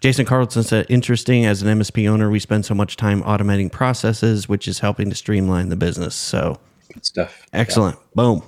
Jason 0.00 0.24
Carlson 0.24 0.62
said, 0.62 0.86
interesting. 0.88 1.44
As 1.44 1.62
an 1.62 1.78
MSP 1.78 2.08
owner, 2.08 2.30
we 2.30 2.38
spend 2.38 2.64
so 2.64 2.74
much 2.74 2.96
time 2.96 3.22
automating 3.22 3.70
processes, 3.70 4.48
which 4.48 4.66
is 4.66 4.78
helping 4.78 5.10
to 5.10 5.16
streamline 5.16 5.68
the 5.68 5.76
business. 5.76 6.14
So, 6.14 6.58
Good 6.92 7.04
stuff. 7.04 7.46
excellent. 7.52 7.98
Boom. 8.14 8.42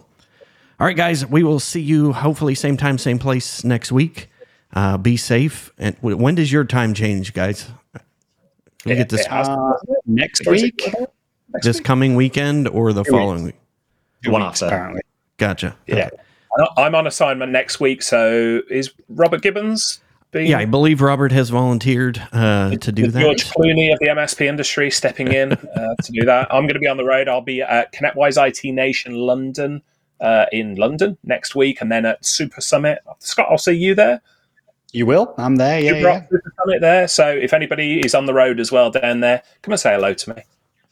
All 0.80 0.86
right, 0.86 0.96
guys, 0.96 1.26
we 1.26 1.42
will 1.44 1.60
see 1.60 1.80
you 1.82 2.12
hopefully 2.12 2.54
same 2.54 2.76
time, 2.76 2.96
same 2.98 3.18
place 3.18 3.64
next 3.64 3.92
week. 3.92 4.28
Uh, 4.72 4.96
be 4.96 5.16
safe. 5.18 5.70
And 5.78 5.94
w- 5.96 6.16
when 6.16 6.34
does 6.34 6.50
your 6.50 6.64
time 6.64 6.94
change, 6.94 7.34
guys? 7.34 7.68
We 8.86 8.94
get 8.96 9.10
this 9.10 9.26
Uh, 9.30 9.74
next 10.06 10.46
Or 10.46 10.54
is 10.54 10.62
it- 10.62 10.74
week, 10.82 10.94
this 11.62 11.78
coming 11.78 12.16
weekend 12.16 12.66
or 12.66 12.92
the 12.94 13.04
following 13.04 13.44
week? 13.44 13.54
One 14.26 14.42
weeks, 14.42 14.62
after. 14.62 14.74
apparently. 14.74 15.02
Gotcha. 15.36 15.76
Yeah. 15.86 16.08
I'm 16.76 16.94
on 16.94 17.06
assignment 17.06 17.52
next 17.52 17.78
week, 17.80 18.02
so 18.02 18.60
is 18.70 18.90
Robert 19.08 19.40
Gibbons 19.42 20.00
being 20.32 20.50
Yeah, 20.50 20.58
I 20.58 20.64
believe 20.64 21.00
Robert 21.00 21.30
has 21.30 21.50
volunteered 21.50 22.20
uh, 22.32 22.74
to 22.76 22.92
do 22.92 23.02
with 23.02 23.18
George 23.18 23.44
that. 23.44 23.54
Clooney 23.54 23.92
of 23.92 23.98
the 24.00 24.06
MSP 24.06 24.46
industry 24.46 24.90
stepping 24.90 25.32
in 25.32 25.52
uh, 25.52 25.94
to 26.02 26.12
do 26.12 26.24
that. 26.24 26.52
I'm 26.52 26.64
going 26.64 26.74
to 26.74 26.80
be 26.80 26.88
on 26.88 26.96
the 26.96 27.04
road. 27.04 27.28
I'll 27.28 27.40
be 27.40 27.62
at 27.62 27.92
ConnectWise 27.92 28.48
IT 28.48 28.72
Nation 28.72 29.14
London 29.14 29.82
uh, 30.20 30.46
in 30.50 30.74
London 30.74 31.16
next 31.22 31.54
week, 31.54 31.80
and 31.80 31.92
then 31.92 32.04
at 32.06 32.24
Super 32.24 32.60
Summit. 32.60 32.98
Scott, 33.20 33.46
I'll 33.50 33.58
see 33.58 33.72
you 33.72 33.94
there. 33.94 34.20
You 34.92 35.06
will? 35.06 35.34
I'm 35.38 35.56
there. 35.56 35.80
Yeah, 35.80 35.90
Super 35.90 36.00
yeah. 36.00 36.28
Super 36.28 36.54
Summit 36.58 36.80
there. 36.80 37.08
So 37.08 37.28
if 37.28 37.52
anybody 37.52 38.00
is 38.00 38.14
on 38.14 38.26
the 38.26 38.34
road 38.34 38.60
as 38.60 38.72
well 38.72 38.90
down 38.90 39.20
there, 39.20 39.42
come 39.62 39.72
and 39.72 39.80
say 39.80 39.94
hello 39.94 40.14
to 40.14 40.34
me. 40.34 40.42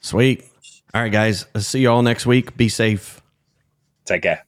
Sweet. 0.01 0.45
All 0.95 1.03
right, 1.03 1.13
guys. 1.13 1.47
I'll 1.55 1.61
see 1.61 1.81
you 1.81 1.91
all 1.91 2.03
next 2.03 2.27
week. 2.27 2.57
Be 2.57 2.69
safe. 2.69 3.23
Take 4.05 4.23
care. 4.23 4.45